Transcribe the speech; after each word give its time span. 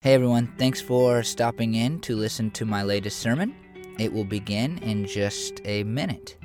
Hey 0.00 0.14
everyone, 0.14 0.54
thanks 0.58 0.80
for 0.80 1.24
stopping 1.24 1.74
in 1.74 1.98
to 2.02 2.14
listen 2.14 2.52
to 2.52 2.64
my 2.64 2.84
latest 2.84 3.18
sermon. 3.18 3.52
It 3.98 4.12
will 4.12 4.24
begin 4.24 4.78
in 4.78 5.06
just 5.06 5.60
a 5.64 5.82
minute. 5.82 6.36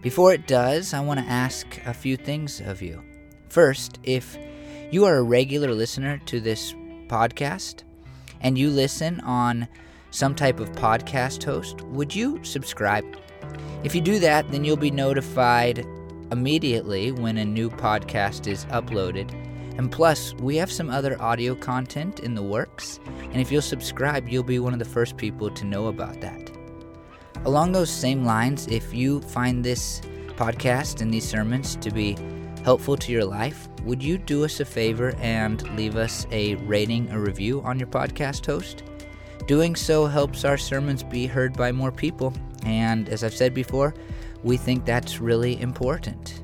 Before 0.00 0.32
it 0.32 0.46
does, 0.46 0.94
I 0.94 1.00
want 1.00 1.20
to 1.20 1.26
ask 1.26 1.66
a 1.84 1.92
few 1.92 2.16
things 2.16 2.62
of 2.62 2.80
you. 2.80 3.04
First, 3.50 4.00
if 4.04 4.38
you 4.90 5.04
are 5.04 5.18
a 5.18 5.22
regular 5.22 5.74
listener 5.74 6.16
to 6.24 6.40
this 6.40 6.72
podcast 7.06 7.82
and 8.40 8.56
you 8.56 8.70
listen 8.70 9.20
on 9.20 9.68
some 10.10 10.34
type 10.34 10.58
of 10.58 10.72
podcast 10.72 11.44
host, 11.44 11.82
would 11.82 12.14
you 12.14 12.42
subscribe? 12.42 13.04
If 13.82 13.94
you 13.94 14.00
do 14.00 14.18
that, 14.20 14.50
then 14.50 14.64
you'll 14.64 14.78
be 14.78 14.90
notified 14.90 15.86
immediately 16.32 17.12
when 17.12 17.36
a 17.36 17.44
new 17.44 17.68
podcast 17.68 18.46
is 18.46 18.64
uploaded 18.66 19.30
and 19.76 19.90
plus, 19.90 20.34
we 20.34 20.56
have 20.56 20.70
some 20.70 20.88
other 20.88 21.20
audio 21.20 21.54
content 21.54 22.20
in 22.20 22.34
the 22.34 22.42
works, 22.42 23.00
and 23.20 23.40
if 23.40 23.50
you'll 23.50 23.62
subscribe, 23.62 24.28
you'll 24.28 24.42
be 24.42 24.58
one 24.58 24.72
of 24.72 24.78
the 24.78 24.84
first 24.84 25.16
people 25.16 25.50
to 25.50 25.64
know 25.64 25.86
about 25.86 26.20
that. 26.20 26.50
Along 27.44 27.72
those 27.72 27.90
same 27.90 28.24
lines, 28.24 28.66
if 28.68 28.94
you 28.94 29.20
find 29.20 29.64
this 29.64 30.00
podcast 30.36 31.00
and 31.00 31.12
these 31.12 31.28
sermons 31.28 31.76
to 31.76 31.90
be 31.90 32.16
helpful 32.62 32.96
to 32.96 33.12
your 33.12 33.24
life, 33.24 33.68
would 33.82 34.02
you 34.02 34.16
do 34.16 34.44
us 34.44 34.60
a 34.60 34.64
favor 34.64 35.14
and 35.18 35.76
leave 35.76 35.96
us 35.96 36.26
a 36.30 36.54
rating 36.56 37.12
or 37.12 37.20
review 37.20 37.60
on 37.62 37.78
your 37.78 37.88
podcast 37.88 38.46
host? 38.46 38.84
Doing 39.46 39.76
so 39.76 40.06
helps 40.06 40.44
our 40.44 40.56
sermons 40.56 41.02
be 41.02 41.26
heard 41.26 41.54
by 41.56 41.72
more 41.72 41.92
people, 41.92 42.32
and 42.64 43.08
as 43.08 43.22
I've 43.24 43.34
said 43.34 43.52
before, 43.52 43.94
we 44.42 44.56
think 44.56 44.84
that's 44.84 45.20
really 45.20 45.60
important. 45.60 46.43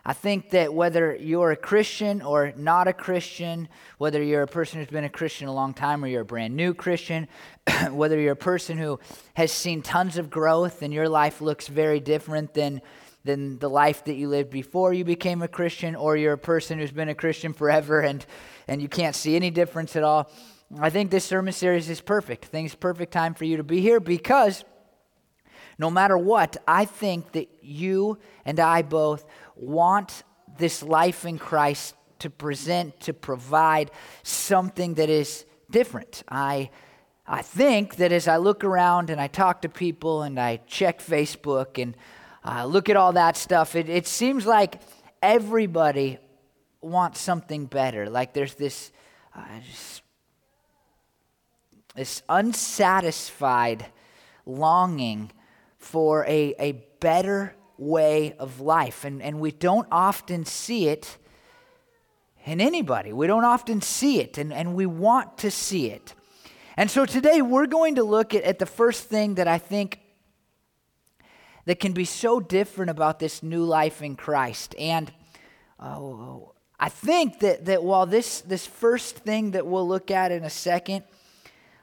I 0.08 0.12
think 0.12 0.50
that 0.50 0.72
whether 0.72 1.16
you're 1.16 1.50
a 1.50 1.56
Christian 1.56 2.22
or 2.22 2.52
not 2.56 2.86
a 2.86 2.92
Christian, 2.92 3.68
whether 3.98 4.22
you're 4.22 4.42
a 4.42 4.46
person 4.46 4.78
who's 4.78 4.88
been 4.88 5.02
a 5.02 5.08
Christian 5.08 5.48
a 5.48 5.52
long 5.52 5.74
time 5.74 6.04
or 6.04 6.06
you're 6.06 6.22
a 6.22 6.24
brand 6.24 6.54
new 6.54 6.74
Christian, 6.74 7.26
whether 7.90 8.16
you're 8.16 8.34
a 8.34 8.36
person 8.36 8.78
who 8.78 9.00
has 9.34 9.50
seen 9.50 9.82
tons 9.82 10.16
of 10.16 10.30
growth 10.30 10.82
and 10.82 10.94
your 10.94 11.08
life 11.08 11.40
looks 11.40 11.66
very 11.66 11.98
different 11.98 12.54
than, 12.54 12.82
than 13.24 13.58
the 13.58 13.68
life 13.68 14.04
that 14.04 14.14
you 14.14 14.28
lived 14.28 14.50
before 14.50 14.92
you 14.92 15.04
became 15.04 15.42
a 15.42 15.48
Christian, 15.48 15.96
or 15.96 16.16
you're 16.16 16.34
a 16.34 16.38
person 16.38 16.78
who's 16.78 16.92
been 16.92 17.08
a 17.08 17.14
Christian 17.14 17.52
forever 17.52 17.98
and, 17.98 18.24
and 18.68 18.80
you 18.80 18.88
can't 18.88 19.16
see 19.16 19.34
any 19.34 19.50
difference 19.50 19.96
at 19.96 20.04
all, 20.04 20.30
I 20.80 20.88
think 20.88 21.10
this 21.10 21.24
sermon 21.24 21.52
series 21.52 21.90
is 21.90 22.00
perfect. 22.00 22.44
I 22.44 22.48
think 22.48 22.66
it's 22.66 22.76
perfect 22.76 23.12
time 23.12 23.34
for 23.34 23.44
you 23.44 23.56
to 23.56 23.64
be 23.64 23.80
here 23.80 23.98
because 23.98 24.64
no 25.78 25.90
matter 25.90 26.16
what, 26.16 26.56
I 26.66 26.84
think 26.84 27.32
that 27.32 27.48
you 27.62 28.18
and 28.44 28.58
I 28.58 28.82
both 28.82 29.26
want 29.56 30.22
this 30.58 30.82
life 30.82 31.24
in 31.24 31.38
Christ 31.38 31.94
to 32.20 32.30
present, 32.30 33.00
to 33.00 33.12
provide 33.12 33.90
something 34.22 34.94
that 34.94 35.10
is 35.10 35.44
different. 35.70 36.22
I, 36.28 36.70
I 37.26 37.42
think 37.42 37.96
that 37.96 38.12
as 38.12 38.28
I 38.28 38.36
look 38.36 38.64
around 38.64 39.10
and 39.10 39.20
I 39.20 39.26
talk 39.26 39.62
to 39.62 39.68
people 39.68 40.22
and 40.22 40.38
I 40.38 40.58
check 40.66 41.00
Facebook 41.00 41.82
and 41.82 41.96
uh, 42.44 42.64
look 42.64 42.88
at 42.88 42.96
all 42.96 43.12
that 43.12 43.36
stuff, 43.36 43.74
it, 43.74 43.88
it 43.88 44.06
seems 44.06 44.46
like 44.46 44.80
everybody 45.20 46.18
wants 46.80 47.20
something 47.20 47.66
better. 47.66 48.08
Like 48.08 48.32
there's 48.32 48.54
this, 48.54 48.92
uh, 49.34 49.42
just, 49.68 50.02
this 51.94 52.22
unsatisfied 52.28 53.86
longing 54.44 55.32
for 55.78 56.24
a, 56.26 56.54
a 56.58 56.72
better 57.00 57.54
way 57.78 58.34
of 58.38 58.60
life. 58.60 59.04
And, 59.04 59.22
and 59.22 59.40
we 59.40 59.50
don't 59.50 59.88
often 59.90 60.44
see 60.44 60.88
it 60.88 61.16
in 62.44 62.60
anybody. 62.60 63.12
We 63.12 63.26
don't 63.26 63.44
often 63.44 63.80
see 63.82 64.20
it, 64.20 64.38
and, 64.38 64.52
and 64.52 64.74
we 64.74 64.86
want 64.86 65.38
to 65.38 65.50
see 65.50 65.90
it. 65.90 66.14
And 66.76 66.90
so 66.90 67.04
today 67.04 67.42
we're 67.42 67.66
going 67.66 67.96
to 67.96 68.04
look 68.04 68.34
at, 68.34 68.44
at 68.44 68.58
the 68.58 68.66
first 68.66 69.04
thing 69.04 69.34
that 69.34 69.48
I 69.48 69.58
think 69.58 70.00
that 71.64 71.80
can 71.80 71.92
be 71.92 72.04
so 72.04 72.38
different 72.38 72.90
about 72.90 73.18
this 73.18 73.42
new 73.42 73.64
life 73.64 74.00
in 74.00 74.14
Christ. 74.14 74.74
And 74.78 75.12
uh, 75.80 76.36
I 76.78 76.88
think 76.88 77.40
that, 77.40 77.64
that 77.64 77.82
while 77.82 78.06
this, 78.06 78.42
this 78.42 78.66
first 78.66 79.16
thing 79.16 79.50
that 79.52 79.66
we'll 79.66 79.88
look 79.88 80.10
at 80.10 80.30
in 80.30 80.44
a 80.44 80.50
second 80.50 81.02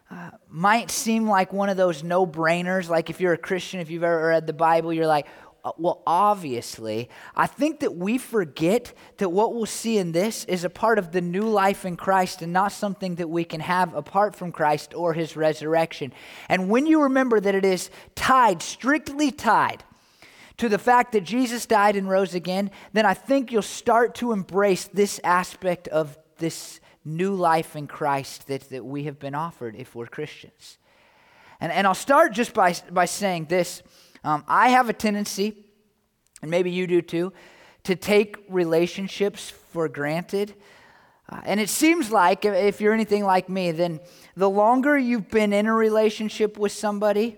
uh, 0.10 0.32
might 0.48 0.90
seem 0.92 1.28
like 1.28 1.52
one 1.52 1.70
of 1.70 1.76
those 1.76 2.04
no 2.04 2.26
brainers, 2.26 2.88
like 2.88 3.10
if 3.10 3.20
you're 3.20 3.34
a 3.34 3.38
Christian, 3.38 3.82
if 3.82 3.90
you've 3.90 4.04
ever 4.04 4.28
read 4.28 4.48
the 4.48 4.54
Bible, 4.54 4.94
you're 4.94 5.08
like, 5.08 5.28
Uh, 5.64 5.72
well, 5.78 6.04
obviously, 6.06 7.10
I 7.36 7.48
think 7.48 7.80
that 7.80 7.96
we 7.96 8.18
forget 8.18 8.94
that 9.18 9.30
what 9.30 9.54
we'll 9.54 9.66
see 9.66 9.98
in 9.98 10.12
this 10.12 10.44
is 10.46 10.66
a 10.66 10.70
part 10.70 11.00
of 11.00 11.14
the 11.14 11.22
new 11.22 11.44
life 11.44 11.86
in 11.86 11.96
Christ 11.96 12.42
and 12.42 12.52
not 12.52 12.74
something 12.74 13.16
that 13.16 13.30
we 13.30 13.46
can 13.46 13.62
have 13.62 13.94
apart 13.94 14.36
from 14.36 14.52
Christ 14.52 14.94
or 14.94 15.14
his 15.14 15.38
resurrection. 15.38 16.12
And 16.50 16.70
when 16.70 16.86
you 16.86 17.04
remember 17.04 17.40
that 17.40 17.56
it 17.56 17.64
is 17.64 17.90
tied, 18.16 18.62
strictly 18.62 19.32
tied, 19.32 19.84
to 20.58 20.70
the 20.70 20.78
fact 20.78 21.14
that 21.14 21.24
Jesus 21.24 21.66
died 21.66 21.96
and 21.96 22.08
rose 22.08 22.36
again, 22.36 22.70
then 22.92 23.06
I 23.06 23.14
think 23.14 23.52
you'll 23.52 23.62
start 23.62 24.16
to 24.16 24.32
embrace 24.32 24.86
this 24.86 25.20
aspect 25.24 25.88
of 25.88 26.18
this 26.38 26.80
new 27.04 27.34
life 27.34 27.76
in 27.76 27.88
Christ 27.88 28.48
that, 28.48 28.70
that 28.70 28.86
we 28.86 29.06
have 29.06 29.20
been 29.20 29.36
offered 29.36 29.76
if 29.76 29.96
we're 29.96 30.06
Christians. 30.06 30.78
And, 31.60 31.72
and 31.72 31.88
I'll 31.88 31.96
start 31.96 32.34
just 32.34 32.54
by, 32.54 32.76
by 32.92 33.06
saying 33.06 33.46
this 33.46 33.82
um, 34.24 34.44
I 34.48 34.70
have 34.70 34.90
a 34.90 34.94
tendency, 34.94 35.66
and 36.42 36.50
maybe 36.50 36.72
you 36.72 36.88
do 36.88 37.02
too, 37.02 37.34
to 37.84 37.96
take 37.96 38.38
relationships 38.50 39.50
for 39.50 39.90
granted. 39.90 40.56
Uh, 41.30 41.42
and 41.46 41.60
it 41.60 41.70
seems 41.70 42.12
like, 42.12 42.46
if 42.46 42.82
you're 42.82 42.94
anything 42.94 43.24
like 43.24 43.50
me, 43.50 43.72
then 43.72 44.00
the 44.36 44.50
longer 44.50 44.98
you've 44.98 45.30
been 45.30 45.54
in 45.54 45.68
a 45.68 45.74
relationship 45.74 46.58
with 46.58 46.72
somebody 46.72 47.38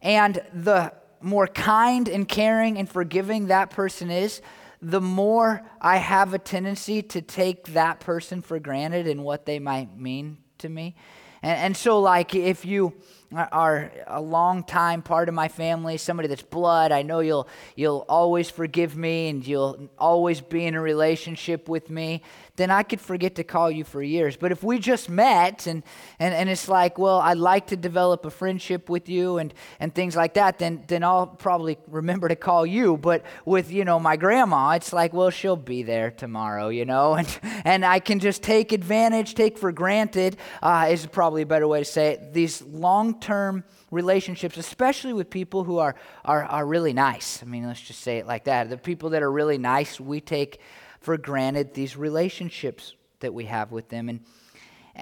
and 0.00 0.42
the 0.52 0.92
more 1.20 1.46
kind 1.46 2.08
and 2.08 2.28
caring 2.28 2.78
and 2.78 2.88
forgiving 2.88 3.46
that 3.46 3.70
person 3.70 4.10
is, 4.10 4.40
the 4.80 5.00
more 5.00 5.62
I 5.80 5.98
have 5.98 6.34
a 6.34 6.38
tendency 6.38 7.02
to 7.02 7.22
take 7.22 7.68
that 7.68 8.00
person 8.00 8.42
for 8.42 8.58
granted 8.58 9.06
and 9.06 9.22
what 9.22 9.46
they 9.46 9.60
might 9.60 9.96
mean 9.96 10.38
to 10.58 10.68
me. 10.68 10.96
And, 11.42 11.58
and 11.58 11.76
so, 11.76 12.00
like, 12.00 12.34
if 12.34 12.64
you 12.64 12.94
are 13.34 13.90
a 14.06 14.20
long 14.20 14.64
time 14.64 15.02
part 15.02 15.28
of 15.28 15.34
my 15.34 15.48
family, 15.48 15.96
somebody 15.96 16.28
that's 16.28 16.42
blood. 16.42 16.92
I 16.92 17.02
know 17.02 17.20
you'll 17.20 17.48
you'll 17.76 18.04
always 18.08 18.50
forgive 18.50 18.96
me 18.96 19.28
and 19.28 19.46
you'll 19.46 19.88
always 19.98 20.40
be 20.40 20.66
in 20.66 20.74
a 20.74 20.80
relationship 20.80 21.68
with 21.68 21.90
me. 21.90 22.22
Then 22.56 22.70
I 22.70 22.82
could 22.82 23.00
forget 23.00 23.34
to 23.36 23.44
call 23.44 23.70
you 23.70 23.82
for 23.84 24.02
years. 24.02 24.36
But 24.36 24.52
if 24.52 24.62
we 24.62 24.78
just 24.78 25.08
met 25.08 25.66
and 25.66 25.82
and, 26.18 26.34
and 26.34 26.48
it's 26.50 26.68
like, 26.68 26.98
well, 26.98 27.18
I'd 27.18 27.38
like 27.38 27.68
to 27.68 27.76
develop 27.76 28.26
a 28.26 28.30
friendship 28.30 28.90
with 28.90 29.08
you 29.08 29.38
and 29.38 29.54
and 29.80 29.94
things 29.94 30.14
like 30.14 30.34
that, 30.34 30.58
then 30.58 30.84
then 30.86 31.02
I'll 31.02 31.26
probably 31.26 31.78
remember 31.86 32.28
to 32.28 32.36
call 32.36 32.66
you. 32.66 32.96
But 32.96 33.24
with 33.44 33.72
you 33.72 33.84
know 33.84 33.98
my 33.98 34.16
grandma, 34.16 34.72
it's 34.72 34.92
like, 34.92 35.12
well, 35.12 35.30
she'll 35.30 35.56
be 35.56 35.82
there 35.82 36.10
tomorrow, 36.10 36.68
you 36.68 36.84
know, 36.84 37.14
and 37.20 37.40
and 37.64 37.84
I 37.84 38.00
can 38.00 38.18
just 38.18 38.42
take 38.42 38.72
advantage, 38.72 39.34
take 39.34 39.58
for 39.58 39.72
granted 39.72 40.36
uh, 40.62 40.88
is 40.90 41.06
probably 41.06 41.42
a 41.42 41.46
better 41.46 41.66
way 41.66 41.80
to 41.80 41.84
say 41.84 42.12
it. 42.12 42.32
These 42.32 42.62
long 42.62 43.20
term 43.20 43.64
relationships, 43.90 44.56
especially 44.56 45.12
with 45.12 45.30
people 45.30 45.64
who 45.64 45.78
are, 45.78 45.94
are, 46.24 46.44
are 46.44 46.66
really 46.66 46.92
nice. 46.92 47.42
I 47.42 47.46
mean, 47.46 47.66
let's 47.66 47.80
just 47.80 48.00
say 48.00 48.18
it 48.18 48.26
like 48.26 48.44
that. 48.44 48.70
The 48.70 48.78
people 48.78 49.10
that 49.10 49.22
are 49.22 49.30
really 49.30 49.58
nice, 49.58 50.00
we 50.00 50.20
take 50.20 50.60
for 51.02 51.18
granted 51.18 51.74
these 51.74 51.96
relationships 51.96 52.94
that 53.20 53.34
we 53.34 53.44
have 53.44 53.72
with 53.72 53.88
them. 53.88 54.08
And, 54.08 54.20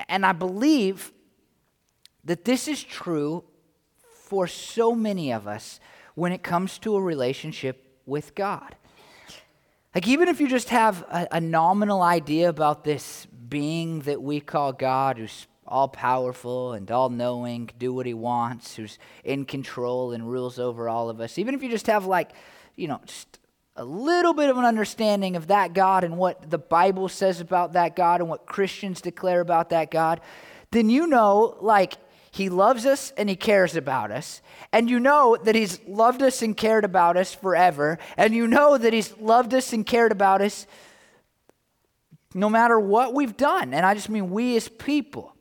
and 0.09 0.27
I 0.27 0.33
believe 0.33 1.13
that 2.25 2.45
this 2.45 2.69
is 2.69 2.83
true 2.83 3.45
for 4.25 4.47
so 4.47 4.95
many 4.95 5.33
of 5.33 5.47
us 5.47 5.81
when 6.15 6.33
it 6.33 6.43
comes 6.43 6.79
to 6.79 6.97
a 6.97 7.03
relationship 7.03 7.99
with 8.07 8.35
God. 8.35 8.77
Like, 9.95 10.07
even 10.07 10.29
if 10.29 10.41
you 10.41 10.49
just 10.49 10.69
have 10.71 11.03
a, 11.11 11.29
a 11.33 11.41
nominal 11.41 12.03
idea 12.03 12.49
about 12.49 12.85
this 12.85 13.27
being 13.27 14.01
that 14.03 14.23
we 14.23 14.41
call 14.41 14.73
God, 14.73 15.19
who's 15.19 15.49
all 15.67 15.89
powerful 15.89 16.73
and 16.73 16.91
all 16.91 17.11
knowing, 17.11 17.71
do 17.79 17.93
what 17.93 18.07
he 18.07 18.15
wants, 18.15 18.77
who's 18.77 18.99
in 19.25 19.45
control 19.45 20.13
and 20.13 20.31
rules 20.31 20.59
over 20.59 20.89
all 20.89 21.11
of 21.11 21.21
us, 21.21 21.39
even 21.39 21.55
if 21.55 21.63
you 21.63 21.69
just 21.69 21.89
have, 21.89 22.07
like, 22.07 22.31
you 22.77 22.87
know, 22.87 23.01
just 23.05 23.40
a 23.81 23.85
little 23.85 24.35
bit 24.35 24.51
of 24.51 24.59
an 24.59 24.67
understanding 24.67 25.37
of 25.37 25.47
that 25.47 25.73
God 25.73 26.05
and 26.05 26.19
what 26.19 26.51
the 26.51 26.59
Bible 26.59 27.09
says 27.09 27.41
about 27.41 27.73
that 27.73 27.97
God 27.97 28.21
and 28.21 28.29
what 28.29 28.45
Christians 28.45 29.01
declare 29.01 29.41
about 29.41 29.71
that 29.71 29.91
God, 29.91 30.21
then 30.71 30.91
you 30.91 31.07
know, 31.07 31.57
like, 31.63 31.95
he 32.31 32.49
loves 32.49 32.87
us 32.87 33.13
and 33.17 33.29
He 33.29 33.35
cares 33.35 33.75
about 33.75 34.13
us. 34.13 34.41
And 34.73 34.89
you 34.89 35.01
know 35.01 35.37
that 35.43 35.55
He's 35.55 35.81
loved 35.87 36.23
us 36.23 36.43
and 36.43 36.57
cared 36.57 36.85
about 36.85 37.17
us 37.17 37.35
forever. 37.35 37.99
And 38.17 38.35
you 38.35 38.47
know 38.47 38.79
that 38.79 38.93
He's 38.93 39.17
loved 39.19 39.53
us 39.53 39.73
and 39.73 39.85
cared 39.85 40.13
about 40.13 40.41
us 40.41 40.67
no 42.33 42.49
matter 42.49 42.79
what 42.79 43.15
we've 43.15 43.37
done. 43.37 43.75
And 43.75 43.85
I 43.85 43.95
just 43.95 44.09
mean 44.09 44.31
we 44.31 44.57
as 44.57 44.69
people. 44.69 45.35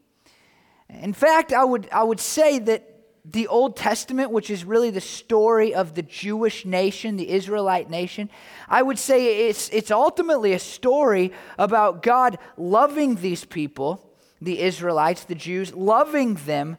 In 0.89 1.13
fact, 1.13 1.53
I 1.53 1.63
would, 1.63 1.87
I 1.91 2.01
would 2.01 2.19
say 2.19 2.57
that 2.57 2.88
the 3.31 3.47
Old 3.47 3.75
Testament, 3.75 4.31
which 4.31 4.49
is 4.49 4.63
really 4.65 4.89
the 4.89 5.01
story 5.01 5.73
of 5.73 5.93
the 5.93 6.01
Jewish 6.01 6.65
nation, 6.65 7.15
the 7.15 7.29
Israelite 7.29 7.89
nation, 7.89 8.29
I 8.67 8.81
would 8.81 8.97
say 8.97 9.47
it's, 9.47 9.69
it's 9.69 9.91
ultimately 9.91 10.53
a 10.53 10.59
story 10.59 11.31
about 11.57 12.01
God 12.01 12.37
loving 12.57 13.15
these 13.15 13.45
people 13.45 14.05
the 14.41 14.61
Israelites, 14.61 15.25
the 15.25 15.35
Jews, 15.35 15.73
loving 15.73 16.35
them 16.35 16.77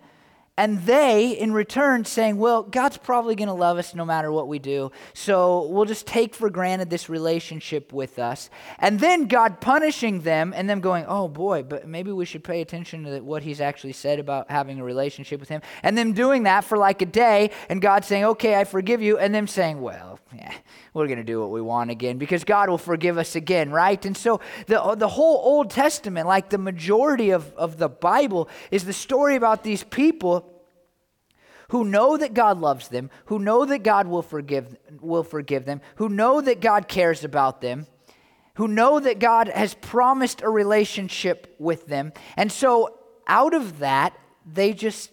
and 0.60 0.82
they, 0.82 1.30
in 1.30 1.54
return, 1.54 2.04
saying, 2.04 2.36
Well, 2.36 2.62
God's 2.62 2.98
probably 2.98 3.34
going 3.34 3.48
to 3.48 3.54
love 3.54 3.78
us 3.78 3.94
no 3.94 4.04
matter 4.04 4.30
what 4.30 4.46
we 4.46 4.58
do. 4.58 4.92
So 5.14 5.66
we'll 5.68 5.86
just 5.86 6.06
take 6.06 6.34
for 6.34 6.50
granted 6.50 6.90
this 6.90 7.08
relationship 7.08 7.94
with 7.94 8.18
us. 8.18 8.50
And 8.78 9.00
then 9.00 9.26
God 9.26 9.62
punishing 9.62 10.20
them 10.20 10.52
and 10.54 10.68
them 10.68 10.80
going, 10.80 11.06
Oh 11.08 11.28
boy, 11.28 11.62
but 11.62 11.88
maybe 11.88 12.12
we 12.12 12.26
should 12.26 12.44
pay 12.44 12.60
attention 12.60 13.04
to 13.04 13.20
what 13.20 13.42
he's 13.42 13.62
actually 13.62 13.94
said 13.94 14.18
about 14.18 14.50
having 14.50 14.78
a 14.78 14.84
relationship 14.84 15.40
with 15.40 15.48
him. 15.48 15.62
And 15.82 15.96
them 15.96 16.12
doing 16.12 16.42
that 16.42 16.64
for 16.64 16.76
like 16.76 17.00
a 17.00 17.06
day 17.06 17.52
and 17.70 17.80
God 17.80 18.04
saying, 18.04 18.24
Okay, 18.26 18.54
I 18.56 18.64
forgive 18.64 19.00
you. 19.00 19.16
And 19.16 19.34
them 19.34 19.46
saying, 19.46 19.80
Well, 19.80 20.18
yeah, 20.34 20.52
we're 20.92 21.06
going 21.06 21.18
to 21.18 21.24
do 21.24 21.40
what 21.40 21.52
we 21.52 21.62
want 21.62 21.90
again 21.90 22.18
because 22.18 22.44
God 22.44 22.68
will 22.68 22.76
forgive 22.76 23.16
us 23.16 23.34
again, 23.34 23.70
right? 23.70 24.04
And 24.04 24.14
so 24.14 24.40
the, 24.66 24.94
the 24.94 25.08
whole 25.08 25.40
Old 25.42 25.70
Testament, 25.70 26.26
like 26.26 26.50
the 26.50 26.58
majority 26.58 27.30
of, 27.30 27.50
of 27.54 27.78
the 27.78 27.88
Bible, 27.88 28.50
is 28.70 28.84
the 28.84 28.92
story 28.92 29.36
about 29.36 29.64
these 29.64 29.84
people 29.84 30.49
who 31.70 31.84
know 31.84 32.16
that 32.16 32.34
God 32.34 32.60
loves 32.60 32.88
them, 32.88 33.10
who 33.26 33.38
know 33.38 33.64
that 33.64 33.82
God 33.82 34.06
will 34.06 34.22
forgive, 34.22 34.76
will 35.00 35.22
forgive 35.22 35.64
them, 35.64 35.80
who 35.96 36.08
know 36.08 36.40
that 36.40 36.60
God 36.60 36.88
cares 36.88 37.24
about 37.24 37.60
them, 37.60 37.86
who 38.54 38.68
know 38.68 39.00
that 39.00 39.18
God 39.18 39.48
has 39.48 39.74
promised 39.74 40.42
a 40.42 40.48
relationship 40.48 41.54
with 41.58 41.86
them. 41.86 42.12
And 42.36 42.50
so 42.50 42.98
out 43.26 43.54
of 43.54 43.78
that, 43.78 44.18
they 44.44 44.72
just 44.72 45.12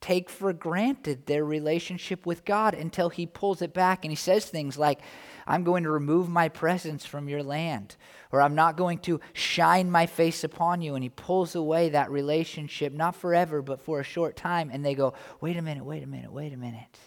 take 0.00 0.28
for 0.28 0.52
granted 0.52 1.26
their 1.26 1.44
relationship 1.44 2.26
with 2.26 2.44
God 2.44 2.74
until 2.74 3.08
He 3.08 3.24
pulls 3.24 3.62
it 3.62 3.72
back 3.72 4.04
and 4.04 4.12
He 4.12 4.16
says 4.16 4.44
things 4.44 4.76
like, 4.76 5.00
I'm 5.46 5.64
going 5.64 5.84
to 5.84 5.90
remove 5.90 6.28
my 6.28 6.48
presence 6.48 7.04
from 7.04 7.28
your 7.28 7.42
land, 7.42 7.96
or 8.30 8.40
I'm 8.40 8.54
not 8.54 8.76
going 8.76 8.98
to 9.00 9.20
shine 9.32 9.90
my 9.90 10.06
face 10.06 10.44
upon 10.44 10.82
you. 10.82 10.94
And 10.94 11.02
He 11.02 11.08
pulls 11.08 11.54
away 11.54 11.90
that 11.90 12.10
relationship, 12.10 12.92
not 12.92 13.16
forever, 13.16 13.62
but 13.62 13.80
for 13.80 14.00
a 14.00 14.04
short 14.04 14.36
time. 14.36 14.70
And 14.72 14.84
they 14.84 14.94
go, 14.94 15.14
Wait 15.40 15.56
a 15.56 15.62
minute, 15.62 15.84
wait 15.84 16.02
a 16.02 16.06
minute, 16.06 16.32
wait 16.32 16.52
a 16.52 16.56
minute. 16.56 16.98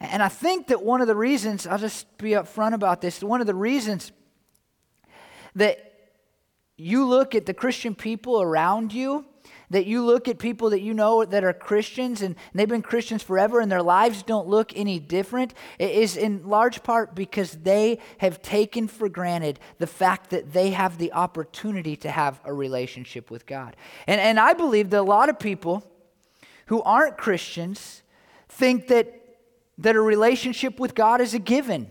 And 0.00 0.22
I 0.22 0.28
think 0.28 0.68
that 0.68 0.82
one 0.82 1.00
of 1.00 1.06
the 1.06 1.16
reasons, 1.16 1.66
I'll 1.66 1.78
just 1.78 2.18
be 2.18 2.30
upfront 2.30 2.74
about 2.74 3.00
this, 3.00 3.22
one 3.22 3.40
of 3.40 3.46
the 3.46 3.54
reasons 3.54 4.12
that 5.54 5.92
you 6.76 7.06
look 7.06 7.34
at 7.34 7.46
the 7.46 7.54
Christian 7.54 7.94
people 7.94 8.42
around 8.42 8.92
you 8.92 9.24
that 9.74 9.86
you 9.86 10.04
look 10.04 10.28
at 10.28 10.38
people 10.38 10.70
that 10.70 10.80
you 10.80 10.94
know 10.94 11.24
that 11.24 11.42
are 11.42 11.52
Christians 11.52 12.22
and 12.22 12.36
they've 12.54 12.68
been 12.68 12.80
Christians 12.80 13.24
forever 13.24 13.60
and 13.60 13.70
their 13.70 13.82
lives 13.82 14.22
don't 14.22 14.46
look 14.46 14.72
any 14.76 15.00
different 15.00 15.52
is 15.80 16.16
in 16.16 16.48
large 16.48 16.84
part 16.84 17.14
because 17.14 17.52
they 17.52 17.98
have 18.18 18.40
taken 18.40 18.86
for 18.86 19.08
granted 19.08 19.58
the 19.78 19.86
fact 19.88 20.30
that 20.30 20.52
they 20.52 20.70
have 20.70 20.98
the 20.98 21.12
opportunity 21.12 21.96
to 21.96 22.08
have 22.08 22.40
a 22.44 22.52
relationship 22.52 23.32
with 23.32 23.46
God. 23.46 23.74
And, 24.06 24.20
and 24.20 24.38
I 24.38 24.52
believe 24.52 24.90
that 24.90 25.00
a 25.00 25.02
lot 25.02 25.28
of 25.28 25.40
people 25.40 25.84
who 26.66 26.80
aren't 26.82 27.18
Christians 27.18 28.02
think 28.48 28.86
that, 28.88 29.12
that 29.78 29.96
a 29.96 30.00
relationship 30.00 30.78
with 30.78 30.94
God 30.94 31.20
is 31.20 31.34
a 31.34 31.40
given 31.40 31.90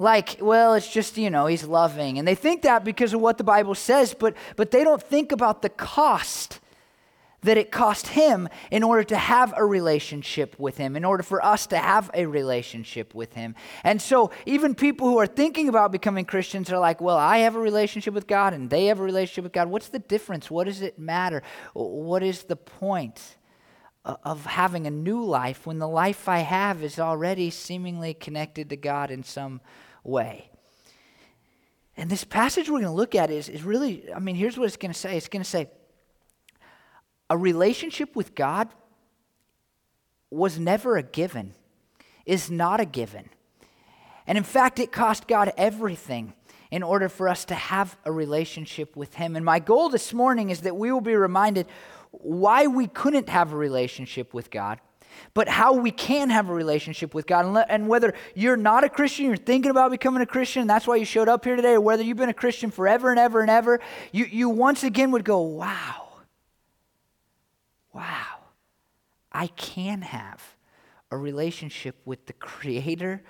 like 0.00 0.38
well 0.40 0.72
it's 0.72 0.90
just 0.90 1.18
you 1.18 1.28
know 1.28 1.44
he's 1.44 1.64
loving 1.64 2.18
and 2.18 2.26
they 2.26 2.34
think 2.34 2.62
that 2.62 2.84
because 2.84 3.12
of 3.12 3.20
what 3.20 3.36
the 3.36 3.44
bible 3.44 3.74
says 3.74 4.14
but 4.14 4.34
but 4.56 4.70
they 4.70 4.82
don't 4.82 5.02
think 5.02 5.30
about 5.30 5.60
the 5.60 5.68
cost 5.68 6.58
that 7.42 7.56
it 7.56 7.70
cost 7.70 8.08
him 8.08 8.48
in 8.70 8.82
order 8.82 9.02
to 9.04 9.16
have 9.16 9.54
a 9.56 9.64
relationship 9.64 10.58
with 10.58 10.76
him, 10.76 10.96
in 10.96 11.04
order 11.04 11.22
for 11.22 11.44
us 11.44 11.66
to 11.68 11.78
have 11.78 12.10
a 12.14 12.26
relationship 12.26 13.14
with 13.14 13.34
him. 13.34 13.54
And 13.82 14.00
so, 14.00 14.30
even 14.46 14.74
people 14.74 15.08
who 15.08 15.18
are 15.18 15.26
thinking 15.26 15.68
about 15.68 15.92
becoming 15.92 16.24
Christians 16.24 16.70
are 16.70 16.78
like, 16.78 17.00
well, 17.00 17.16
I 17.16 17.38
have 17.38 17.56
a 17.56 17.60
relationship 17.60 18.14
with 18.14 18.26
God 18.26 18.52
and 18.52 18.68
they 18.68 18.86
have 18.86 19.00
a 19.00 19.04
relationship 19.04 19.44
with 19.44 19.52
God. 19.52 19.68
What's 19.68 19.88
the 19.88 19.98
difference? 19.98 20.50
What 20.50 20.64
does 20.64 20.82
it 20.82 20.98
matter? 20.98 21.42
What 21.72 22.22
is 22.22 22.44
the 22.44 22.56
point 22.56 23.36
of 24.04 24.46
having 24.46 24.86
a 24.86 24.90
new 24.90 25.22
life 25.24 25.66
when 25.66 25.78
the 25.78 25.88
life 25.88 26.28
I 26.28 26.38
have 26.38 26.82
is 26.82 26.98
already 26.98 27.50
seemingly 27.50 28.14
connected 28.14 28.70
to 28.70 28.76
God 28.76 29.10
in 29.10 29.22
some 29.22 29.60
way? 30.04 30.50
And 31.96 32.08
this 32.08 32.24
passage 32.24 32.70
we're 32.70 32.80
going 32.80 32.84
to 32.84 32.96
look 32.96 33.14
at 33.14 33.30
is, 33.30 33.48
is 33.48 33.62
really, 33.62 34.04
I 34.14 34.20
mean, 34.20 34.34
here's 34.34 34.56
what 34.56 34.64
it's 34.64 34.76
going 34.76 34.92
to 34.92 34.98
say 34.98 35.16
it's 35.16 35.28
going 35.28 35.42
to 35.42 35.48
say, 35.48 35.68
a 37.30 37.38
relationship 37.38 38.16
with 38.16 38.34
God 38.34 38.68
was 40.30 40.58
never 40.58 40.96
a 40.96 41.02
given, 41.02 41.54
is 42.26 42.50
not 42.50 42.80
a 42.80 42.84
given. 42.84 43.30
And 44.26 44.36
in 44.36 44.44
fact, 44.44 44.80
it 44.80 44.92
cost 44.92 45.28
God 45.28 45.52
everything 45.56 46.34
in 46.70 46.82
order 46.82 47.08
for 47.08 47.28
us 47.28 47.44
to 47.46 47.54
have 47.54 47.96
a 48.04 48.12
relationship 48.12 48.96
with 48.96 49.14
Him. 49.14 49.36
And 49.36 49.44
my 49.44 49.60
goal 49.60 49.88
this 49.88 50.12
morning 50.12 50.50
is 50.50 50.60
that 50.62 50.76
we 50.76 50.92
will 50.92 51.00
be 51.00 51.14
reminded 51.14 51.66
why 52.10 52.66
we 52.66 52.88
couldn't 52.88 53.28
have 53.28 53.52
a 53.52 53.56
relationship 53.56 54.34
with 54.34 54.50
God, 54.50 54.80
but 55.34 55.48
how 55.48 55.74
we 55.74 55.90
can 55.90 56.30
have 56.30 56.48
a 56.48 56.54
relationship 56.54 57.14
with 57.14 57.26
God. 57.26 57.64
And 57.68 57.88
whether 57.88 58.14
you're 58.34 58.56
not 58.56 58.84
a 58.84 58.88
Christian, 58.88 59.26
you're 59.26 59.36
thinking 59.36 59.70
about 59.70 59.90
becoming 59.90 60.22
a 60.22 60.26
Christian, 60.26 60.66
that's 60.66 60.86
why 60.86 60.96
you 60.96 61.04
showed 61.04 61.28
up 61.28 61.44
here 61.44 61.56
today, 61.56 61.74
or 61.74 61.80
whether 61.80 62.02
you've 62.02 62.16
been 62.16 62.28
a 62.28 62.34
Christian 62.34 62.70
forever 62.70 63.10
and 63.10 63.18
ever 63.18 63.40
and 63.40 63.50
ever, 63.50 63.80
you, 64.12 64.26
you 64.26 64.48
once 64.48 64.84
again 64.84 65.12
would 65.12 65.24
go, 65.24 65.40
wow 65.40 65.99
wow, 67.92 68.38
I 69.32 69.48
can 69.48 70.02
have 70.02 70.56
a 71.10 71.16
relationship 71.16 71.96
with 72.04 72.26
the 72.26 72.32
creator 72.32 73.22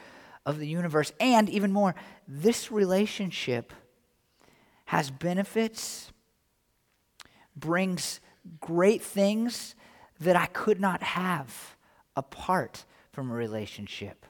of 0.45 0.59
the 0.59 0.67
universe. 0.67 1.13
And 1.21 1.49
even 1.49 1.73
more, 1.73 1.95
this 2.27 2.71
relationship 2.71 3.73
has 4.87 5.11
benefits, 5.11 6.13
brings 7.57 8.21
great 8.61 9.03
things 9.03 9.75
that 10.21 10.37
I 10.37 10.47
could 10.47 10.81
not 10.81 11.03
have 11.03 11.77
apart 12.17 12.85
from 13.13 13.31
a 13.31 13.35
relationship 13.35 14.27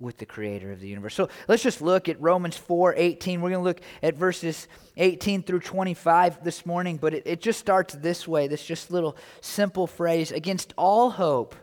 with 0.00 0.18
the 0.18 0.26
creator 0.26 0.72
of 0.72 0.80
the 0.80 0.88
universe. 0.88 1.14
So 1.14 1.28
let's 1.48 1.62
just 1.62 1.80
look 1.80 2.08
at 2.08 2.20
Romans 2.20 2.56
4 2.56 2.94
18. 2.96 3.40
We're 3.40 3.50
going 3.50 3.60
to 3.60 3.64
look 3.64 3.80
at 4.02 4.16
verses 4.16 4.68
18 4.96 5.42
through 5.42 5.60
25 5.60 6.42
this 6.42 6.66
morning, 6.66 6.96
but 6.96 7.14
it, 7.14 7.22
it 7.26 7.40
just 7.40 7.58
starts 7.58 7.94
this 7.94 8.26
way 8.26 8.48
this 8.48 8.64
just 8.64 8.90
little 8.90 9.16
simple 9.40 9.86
phrase 9.86 10.32
against 10.32 10.74
all 10.76 11.10
hope, 11.10 11.54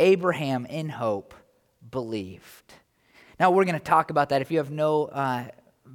Abraham 0.00 0.66
in 0.66 0.88
hope 0.88 1.34
believed. 1.90 2.74
Now 3.40 3.50
we're 3.50 3.64
going 3.64 3.74
to 3.74 3.80
talk 3.80 4.10
about 4.10 4.30
that. 4.30 4.42
If 4.42 4.50
you 4.50 4.58
have 4.58 4.70
no 4.70 5.06
uh, 5.06 5.48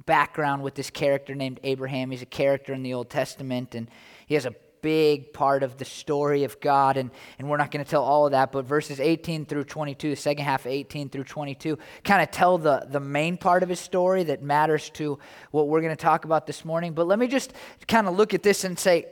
background 0.06 0.62
with 0.62 0.74
this 0.74 0.90
character 0.90 1.34
named 1.34 1.60
Abraham, 1.62 2.10
he's 2.10 2.22
a 2.22 2.26
character 2.26 2.72
in 2.72 2.82
the 2.82 2.94
Old 2.94 3.10
Testament 3.10 3.74
and 3.74 3.88
he 4.26 4.34
has 4.34 4.46
a 4.46 4.54
big 4.84 5.32
part 5.32 5.62
of 5.62 5.78
the 5.78 5.84
story 5.86 6.44
of 6.44 6.60
God, 6.60 6.98
and, 6.98 7.10
and 7.38 7.48
we're 7.48 7.56
not 7.56 7.70
going 7.70 7.82
to 7.82 7.90
tell 7.90 8.04
all 8.04 8.26
of 8.26 8.32
that, 8.32 8.52
but 8.52 8.66
verses 8.66 9.00
18 9.00 9.46
through 9.46 9.64
22, 9.64 10.10
the 10.10 10.14
second 10.14 10.44
half 10.44 10.66
of 10.66 10.72
18 10.72 11.08
through 11.08 11.24
22, 11.24 11.78
kind 12.04 12.20
of 12.20 12.30
tell 12.30 12.58
the, 12.58 12.86
the 12.90 13.00
main 13.00 13.38
part 13.38 13.62
of 13.62 13.70
his 13.70 13.80
story 13.80 14.24
that 14.24 14.42
matters 14.42 14.90
to 14.90 15.18
what 15.52 15.68
we're 15.68 15.80
going 15.80 15.96
to 15.96 15.96
talk 15.96 16.26
about 16.26 16.46
this 16.46 16.66
morning. 16.66 16.92
But 16.92 17.06
let 17.06 17.18
me 17.18 17.28
just 17.28 17.54
kind 17.88 18.06
of 18.06 18.14
look 18.14 18.34
at 18.34 18.42
this 18.42 18.62
and 18.62 18.78
say, 18.78 19.06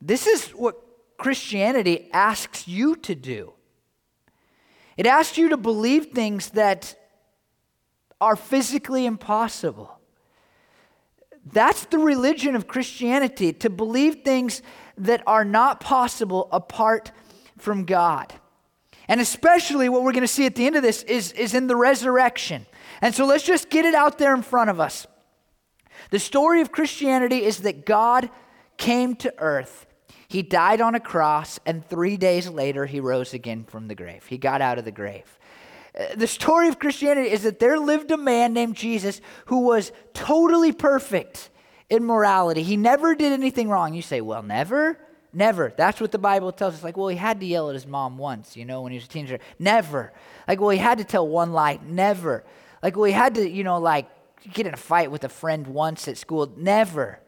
this 0.00 0.26
is 0.26 0.48
what 0.52 0.76
Christianity 1.18 2.08
asks 2.14 2.66
you 2.66 2.96
to 2.96 3.14
do. 3.14 3.52
It 4.96 5.06
asks 5.06 5.36
you 5.36 5.50
to 5.50 5.58
believe 5.58 6.06
things 6.06 6.52
that 6.52 6.98
are 8.18 8.34
physically 8.34 9.04
impossible. 9.04 9.98
That's 11.44 11.84
the 11.86 11.98
religion 11.98 12.54
of 12.54 12.68
Christianity, 12.68 13.52
to 13.54 13.70
believe 13.70 14.22
things 14.22 14.62
that 14.98 15.22
are 15.26 15.44
not 15.44 15.80
possible 15.80 16.48
apart 16.52 17.10
from 17.58 17.84
God. 17.84 18.32
And 19.08 19.20
especially 19.20 19.88
what 19.88 20.04
we're 20.04 20.12
going 20.12 20.22
to 20.22 20.28
see 20.28 20.46
at 20.46 20.54
the 20.54 20.66
end 20.66 20.76
of 20.76 20.82
this 20.82 21.02
is, 21.02 21.32
is 21.32 21.54
in 21.54 21.66
the 21.66 21.76
resurrection. 21.76 22.66
And 23.00 23.14
so 23.14 23.26
let's 23.26 23.44
just 23.44 23.68
get 23.68 23.84
it 23.84 23.94
out 23.94 24.18
there 24.18 24.34
in 24.34 24.42
front 24.42 24.70
of 24.70 24.78
us. 24.78 25.06
The 26.10 26.18
story 26.18 26.60
of 26.60 26.72
Christianity 26.72 27.44
is 27.44 27.58
that 27.58 27.84
God 27.84 28.30
came 28.76 29.16
to 29.16 29.34
earth. 29.38 29.86
He 30.28 30.42
died 30.42 30.80
on 30.80 30.94
a 30.94 31.00
cross, 31.00 31.58
and 31.66 31.86
three 31.86 32.16
days 32.16 32.48
later, 32.48 32.86
he 32.86 33.00
rose 33.00 33.34
again 33.34 33.64
from 33.64 33.88
the 33.88 33.94
grave. 33.94 34.24
He 34.26 34.38
got 34.38 34.62
out 34.62 34.78
of 34.78 34.84
the 34.84 34.92
grave. 34.92 35.38
Uh, 35.98 36.14
the 36.14 36.26
story 36.26 36.68
of 36.68 36.78
Christianity 36.78 37.30
is 37.30 37.42
that 37.42 37.58
there 37.58 37.78
lived 37.78 38.10
a 38.10 38.16
man 38.16 38.52
named 38.52 38.76
Jesus 38.76 39.20
who 39.46 39.60
was 39.60 39.92
totally 40.14 40.72
perfect 40.72 41.50
in 41.90 42.04
morality. 42.04 42.62
He 42.62 42.76
never 42.76 43.14
did 43.14 43.32
anything 43.32 43.68
wrong. 43.68 43.92
You 43.92 44.02
say, 44.02 44.20
well, 44.20 44.42
never? 44.42 44.98
Never. 45.34 45.72
That's 45.76 46.00
what 46.00 46.12
the 46.12 46.18
Bible 46.18 46.52
tells 46.52 46.74
us. 46.74 46.84
Like, 46.84 46.96
well, 46.96 47.08
he 47.08 47.16
had 47.16 47.40
to 47.40 47.46
yell 47.46 47.68
at 47.68 47.74
his 47.74 47.86
mom 47.86 48.18
once, 48.18 48.56
you 48.56 48.64
know, 48.64 48.82
when 48.82 48.92
he 48.92 48.96
was 48.96 49.04
a 49.04 49.08
teenager. 49.08 49.38
Never. 49.58 50.12
Like, 50.48 50.60
well, 50.60 50.70
he 50.70 50.78
had 50.78 50.98
to 50.98 51.04
tell 51.04 51.26
one 51.26 51.52
lie. 51.52 51.78
Never. 51.84 52.44
Like, 52.82 52.96
well, 52.96 53.04
he 53.04 53.12
had 53.12 53.34
to, 53.36 53.48
you 53.48 53.64
know, 53.64 53.78
like 53.78 54.08
get 54.52 54.66
in 54.66 54.74
a 54.74 54.78
fight 54.78 55.10
with 55.10 55.24
a 55.24 55.28
friend 55.28 55.66
once 55.66 56.08
at 56.08 56.18
school. 56.18 56.52
Never. 56.56 57.20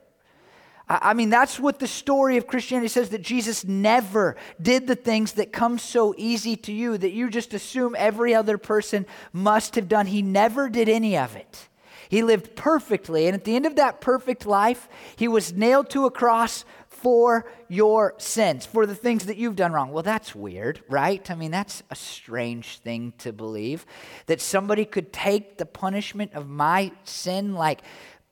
I 0.86 1.14
mean, 1.14 1.30
that's 1.30 1.58
what 1.58 1.78
the 1.78 1.86
story 1.86 2.36
of 2.36 2.46
Christianity 2.46 2.88
says 2.88 3.08
that 3.10 3.22
Jesus 3.22 3.64
never 3.64 4.36
did 4.60 4.86
the 4.86 4.94
things 4.94 5.32
that 5.32 5.50
come 5.50 5.78
so 5.78 6.14
easy 6.18 6.56
to 6.56 6.72
you 6.72 6.98
that 6.98 7.12
you 7.12 7.30
just 7.30 7.54
assume 7.54 7.96
every 7.98 8.34
other 8.34 8.58
person 8.58 9.06
must 9.32 9.76
have 9.76 9.88
done. 9.88 10.06
He 10.06 10.20
never 10.20 10.68
did 10.68 10.90
any 10.90 11.16
of 11.16 11.36
it. 11.36 11.68
He 12.10 12.22
lived 12.22 12.54
perfectly. 12.54 13.26
And 13.26 13.34
at 13.34 13.44
the 13.44 13.56
end 13.56 13.64
of 13.64 13.76
that 13.76 14.02
perfect 14.02 14.44
life, 14.44 14.88
he 15.16 15.26
was 15.26 15.54
nailed 15.54 15.88
to 15.90 16.04
a 16.04 16.10
cross 16.10 16.66
for 16.86 17.50
your 17.68 18.14
sins, 18.18 18.64
for 18.64 18.86
the 18.86 18.94
things 18.94 19.26
that 19.26 19.36
you've 19.36 19.56
done 19.56 19.72
wrong. 19.72 19.90
Well, 19.90 20.02
that's 20.02 20.34
weird, 20.34 20.82
right? 20.88 21.30
I 21.30 21.34
mean, 21.34 21.50
that's 21.50 21.82
a 21.90 21.94
strange 21.94 22.78
thing 22.78 23.12
to 23.18 23.32
believe 23.32 23.84
that 24.26 24.40
somebody 24.40 24.84
could 24.84 25.12
take 25.12 25.58
the 25.58 25.66
punishment 25.66 26.34
of 26.34 26.48
my 26.48 26.92
sin 27.04 27.54
like 27.54 27.80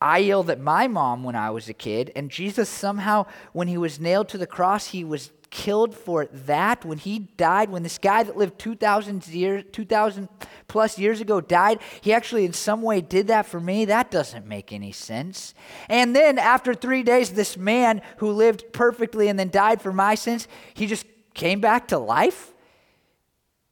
I 0.03 0.19
yelled 0.19 0.51
at 0.51 0.61
my 0.61 0.89
mom 0.89 1.23
when 1.23 1.37
I 1.37 1.51
was 1.51 1.69
a 1.69 1.75
kid, 1.75 2.11
and 2.17 2.29
Jesus 2.29 2.69
somehow, 2.69 3.27
when 3.53 3.69
he 3.69 3.79
was 3.79 4.01
nailed 4.01 4.29
to 4.31 4.39
the 4.39 4.49
cross, 4.49 4.89
he 4.89 5.05
was 5.05 5.31
killed 5.51 5.95
for 5.95 6.27
that. 6.27 6.85
When 6.85 6.99
he 6.99 7.21
died, 7.21 7.71
when 7.71 7.85
this 7.85 7.99
guy 7.99 8.25
that 8.25 8.37
lived 8.37 8.59
2,000 8.59 9.29
years, 9.29 9.65
2,000 9.71 10.29
plus 10.67 10.99
years 10.99 11.21
ago 11.21 11.41
died, 11.41 11.79
he 12.01 12.13
actually 12.13 12.45
in 12.45 12.53
some 12.53 12.83
way 12.83 13.01
did 13.01 13.29
that 13.29 13.47
for 13.47 13.61
me. 13.61 13.85
That 13.85 14.11
doesn't 14.11 14.45
make 14.45 14.73
any 14.73 14.91
sense. 14.91 15.55
And 15.89 16.17
then 16.17 16.37
after 16.37 16.75
three 16.75 17.05
days, 17.05 17.31
this 17.31 17.57
man 17.57 18.03
who 18.17 18.33
lived 18.33 18.73
perfectly 18.73 19.29
and 19.29 19.39
then 19.39 19.51
died 19.51 19.81
for 19.81 19.93
my 19.93 20.17
sins, 20.17 20.49
he 20.75 20.87
just 20.87 21.07
came 21.33 21.61
back 21.61 21.89
to 21.89 21.99
life. 21.99 22.53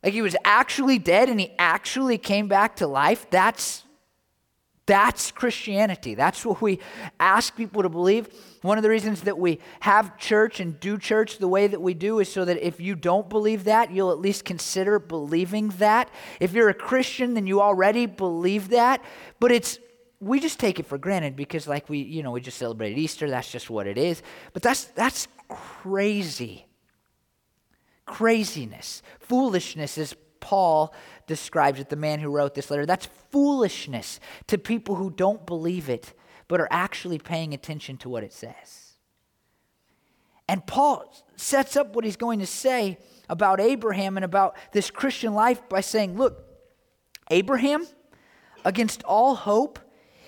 Like 0.05 0.13
he 0.13 0.23
was 0.23 0.37
actually 0.45 1.01
dead 1.01 1.29
and 1.29 1.41
he 1.41 1.51
actually 1.59 2.19
came 2.19 2.47
back 2.47 2.77
to 2.77 2.87
life. 2.87 3.27
That's 3.31 3.85
that's 4.91 5.31
Christianity. 5.31 6.17
That's 6.17 6.45
what 6.45 6.61
we 6.61 6.81
ask 7.21 7.55
people 7.55 7.85
to 7.85 7.89
believe. 7.89 8.29
One 8.63 8.77
of 8.77 8.83
the 8.83 8.91
reasons 8.91 9.21
that 9.21 9.39
we 9.39 9.61
have 9.79 10.19
church 10.19 10.59
and 10.59 10.81
do 10.81 10.99
church 10.99 11.39
the 11.39 11.47
way 11.47 11.69
that 11.69 11.81
we 11.81 11.95
do 11.95 12.19
is 12.19 12.31
so 12.31 12.45
that 12.45 12.57
if 12.57 12.81
you 12.81 12.97
don't 12.97 13.29
believe 13.29 13.63
that, 13.65 13.93
you'll 13.93 14.11
at 14.11 14.19
least 14.19 14.45
consider 14.45 14.99
believing 14.99 15.69
that. 15.79 16.11
If 16.41 16.55
you're 16.55 16.71
a 16.71 16.75
Christian, 16.75 17.35
then 17.35 17.47
you 17.47 17.63
already 17.63 18.07
believe 18.07 18.71
that. 18.71 19.01
But 19.39 19.53
it's 19.53 19.79
we 20.19 20.41
just 20.41 20.59
take 20.59 20.81
it 20.81 20.87
for 20.87 20.99
granted 20.99 21.37
because 21.37 21.69
like 21.69 21.89
we, 21.89 21.99
you 21.99 22.25
know, 22.25 22.33
we 22.33 22.41
just 22.41 22.59
celebrated 22.59 22.99
Easter, 22.99 23.31
that's 23.31 23.53
just 23.53 23.71
what 23.71 23.87
it 23.87 23.97
is. 23.97 24.25
But 24.53 24.63
that's 24.63 24.87
that's 24.87 25.29
crazy. 25.49 26.67
Craziness. 28.07 29.05
Foolishness 29.21 29.97
is 29.97 30.17
Paul 30.41 30.93
describes 31.31 31.79
it, 31.79 31.89
the 31.89 31.97
man 31.97 32.19
who 32.19 32.29
wrote 32.29 32.57
this 32.57 32.73
letter. 32.73 32.85
That's 32.85 33.07
foolishness 33.31 34.19
to 34.49 34.59
people 34.59 34.97
who 34.97 35.11
don't 35.11 35.47
believe 35.47 35.89
it, 35.89 36.13
but 36.49 36.61
are 36.61 36.67
actually 36.73 37.21
paying 37.21 37.55
attention 37.55 37.97
to 37.99 38.09
what 38.09 38.25
it 38.25 38.33
says. 38.33 38.95
And 40.49 40.67
Paul 40.67 41.15
sets 41.37 41.77
up 41.77 41.95
what 41.95 42.05
he's 42.05 42.17
going 42.17 42.41
to 42.41 42.47
say 42.47 42.99
about 43.29 43.61
Abraham 43.61 44.17
and 44.17 44.25
about 44.25 44.57
this 44.73 44.91
Christian 44.91 45.33
life 45.33 45.69
by 45.69 45.83
saying, 45.83 46.19
Look, 46.19 46.45
Abraham, 47.31 47.87
against 48.65 49.05
all 49.05 49.37
hope, 49.37 49.79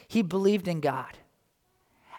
he 0.07 0.23
believed 0.23 0.69
in 0.69 0.79
God. 0.79 1.19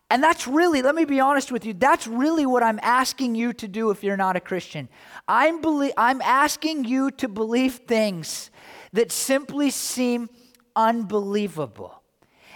And 0.10 0.22
that's 0.22 0.46
really, 0.46 0.82
let 0.82 0.94
me 0.94 1.06
be 1.06 1.22
honest 1.22 1.54
with 1.54 1.66
you, 1.66 1.74
that's 1.74 2.06
really 2.06 2.46
what 2.46 2.62
I'm 2.62 2.82
asking 2.84 3.36
you 3.36 3.54
to 3.54 3.68
do 3.70 3.92
if 3.92 4.04
you're 4.04 4.18
not 4.18 4.36
a 4.36 4.42
Christian. 4.42 4.90
I'm, 5.26 5.62
belie- 5.62 5.94
I'm 5.96 6.22
asking 6.22 6.84
you 6.84 7.12
to 7.12 7.30
believe 7.30 7.76
things 7.88 8.52
that 8.94 9.12
simply 9.12 9.70
seem 9.70 10.30
unbelievable. 10.76 12.02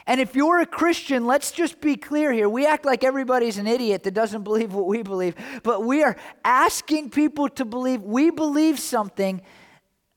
And 0.05 0.21
if 0.21 0.35
you're 0.35 0.61
a 0.61 0.65
Christian, 0.65 1.25
let's 1.25 1.51
just 1.51 1.81
be 1.81 1.97
clear 1.97 2.31
here. 2.31 2.47
We 2.47 2.65
act 2.65 2.85
like 2.85 3.03
everybody's 3.03 3.57
an 3.57 3.67
idiot 3.67 4.03
that 4.03 4.13
doesn't 4.13 4.43
believe 4.45 4.73
what 4.73 4.87
we 4.87 5.03
believe, 5.03 5.35
but 5.63 5.83
we 5.83 6.01
are 6.03 6.15
asking 6.45 7.09
people 7.09 7.49
to 7.49 7.65
believe 7.65 8.01
we 8.01 8.29
believe 8.29 8.79
something 8.79 9.41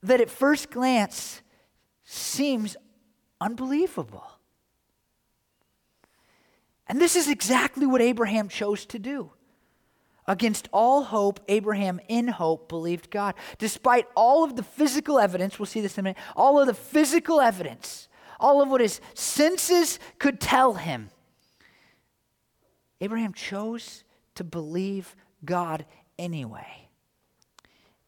that 0.03 0.21
at 0.21 0.29
first 0.29 0.71
glance 0.71 1.41
seems 2.03 2.77
unbelievable. 3.39 4.25
And 6.87 6.99
this 6.99 7.15
is 7.15 7.29
exactly 7.29 7.85
what 7.85 8.01
Abraham 8.01 8.49
chose 8.49 8.85
to 8.87 8.99
do. 8.99 9.31
Against 10.27 10.69
all 10.71 11.03
hope, 11.03 11.39
Abraham, 11.47 11.99
in 12.07 12.27
hope, 12.27 12.69
believed 12.69 13.09
God. 13.09 13.35
Despite 13.57 14.07
all 14.15 14.43
of 14.43 14.55
the 14.55 14.63
physical 14.63 15.19
evidence, 15.19 15.57
we'll 15.57 15.65
see 15.65 15.81
this 15.81 15.97
in 15.97 16.01
a 16.01 16.03
minute, 16.03 16.17
all 16.35 16.59
of 16.59 16.67
the 16.67 16.73
physical 16.73 17.41
evidence, 17.41 18.07
all 18.39 18.61
of 18.61 18.69
what 18.69 18.81
his 18.81 19.01
senses 19.13 19.99
could 20.19 20.39
tell 20.39 20.73
him, 20.73 21.09
Abraham 23.01 23.33
chose 23.33 24.03
to 24.35 24.43
believe 24.43 25.15
God 25.43 25.85
anyway. 26.19 26.87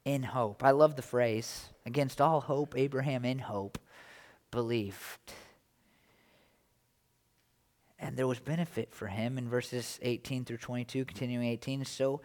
In 0.06 0.22
hope. 0.22 0.64
I 0.64 0.72
love 0.72 0.96
the 0.96 1.02
phrase, 1.02 1.70
against 1.86 2.22
all 2.22 2.42
hope, 2.42 2.76
Abraham, 2.78 3.26
in 3.26 3.40
hope, 3.40 3.80
believed. 4.52 5.34
And 8.04 8.18
there 8.18 8.28
was 8.28 8.40
benefit 8.40 8.94
for 8.94 9.08
him 9.08 9.38
in 9.38 9.48
verses 9.48 9.98
18 10.02 10.44
through 10.44 10.58
22, 10.58 11.06
continuing 11.06 11.48
18. 11.48 11.86
So 11.86 12.20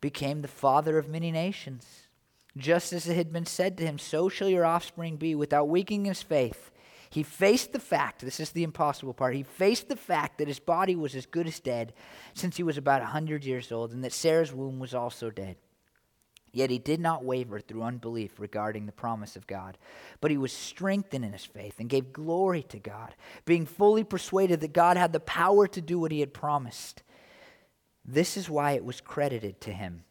became 0.00 0.42
the 0.42 0.48
father 0.48 0.98
of 0.98 1.08
many 1.08 1.30
nations. 1.30 2.08
Just 2.56 2.92
as 2.92 3.08
it 3.08 3.16
had 3.16 3.32
been 3.32 3.46
said 3.46 3.78
to 3.78 3.84
him, 3.84 3.98
so 3.98 4.28
shall 4.28 4.48
your 4.48 4.66
offspring 4.66 5.16
be, 5.16 5.36
without 5.36 5.68
weakening 5.68 6.06
his 6.06 6.22
faith. 6.22 6.72
He 7.08 7.22
faced 7.22 7.72
the 7.72 7.78
fact, 7.78 8.22
this 8.22 8.40
is 8.40 8.50
the 8.50 8.64
impossible 8.64 9.14
part, 9.14 9.36
he 9.36 9.44
faced 9.44 9.88
the 9.88 9.96
fact 9.96 10.38
that 10.38 10.48
his 10.48 10.58
body 10.58 10.96
was 10.96 11.14
as 11.14 11.24
good 11.24 11.46
as 11.46 11.60
dead 11.60 11.92
since 12.34 12.56
he 12.56 12.62
was 12.62 12.76
about 12.76 13.00
a 13.00 13.04
100 13.04 13.44
years 13.44 13.70
old, 13.70 13.92
and 13.92 14.02
that 14.02 14.12
Sarah's 14.12 14.52
womb 14.52 14.80
was 14.80 14.92
also 14.92 15.30
dead. 15.30 15.56
Yet 16.52 16.68
he 16.68 16.78
did 16.78 17.00
not 17.00 17.24
waver 17.24 17.60
through 17.60 17.82
unbelief 17.82 18.38
regarding 18.38 18.84
the 18.84 18.92
promise 18.92 19.36
of 19.36 19.46
God, 19.46 19.78
but 20.20 20.30
he 20.30 20.36
was 20.36 20.52
strengthened 20.52 21.24
in 21.24 21.32
his 21.32 21.46
faith 21.46 21.76
and 21.78 21.88
gave 21.88 22.12
glory 22.12 22.62
to 22.64 22.78
God, 22.78 23.14
being 23.46 23.64
fully 23.64 24.04
persuaded 24.04 24.60
that 24.60 24.74
God 24.74 24.98
had 24.98 25.14
the 25.14 25.20
power 25.20 25.66
to 25.68 25.80
do 25.80 25.98
what 25.98 26.12
he 26.12 26.20
had 26.20 26.34
promised. 26.34 27.02
This 28.04 28.36
is 28.36 28.50
why 28.50 28.72
it 28.72 28.84
was 28.84 29.00
credited 29.00 29.62
to 29.62 29.72
him 29.72 30.04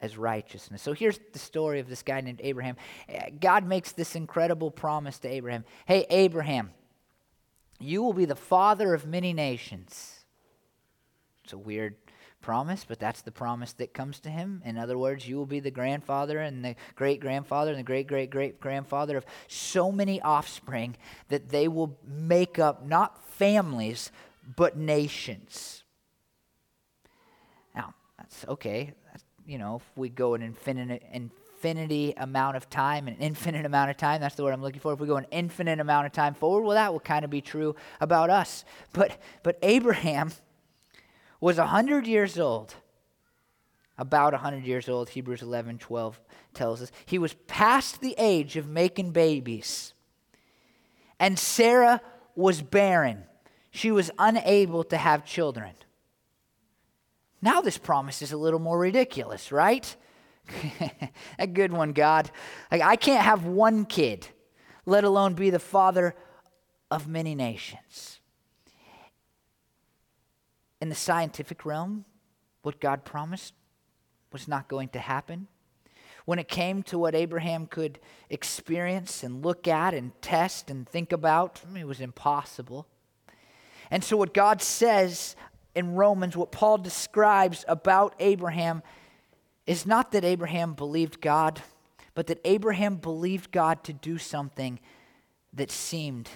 as 0.00 0.16
righteousness. 0.16 0.82
So 0.82 0.92
here's 0.92 1.18
the 1.32 1.38
story 1.40 1.80
of 1.80 1.88
this 1.88 2.02
guy 2.02 2.20
named 2.20 2.40
Abraham. 2.44 2.76
God 3.40 3.66
makes 3.66 3.90
this 3.90 4.14
incredible 4.14 4.70
promise 4.70 5.18
to 5.20 5.28
Abraham 5.28 5.64
Hey, 5.86 6.06
Abraham, 6.08 6.70
you 7.80 8.02
will 8.02 8.12
be 8.12 8.26
the 8.26 8.36
father 8.36 8.94
of 8.94 9.06
many 9.06 9.32
nations. 9.32 10.24
It's 11.42 11.52
a 11.52 11.58
weird 11.58 11.96
promise, 12.44 12.84
but 12.86 13.00
that's 13.00 13.22
the 13.22 13.32
promise 13.32 13.72
that 13.72 13.94
comes 13.94 14.20
to 14.20 14.28
him. 14.28 14.60
In 14.66 14.76
other 14.76 14.98
words, 14.98 15.26
you 15.26 15.36
will 15.36 15.46
be 15.46 15.60
the 15.60 15.70
grandfather 15.70 16.40
and 16.40 16.62
the 16.62 16.76
great 16.94 17.18
grandfather 17.18 17.70
and 17.70 17.80
the 17.80 17.84
great 17.84 18.06
great 18.06 18.28
great 18.28 18.60
grandfather 18.60 19.16
of 19.16 19.24
so 19.48 19.90
many 19.90 20.20
offspring 20.20 20.94
that 21.30 21.48
they 21.48 21.68
will 21.68 21.96
make 22.06 22.58
up 22.58 22.86
not 22.86 23.26
families, 23.26 24.12
but 24.56 24.76
nations. 24.76 25.84
Now, 27.74 27.94
that's 28.18 28.44
okay. 28.46 28.92
That's, 29.10 29.24
you 29.46 29.56
know, 29.56 29.76
if 29.76 29.96
we 29.96 30.10
go 30.10 30.34
an 30.34 30.42
infinite, 30.42 31.02
infinity 31.12 32.12
amount 32.18 32.58
of 32.58 32.68
time, 32.68 33.08
an 33.08 33.16
infinite 33.20 33.64
amount 33.64 33.90
of 33.90 33.96
time, 33.96 34.20
that's 34.20 34.34
the 34.34 34.44
word 34.44 34.52
I'm 34.52 34.60
looking 34.60 34.80
for. 34.80 34.92
If 34.92 35.00
we 35.00 35.06
go 35.06 35.16
an 35.16 35.26
infinite 35.30 35.80
amount 35.80 36.04
of 36.04 36.12
time 36.12 36.34
forward, 36.34 36.62
well, 36.64 36.74
that 36.74 36.92
will 36.92 37.00
kind 37.00 37.24
of 37.24 37.30
be 37.30 37.40
true 37.40 37.74
about 38.02 38.28
us. 38.28 38.66
But, 38.92 39.18
but 39.42 39.58
Abraham 39.62 40.30
was 41.44 41.58
100 41.58 42.06
years 42.06 42.38
old. 42.38 42.74
About 43.98 44.32
100 44.32 44.64
years 44.64 44.88
old, 44.88 45.10
Hebrews 45.10 45.42
11 45.42 45.76
12 45.76 46.18
tells 46.54 46.80
us. 46.80 46.90
He 47.04 47.18
was 47.18 47.34
past 47.46 48.00
the 48.00 48.14
age 48.16 48.56
of 48.56 48.66
making 48.66 49.10
babies. 49.10 49.92
And 51.20 51.38
Sarah 51.38 52.00
was 52.34 52.62
barren. 52.62 53.24
She 53.70 53.90
was 53.90 54.10
unable 54.18 54.84
to 54.84 54.96
have 54.96 55.26
children. 55.26 55.72
Now, 57.42 57.60
this 57.60 57.76
promise 57.76 58.22
is 58.22 58.32
a 58.32 58.38
little 58.38 58.58
more 58.58 58.78
ridiculous, 58.78 59.52
right? 59.52 59.94
a 61.38 61.46
good 61.46 61.74
one, 61.74 61.92
God. 61.92 62.30
Like, 62.72 62.80
I 62.80 62.96
can't 62.96 63.22
have 63.22 63.44
one 63.44 63.84
kid, 63.84 64.26
let 64.86 65.04
alone 65.04 65.34
be 65.34 65.50
the 65.50 65.58
father 65.58 66.14
of 66.90 67.06
many 67.06 67.34
nations. 67.34 68.20
In 70.84 70.90
the 70.90 70.94
scientific 70.94 71.64
realm, 71.64 72.04
what 72.60 72.78
God 72.78 73.06
promised 73.06 73.54
was 74.34 74.46
not 74.46 74.68
going 74.68 74.90
to 74.90 74.98
happen. 74.98 75.48
When 76.26 76.38
it 76.38 76.46
came 76.46 76.82
to 76.82 76.98
what 76.98 77.14
Abraham 77.14 77.66
could 77.66 77.98
experience 78.28 79.22
and 79.22 79.42
look 79.42 79.66
at 79.66 79.94
and 79.94 80.12
test 80.20 80.68
and 80.68 80.86
think 80.86 81.10
about, 81.10 81.62
it 81.74 81.86
was 81.86 82.02
impossible. 82.02 82.86
And 83.90 84.04
so, 84.04 84.18
what 84.18 84.34
God 84.34 84.60
says 84.60 85.36
in 85.74 85.94
Romans, 85.94 86.36
what 86.36 86.52
Paul 86.52 86.76
describes 86.76 87.64
about 87.66 88.14
Abraham, 88.18 88.82
is 89.66 89.86
not 89.86 90.12
that 90.12 90.22
Abraham 90.22 90.74
believed 90.74 91.22
God, 91.22 91.62
but 92.12 92.26
that 92.26 92.42
Abraham 92.44 92.96
believed 92.96 93.50
God 93.50 93.84
to 93.84 93.94
do 93.94 94.18
something 94.18 94.78
that 95.54 95.70
seemed 95.70 96.28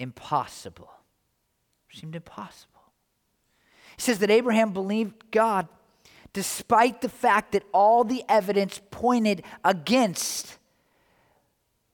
impossible. 0.00 0.90
Seemed 1.92 2.16
impossible. 2.16 2.69
Says 4.00 4.18
that 4.20 4.30
Abraham 4.30 4.72
believed 4.72 5.30
God 5.30 5.68
despite 6.32 7.00
the 7.00 7.08
fact 7.08 7.52
that 7.52 7.64
all 7.72 8.04
the 8.04 8.24
evidence 8.28 8.80
pointed 8.90 9.42
against 9.64 10.56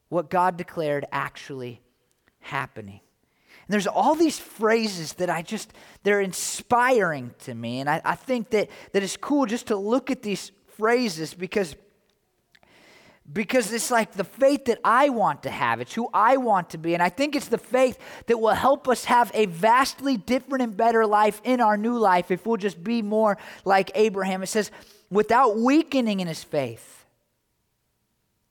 what 0.09 0.29
God 0.29 0.57
declared 0.57 1.05
actually 1.11 1.81
happening. 2.39 3.01
And 3.67 3.73
there's 3.73 3.87
all 3.87 4.15
these 4.15 4.39
phrases 4.39 5.13
that 5.13 5.29
I 5.29 5.41
just, 5.41 5.73
they're 6.03 6.21
inspiring 6.21 7.33
to 7.39 7.53
me. 7.53 7.81
And 7.81 7.89
I, 7.89 8.01
I 8.05 8.15
think 8.15 8.51
that, 8.51 8.69
that 8.93 9.03
it's 9.03 9.17
cool 9.17 9.45
just 9.45 9.67
to 9.67 9.75
look 9.75 10.09
at 10.09 10.21
these 10.21 10.51
phrases 10.77 11.33
because 11.33 11.75
because 13.31 13.73
it's 13.73 13.91
like 13.91 14.13
the 14.13 14.23
faith 14.23 14.65
that 14.65 14.79
I 14.83 15.09
want 15.09 15.43
to 15.43 15.49
have. 15.49 15.81
It's 15.81 15.93
who 15.93 16.09
I 16.13 16.37
want 16.37 16.69
to 16.71 16.77
be. 16.77 16.93
And 16.93 17.03
I 17.03 17.09
think 17.09 17.35
it's 17.35 17.49
the 17.49 17.57
faith 17.57 17.97
that 18.27 18.39
will 18.39 18.53
help 18.53 18.87
us 18.87 19.05
have 19.05 19.31
a 19.33 19.47
vastly 19.47 20.15
different 20.15 20.63
and 20.63 20.77
better 20.77 21.05
life 21.05 21.41
in 21.43 21.59
our 21.59 21.75
new 21.75 21.97
life 21.97 22.31
if 22.31 22.45
we'll 22.45 22.57
just 22.57 22.83
be 22.83 23.01
more 23.01 23.37
like 23.65 23.91
Abraham. 23.95 24.43
It 24.43 24.47
says, 24.47 24.71
without 25.09 25.57
weakening 25.57 26.21
in 26.21 26.27
his 26.27 26.43
faith, 26.43 27.05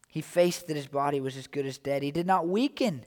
he 0.08 0.20
faced 0.20 0.66
that 0.66 0.76
his 0.76 0.86
body 0.86 1.20
was 1.20 1.36
as 1.36 1.46
good 1.46 1.66
as 1.66 1.78
dead. 1.78 2.02
He 2.02 2.10
did 2.10 2.26
not 2.26 2.46
weaken. 2.46 3.04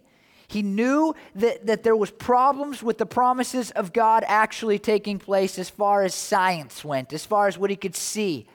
He 0.48 0.64
knew 0.64 1.14
that, 1.36 1.68
that 1.68 1.84
there 1.84 1.96
was 1.96 2.10
problems 2.10 2.82
with 2.82 2.98
the 2.98 3.06
promises 3.06 3.70
of 3.72 3.94
God 3.94 4.24
actually 4.28 4.80
taking 4.80 5.20
place 5.20 5.60
as 5.60 5.70
far 5.70 6.02
as 6.02 6.16
science 6.16 6.84
went, 6.84 7.14
as 7.14 7.26
far 7.26 7.48
as 7.48 7.58
what 7.58 7.70
he 7.70 7.76
could 7.76 7.96
see. 7.96 8.48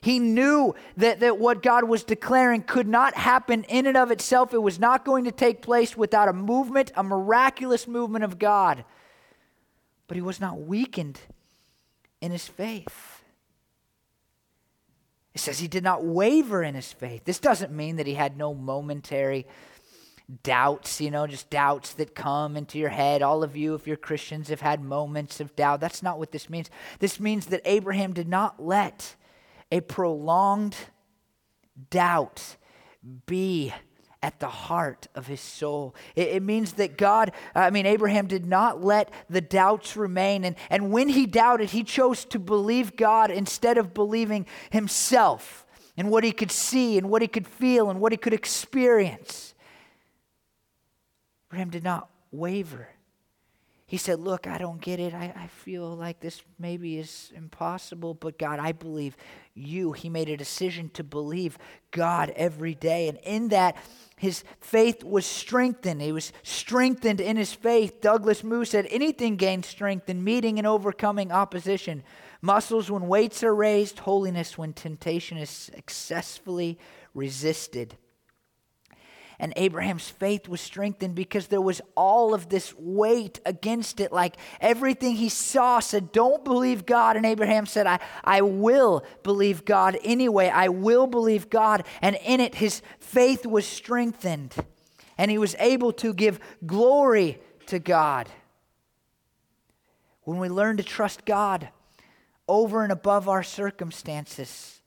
He 0.00 0.18
knew 0.18 0.74
that, 0.96 1.20
that 1.20 1.38
what 1.38 1.62
God 1.62 1.84
was 1.84 2.04
declaring 2.04 2.62
could 2.62 2.86
not 2.86 3.14
happen 3.14 3.64
in 3.64 3.86
and 3.86 3.96
of 3.96 4.10
itself. 4.10 4.54
It 4.54 4.62
was 4.62 4.78
not 4.78 5.04
going 5.04 5.24
to 5.24 5.32
take 5.32 5.62
place 5.62 5.96
without 5.96 6.28
a 6.28 6.32
movement, 6.32 6.92
a 6.96 7.02
miraculous 7.02 7.88
movement 7.88 8.24
of 8.24 8.38
God. 8.38 8.84
But 10.06 10.16
he 10.16 10.22
was 10.22 10.40
not 10.40 10.60
weakened 10.60 11.20
in 12.20 12.30
his 12.30 12.46
faith. 12.46 13.22
It 15.34 15.40
says 15.40 15.58
he 15.58 15.68
did 15.68 15.84
not 15.84 16.04
waver 16.04 16.62
in 16.62 16.74
his 16.74 16.92
faith. 16.92 17.24
This 17.24 17.38
doesn't 17.38 17.72
mean 17.72 17.96
that 17.96 18.06
he 18.06 18.14
had 18.14 18.36
no 18.36 18.54
momentary 18.54 19.46
doubts, 20.42 21.00
you 21.00 21.10
know, 21.10 21.26
just 21.26 21.48
doubts 21.48 21.94
that 21.94 22.14
come 22.14 22.56
into 22.56 22.78
your 22.78 22.88
head. 22.88 23.22
All 23.22 23.42
of 23.42 23.56
you, 23.56 23.74
if 23.74 23.86
you're 23.86 23.96
Christians, 23.96 24.48
have 24.48 24.60
had 24.60 24.82
moments 24.82 25.40
of 25.40 25.54
doubt. 25.56 25.80
That's 25.80 26.02
not 26.02 26.18
what 26.18 26.32
this 26.32 26.50
means. 26.50 26.70
This 26.98 27.18
means 27.18 27.46
that 27.46 27.62
Abraham 27.64 28.12
did 28.12 28.28
not 28.28 28.62
let 28.62 29.14
a 29.70 29.80
prolonged 29.80 30.76
doubt 31.90 32.56
be 33.26 33.72
at 34.22 34.40
the 34.40 34.48
heart 34.48 35.06
of 35.14 35.26
his 35.26 35.40
soul. 35.40 35.94
It, 36.16 36.28
it, 36.28 36.42
means 36.42 36.74
that 36.74 36.98
God, 36.98 37.32
I 37.54 37.70
mean, 37.70 37.86
Abraham 37.86 38.26
did 38.26 38.46
not 38.46 38.82
let 38.82 39.10
the 39.30 39.40
doubts 39.40 39.96
remain. 39.96 40.44
And, 40.44 40.56
and 40.70 40.90
when 40.90 41.08
he 41.08 41.26
doubted, 41.26 41.70
he 41.70 41.84
chose 41.84 42.24
to 42.26 42.38
believe 42.38 42.96
God 42.96 43.30
instead 43.30 43.78
of 43.78 43.94
believing 43.94 44.46
himself 44.70 45.64
and 45.96 46.10
what 46.10 46.24
he 46.24 46.32
could 46.32 46.50
see 46.50 46.98
and 46.98 47.08
what 47.08 47.22
he 47.22 47.28
could 47.28 47.46
feel 47.46 47.90
and 47.90 48.00
what 48.00 48.12
he 48.12 48.18
could 48.18 48.32
experience. 48.32 49.54
Abraham 51.48 51.70
did 51.70 51.84
not 51.84 52.10
waver. 52.32 52.88
He 53.88 53.96
said, 53.96 54.20
Look, 54.20 54.46
I 54.46 54.58
don't 54.58 54.82
get 54.82 55.00
it. 55.00 55.14
I, 55.14 55.32
I 55.34 55.46
feel 55.46 55.96
like 55.96 56.20
this 56.20 56.42
maybe 56.58 56.98
is 56.98 57.32
impossible, 57.34 58.12
but 58.12 58.38
God, 58.38 58.58
I 58.60 58.72
believe 58.72 59.16
you. 59.54 59.92
He 59.92 60.10
made 60.10 60.28
a 60.28 60.36
decision 60.36 60.90
to 60.90 61.02
believe 61.02 61.56
God 61.90 62.30
every 62.36 62.74
day. 62.74 63.08
And 63.08 63.18
in 63.22 63.48
that, 63.48 63.78
his 64.18 64.44
faith 64.60 65.02
was 65.02 65.24
strengthened. 65.24 66.02
He 66.02 66.12
was 66.12 66.34
strengthened 66.42 67.18
in 67.18 67.38
his 67.38 67.54
faith. 67.54 68.02
Douglas 68.02 68.44
Moo 68.44 68.66
said, 68.66 68.86
Anything 68.90 69.36
gains 69.36 69.66
strength 69.66 70.10
in 70.10 70.22
meeting 70.22 70.58
and 70.58 70.66
overcoming 70.66 71.32
opposition. 71.32 72.04
Muscles 72.42 72.90
when 72.90 73.08
weights 73.08 73.42
are 73.42 73.54
raised, 73.54 74.00
holiness 74.00 74.58
when 74.58 74.74
temptation 74.74 75.38
is 75.38 75.48
successfully 75.48 76.78
resisted. 77.14 77.96
And 79.40 79.52
Abraham's 79.54 80.08
faith 80.08 80.48
was 80.48 80.60
strengthened 80.60 81.14
because 81.14 81.46
there 81.46 81.60
was 81.60 81.80
all 81.94 82.34
of 82.34 82.48
this 82.48 82.74
weight 82.76 83.38
against 83.46 84.00
it. 84.00 84.12
Like 84.12 84.36
everything 84.60 85.14
he 85.14 85.28
saw 85.28 85.78
said, 85.78 86.10
Don't 86.10 86.44
believe 86.44 86.86
God. 86.86 87.16
And 87.16 87.24
Abraham 87.24 87.64
said, 87.64 87.86
I, 87.86 88.00
I 88.24 88.40
will 88.40 89.04
believe 89.22 89.64
God 89.64 89.96
anyway. 90.02 90.48
I 90.48 90.68
will 90.68 91.06
believe 91.06 91.50
God. 91.50 91.84
And 92.02 92.16
in 92.24 92.40
it, 92.40 92.56
his 92.56 92.82
faith 92.98 93.46
was 93.46 93.64
strengthened. 93.64 94.54
And 95.16 95.30
he 95.30 95.38
was 95.38 95.54
able 95.60 95.92
to 95.94 96.12
give 96.12 96.40
glory 96.66 97.40
to 97.66 97.78
God. 97.78 98.28
When 100.22 100.38
we 100.38 100.48
learn 100.48 100.78
to 100.78 100.82
trust 100.82 101.24
God 101.24 101.68
over 102.48 102.82
and 102.82 102.90
above 102.90 103.28
our 103.28 103.44
circumstances, 103.44 104.77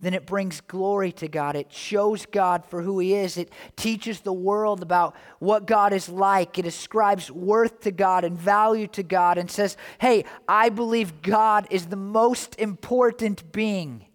then 0.00 0.14
it 0.14 0.26
brings 0.26 0.60
glory 0.62 1.12
to 1.12 1.28
God. 1.28 1.56
It 1.56 1.72
shows 1.72 2.24
God 2.24 2.64
for 2.64 2.82
who 2.82 2.98
He 2.98 3.14
is. 3.14 3.36
It 3.36 3.52
teaches 3.76 4.20
the 4.20 4.32
world 4.32 4.82
about 4.82 5.14
what 5.38 5.66
God 5.66 5.92
is 5.92 6.08
like. 6.08 6.58
It 6.58 6.66
ascribes 6.66 7.30
worth 7.30 7.80
to 7.80 7.90
God 7.90 8.24
and 8.24 8.38
value 8.38 8.86
to 8.88 9.02
God 9.02 9.36
and 9.36 9.50
says, 9.50 9.76
hey, 9.98 10.24
I 10.48 10.70
believe 10.70 11.20
God 11.22 11.66
is 11.70 11.86
the 11.86 11.96
most 11.96 12.58
important 12.58 13.52
being. 13.52 14.06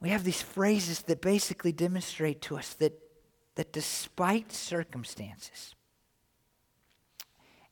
We 0.00 0.08
have 0.08 0.24
these 0.24 0.42
phrases 0.42 1.02
that 1.02 1.20
basically 1.20 1.70
demonstrate 1.70 2.42
to 2.42 2.56
us 2.56 2.74
that, 2.74 2.98
that 3.54 3.72
despite 3.72 4.50
circumstances, 4.50 5.76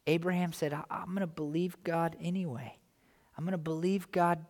Abraham 0.07 0.53
said, 0.53 0.73
I'm 0.73 1.07
going 1.07 1.19
to 1.21 1.27
believe 1.27 1.83
God 1.83 2.17
anyway. 2.21 2.80
I'm 3.41 3.47
going 3.47 3.53
to 3.53 3.59
believe 3.59 4.13
God 4.13 4.45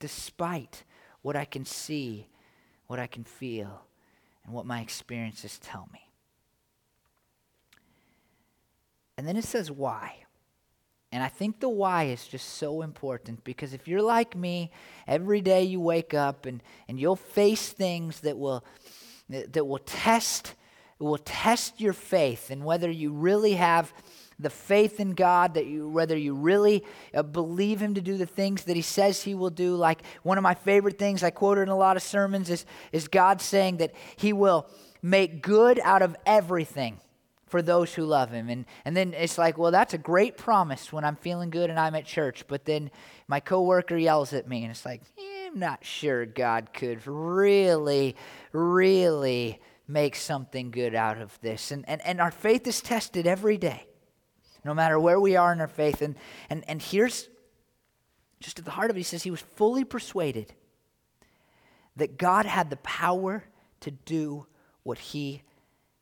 despite 0.00 0.82
what 1.22 1.36
I 1.36 1.44
can 1.44 1.64
see, 1.64 2.26
what 2.88 2.98
I 2.98 3.06
can 3.06 3.22
feel, 3.22 3.82
and 4.44 4.52
what 4.52 4.66
my 4.66 4.80
experiences 4.80 5.56
tell 5.60 5.88
me. 5.92 6.00
And 9.16 9.24
then 9.24 9.36
it 9.36 9.44
says 9.44 9.70
why. 9.70 10.16
And 11.12 11.22
I 11.22 11.28
think 11.28 11.60
the 11.60 11.68
why 11.68 12.06
is 12.06 12.26
just 12.26 12.54
so 12.54 12.82
important 12.82 13.44
because 13.44 13.72
if 13.72 13.86
you're 13.86 14.02
like 14.02 14.34
me, 14.34 14.72
every 15.06 15.40
day 15.40 15.62
you 15.62 15.78
wake 15.78 16.12
up 16.12 16.44
and, 16.44 16.60
and 16.88 16.98
you'll 16.98 17.14
face 17.14 17.68
things 17.68 18.22
that 18.22 18.36
will 18.36 18.64
that 19.28 19.64
will 19.64 19.78
test 19.78 20.56
will 20.98 21.18
test 21.18 21.80
your 21.80 21.92
faith 21.92 22.50
and 22.50 22.64
whether 22.64 22.90
you 22.90 23.12
really 23.12 23.52
have 23.52 23.92
the 24.38 24.50
faith 24.50 25.00
in 25.00 25.12
God, 25.14 25.54
that 25.54 25.66
you, 25.66 25.88
whether 25.88 26.16
you 26.16 26.34
really 26.34 26.84
uh, 27.14 27.22
believe 27.22 27.80
Him 27.80 27.94
to 27.94 28.00
do 28.00 28.16
the 28.16 28.26
things 28.26 28.64
that 28.64 28.76
He 28.76 28.82
says 28.82 29.22
He 29.22 29.34
will 29.34 29.50
do. 29.50 29.74
Like 29.74 30.02
one 30.22 30.38
of 30.38 30.42
my 30.42 30.54
favorite 30.54 30.98
things 30.98 31.22
I 31.22 31.30
quoted 31.30 31.62
in 31.62 31.68
a 31.68 31.76
lot 31.76 31.96
of 31.96 32.02
sermons 32.02 32.50
is, 32.50 32.64
is 32.92 33.08
God 33.08 33.40
saying 33.40 33.78
that 33.78 33.92
He 34.16 34.32
will 34.32 34.68
make 35.02 35.42
good 35.42 35.80
out 35.82 36.02
of 36.02 36.16
everything 36.26 37.00
for 37.48 37.62
those 37.62 37.94
who 37.94 38.04
love 38.04 38.30
him. 38.30 38.48
And, 38.48 38.66
and 38.84 38.96
then 38.96 39.14
it's 39.14 39.38
like, 39.38 39.58
well, 39.58 39.70
that's 39.70 39.94
a 39.94 39.98
great 39.98 40.36
promise 40.36 40.92
when 40.92 41.04
I'm 41.04 41.16
feeling 41.16 41.50
good 41.50 41.70
and 41.70 41.78
I'm 41.78 41.94
at 41.94 42.04
church. 42.04 42.44
But 42.46 42.64
then 42.64 42.90
my 43.26 43.40
coworker 43.40 43.96
yells 43.96 44.32
at 44.32 44.48
me, 44.48 44.62
and 44.62 44.70
it's 44.70 44.84
like, 44.84 45.02
eh, 45.18 45.48
I'm 45.48 45.58
not 45.58 45.84
sure 45.84 46.26
God 46.26 46.72
could 46.72 47.06
really, 47.06 48.16
really 48.52 49.60
make 49.86 50.14
something 50.14 50.70
good 50.70 50.94
out 50.94 51.20
of 51.20 51.38
this. 51.40 51.70
And, 51.70 51.88
and, 51.88 52.04
and 52.04 52.20
our 52.20 52.30
faith 52.30 52.66
is 52.66 52.80
tested 52.80 53.26
every 53.26 53.56
day 53.56 53.87
no 54.64 54.74
matter 54.74 54.98
where 54.98 55.20
we 55.20 55.36
are 55.36 55.52
in 55.52 55.60
our 55.60 55.68
faith. 55.68 56.02
And, 56.02 56.16
and, 56.50 56.64
and 56.68 56.80
here's 56.82 57.28
just 58.40 58.58
at 58.58 58.64
the 58.64 58.70
heart 58.70 58.90
of 58.90 58.96
it, 58.96 59.00
he 59.00 59.04
says 59.04 59.22
he 59.22 59.30
was 59.30 59.40
fully 59.40 59.84
persuaded 59.84 60.52
that 61.96 62.18
God 62.18 62.46
had 62.46 62.70
the 62.70 62.76
power 62.76 63.44
to 63.80 63.90
do 63.90 64.46
what 64.82 64.98
he 64.98 65.42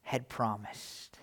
had 0.02 0.28
promised. 0.28 1.18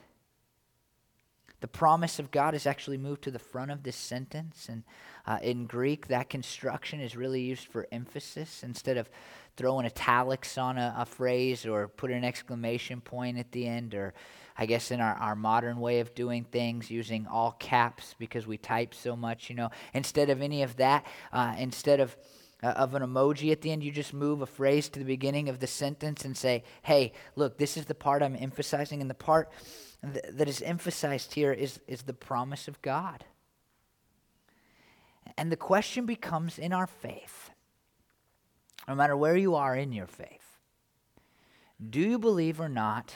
The 1.62 1.68
promise 1.68 2.20
of 2.20 2.32
God 2.32 2.56
is 2.56 2.66
actually 2.66 2.98
moved 2.98 3.22
to 3.24 3.32
the 3.32 3.40
front 3.40 3.72
of 3.72 3.84
this 3.84 3.96
sentence. 3.96 4.68
And 4.68 4.84
uh, 5.26 5.40
in 5.42 5.66
Greek, 5.66 6.08
that 6.08 6.30
construction 6.30 7.00
is 7.00 7.16
really 7.16 7.40
used 7.40 7.68
for 7.68 7.88
emphasis 7.92 8.64
instead 8.64 8.98
of 8.98 9.10
throwing 9.56 9.86
italics 9.86 10.58
on 10.58 10.78
a, 10.78 10.96
a 11.00 11.06
phrase 11.06 11.66
or 11.66 11.88
putting 11.88 12.18
an 12.18 12.24
exclamation 12.24 13.02
point 13.02 13.38
at 13.38 13.52
the 13.52 13.68
end, 13.68 13.94
or 13.94 14.14
I 14.58 14.66
guess 14.66 14.92
in 14.92 15.00
our, 15.00 15.16
our 15.16 15.36
modern 15.36 15.80
way 15.80 16.00
of 16.00 16.16
doing 16.16 16.44
things, 16.44 16.90
using 16.90 17.28
all 17.28 17.52
caps 17.54 18.16
because 18.18 18.48
we 18.48 18.58
type 18.58 18.94
so 18.94 19.16
much, 19.16 19.50
you 19.50 19.56
know. 19.56 19.70
Instead 19.94 20.30
of 20.30 20.42
any 20.42 20.64
of 20.64 20.78
that, 20.78 21.06
uh, 21.32 21.56
instead 21.58 22.00
of 22.00 22.16
uh, 22.64 22.68
of 22.68 22.96
an 22.96 23.02
emoji 23.02 23.52
at 23.52 23.62
the 23.62 23.72
end, 23.72 23.84
you 23.84 23.92
just 23.92 24.14
move 24.14 24.42
a 24.42 24.46
phrase 24.46 24.88
to 24.88 24.98
the 24.98 25.06
beginning 25.06 25.50
of 25.50 25.60
the 25.60 25.68
sentence 25.68 26.24
and 26.24 26.38
say, 26.38 26.64
hey, 26.84 27.12
look, 27.36 27.58
this 27.58 27.76
is 27.76 27.86
the 27.86 27.94
part 27.94 28.24
I'm 28.24 28.38
emphasizing. 28.38 29.02
And 29.02 29.10
the 29.10 29.16
part 29.16 29.52
th- 30.02 30.24
that 30.30 30.48
is 30.48 30.62
emphasized 30.62 31.34
here 31.34 31.52
is, 31.52 31.82
is 31.88 32.04
the 32.04 32.14
promise 32.14 32.70
of 32.70 32.82
God. 32.82 33.26
And 35.38 35.52
the 35.52 35.58
question 35.58 36.06
becomes 36.06 36.58
in 36.58 36.72
our 36.72 36.88
faith, 36.88 37.52
no 38.88 38.96
matter 38.96 39.16
where 39.16 39.36
you 39.36 39.56
are 39.56 39.76
in 39.76 39.92
your 39.92 40.08
faith, 40.08 40.60
do 41.90 42.00
you 42.00 42.20
believe 42.20 42.60
or 42.60 42.70
not 42.70 43.14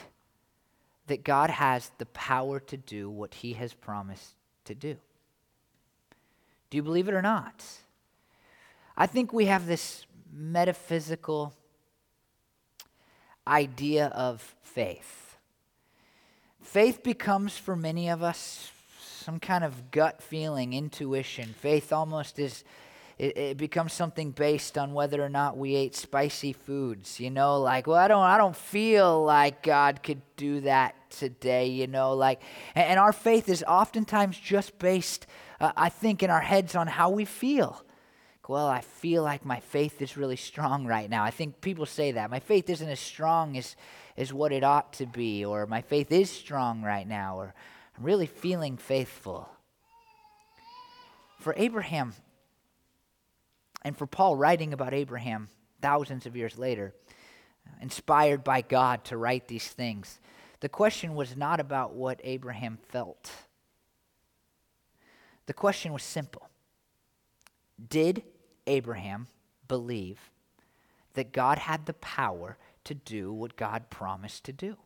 that 1.06 1.24
God 1.24 1.50
has 1.50 1.90
the 1.98 2.06
power 2.06 2.60
to 2.60 2.76
do 2.76 3.08
what 3.08 3.34
he 3.34 3.54
has 3.54 3.72
promised 3.72 4.34
to 4.64 4.74
do? 4.74 4.96
Do 6.70 6.76
you 6.76 6.82
believe 6.82 7.08
it 7.08 7.14
or 7.14 7.22
not? 7.22 7.64
I 8.96 9.06
think 9.06 9.32
we 9.32 9.46
have 9.46 9.66
this 9.66 10.06
metaphysical 10.32 11.54
idea 13.46 14.06
of 14.08 14.54
faith. 14.62 15.36
Faith 16.62 17.02
becomes 17.02 17.56
for 17.56 17.74
many 17.74 18.10
of 18.10 18.22
us 18.22 18.70
some 19.00 19.40
kind 19.40 19.64
of 19.64 19.90
gut 19.90 20.22
feeling, 20.22 20.74
intuition. 20.74 21.54
Faith 21.58 21.92
almost 21.92 22.38
is 22.38 22.64
it, 23.18 23.36
it, 23.36 23.56
becomes 23.56 23.92
something 23.92 24.30
based 24.30 24.78
on 24.78 24.94
whether 24.94 25.22
or 25.22 25.28
not 25.28 25.56
we 25.56 25.74
ate 25.74 25.94
spicy 25.94 26.52
foods 26.52 27.18
you 27.18 27.30
know 27.30 27.60
like 27.60 27.86
well 27.86 27.96
i 27.96 28.08
don't 28.08 28.22
i 28.22 28.36
don't 28.36 28.56
feel 28.56 29.24
like 29.24 29.62
god 29.62 30.02
could 30.02 30.22
do 30.36 30.60
that 30.60 30.94
today 31.10 31.66
you 31.66 31.86
know 31.86 32.14
like 32.14 32.40
and, 32.74 32.86
and 32.90 32.98
our 32.98 33.12
faith 33.12 33.48
is 33.48 33.64
oftentimes 33.66 34.38
just 34.38 34.78
based 34.78 35.26
uh, 35.60 35.72
i 35.76 35.88
think 35.88 36.22
in 36.22 36.30
our 36.30 36.40
heads 36.40 36.74
on 36.74 36.86
how 36.86 37.10
we 37.10 37.24
feel 37.24 37.82
well, 38.48 38.66
I 38.66 38.80
feel 38.80 39.22
like 39.22 39.44
my 39.44 39.60
faith 39.60 40.00
is 40.00 40.16
really 40.16 40.36
strong 40.36 40.86
right 40.86 41.10
now. 41.10 41.22
I 41.22 41.30
think 41.30 41.60
people 41.60 41.84
say 41.84 42.12
that. 42.12 42.30
My 42.30 42.40
faith 42.40 42.70
isn't 42.70 42.88
as 42.88 42.98
strong 42.98 43.58
as, 43.58 43.76
as 44.16 44.32
what 44.32 44.52
it 44.52 44.64
ought 44.64 44.94
to 44.94 45.06
be, 45.06 45.44
or 45.44 45.66
my 45.66 45.82
faith 45.82 46.10
is 46.10 46.30
strong 46.30 46.82
right 46.82 47.06
now, 47.06 47.38
or 47.38 47.54
I'm 47.96 48.04
really 48.04 48.26
feeling 48.26 48.78
faithful. 48.78 49.50
For 51.40 51.52
Abraham, 51.58 52.14
and 53.82 53.96
for 53.96 54.06
Paul 54.06 54.36
writing 54.36 54.72
about 54.72 54.94
Abraham 54.94 55.48
thousands 55.80 56.26
of 56.26 56.36
years 56.36 56.58
later, 56.58 56.94
uh, 57.66 57.70
inspired 57.80 58.42
by 58.44 58.60
God 58.62 59.04
to 59.04 59.16
write 59.16 59.48
these 59.48 59.68
things, 59.68 60.20
the 60.60 60.68
question 60.68 61.14
was 61.14 61.36
not 61.36 61.60
about 61.60 61.94
what 61.94 62.20
Abraham 62.24 62.78
felt. 62.88 63.30
The 65.46 65.54
question 65.54 65.92
was 65.92 66.02
simple 66.02 66.48
Did 67.88 68.22
Abraham 68.66 69.28
believe 69.66 70.30
that 71.14 71.32
God 71.32 71.58
had 71.58 71.86
the 71.86 71.94
power 71.94 72.58
to 72.84 72.94
do 72.94 73.32
what 73.32 73.56
God 73.56 73.90
promised 73.90 74.44
to 74.44 74.52
do? 74.52 74.76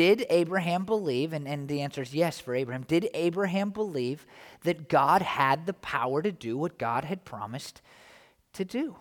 Did 0.00 0.24
Abraham 0.30 0.86
believe, 0.86 1.34
and, 1.34 1.46
and 1.46 1.68
the 1.68 1.82
answer 1.82 2.00
is 2.00 2.14
yes 2.14 2.40
for 2.40 2.54
Abraham, 2.54 2.84
did 2.88 3.10
Abraham 3.12 3.68
believe 3.68 4.24
that 4.62 4.88
God 4.88 5.20
had 5.20 5.66
the 5.66 5.74
power 5.74 6.22
to 6.22 6.32
do 6.32 6.56
what 6.56 6.78
God 6.78 7.04
had 7.04 7.26
promised 7.26 7.82
to 8.54 8.64
do? 8.64 8.96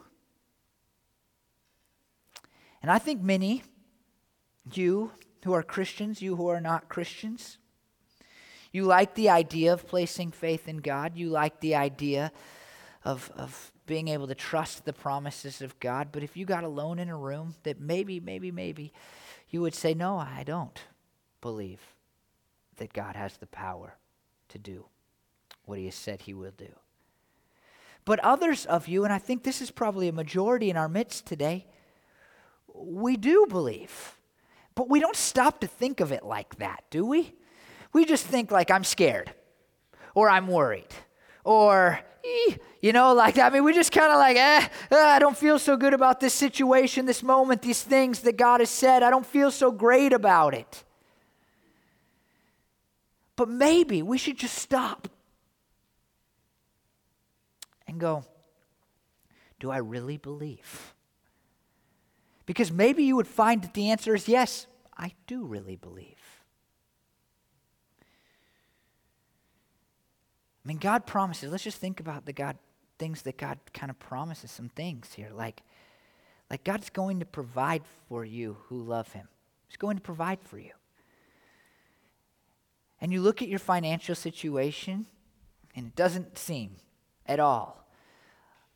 And 2.82 2.92
I 2.92 3.00
think 3.00 3.22
many, 3.22 3.64
you 4.74 5.12
who 5.46 5.54
are 5.54 5.64
Christians, 5.64 6.22
you 6.22 6.36
who 6.36 6.50
are 6.50 6.60
not 6.60 6.90
Christians, 6.90 7.60
you 8.74 8.84
like 8.84 9.16
the 9.16 9.30
idea 9.30 9.72
of 9.72 9.88
placing 9.88 10.32
faith 10.32 10.68
in 10.68 10.80
God. 10.80 11.16
You 11.16 11.30
like 11.30 11.62
the 11.62 11.76
idea 11.76 12.34
of, 13.06 13.32
of 13.38 13.72
being 13.86 14.10
able 14.10 14.28
to 14.28 14.36
trust 14.36 14.84
the 14.84 14.92
promises 14.92 15.62
of 15.62 15.80
God. 15.80 16.10
But 16.12 16.24
if 16.24 16.36
you 16.36 16.46
got 16.46 16.66
alone 16.66 17.00
in 17.00 17.08
a 17.08 17.16
room, 17.16 17.56
that 17.64 17.80
maybe, 17.80 18.20
maybe, 18.20 18.52
maybe 18.52 18.92
you 19.50 19.62
would 19.62 19.76
say, 19.76 19.94
No, 19.94 20.18
I 20.18 20.44
don't 20.46 20.80
believe 21.42 21.82
that 22.78 22.94
God 22.94 23.16
has 23.16 23.38
the 23.38 23.48
power 23.48 23.98
to 24.50 24.58
do 24.58 24.86
what 25.66 25.80
he 25.80 25.86
has 25.86 25.96
said 25.96 26.22
he 26.22 26.34
will 26.34 26.54
do. 26.58 26.74
But 28.06 28.20
others 28.20 28.66
of 28.66 28.88
you, 28.88 29.04
and 29.04 29.14
I 29.14 29.20
think 29.20 29.44
this 29.44 29.62
is 29.62 29.70
probably 29.70 30.08
a 30.08 30.14
majority 30.14 30.70
in 30.70 30.78
our 30.78 30.90
midst 30.90 31.26
today, 31.26 31.68
we 32.74 33.18
do 33.18 33.46
believe. 33.48 34.18
But 34.74 34.90
we 34.90 35.00
don't 35.00 35.16
stop 35.16 35.60
to 35.60 35.68
think 35.68 36.00
of 36.00 36.12
it 36.12 36.24
like 36.24 36.56
that, 36.56 36.86
do 36.90 37.06
we? 37.06 37.36
we 37.94 38.06
just 38.06 38.26
think 38.26 38.52
like 38.52 38.72
I'm 38.72 38.84
scared 38.84 39.34
or 40.14 40.30
I'm 40.30 40.48
worried 40.48 40.94
or 41.44 42.00
you 42.82 42.94
know 42.94 43.14
like 43.14 43.38
i 43.38 43.50
mean 43.50 43.64
we 43.64 43.74
just 43.74 43.92
kind 43.92 44.12
of 44.12 44.18
like 44.18 44.38
eh, 44.38 44.68
eh, 44.92 44.96
i 44.96 45.20
don't 45.20 45.38
feel 45.38 45.60
so 45.60 45.76
good 45.78 45.94
about 45.94 46.20
this 46.20 46.34
situation 46.34 47.06
this 47.06 47.24
moment 47.24 47.62
these 47.62 47.82
things 47.82 48.22
that 48.22 48.38
god 48.38 48.60
has 48.60 48.70
said. 48.70 49.04
I 49.04 49.10
don't 49.10 49.26
feel 49.26 49.52
so 49.52 49.72
great 49.72 50.14
about 50.14 50.54
it. 50.54 50.84
But 53.36 53.50
maybe 53.50 54.02
we 54.02 54.18
should 54.18 54.38
just 54.38 54.58
stop 54.58 55.08
and 57.88 58.00
go 58.00 58.24
do 59.60 59.70
i 59.72 59.78
really 59.78 60.18
believe? 60.18 60.94
Because 62.46 62.72
maybe 62.72 63.04
you 63.04 63.16
would 63.16 63.28
find 63.28 63.62
that 63.62 63.74
the 63.74 63.92
answer 63.92 64.16
is 64.16 64.28
yes 64.28 64.68
i 64.98 65.14
do 65.28 65.46
really 65.46 65.76
believe 65.76 66.20
I 70.59 70.59
mean, 70.70 70.78
God 70.78 71.06
promises. 71.08 71.52
Let's 71.52 71.64
just 71.64 71.80
think 71.80 72.00
about 72.00 72.26
the 72.26 72.34
God 72.34 72.56
things 73.00 73.24
that 73.24 73.38
God 73.38 73.58
kind 73.74 73.90
of 73.90 73.98
promises. 73.98 74.52
Some 74.52 74.70
things 74.70 75.14
here, 75.14 75.30
like, 75.34 75.64
like 76.50 76.64
God's 76.64 76.90
going 76.90 77.20
to 77.20 77.26
provide 77.26 77.82
for 78.08 78.24
you 78.24 78.58
who 78.68 78.84
love 78.84 79.12
Him. 79.14 79.28
He's 79.68 79.78
going 79.78 79.98
to 79.98 80.02
provide 80.02 80.40
for 80.42 80.60
you. 80.60 80.72
And 83.02 83.12
you 83.12 83.22
look 83.22 83.42
at 83.42 83.48
your 83.48 83.60
financial 83.60 84.14
situation, 84.14 85.08
and 85.76 85.88
it 85.88 85.96
doesn't 85.96 86.38
seem 86.38 86.76
at 87.26 87.40
all 87.40 87.88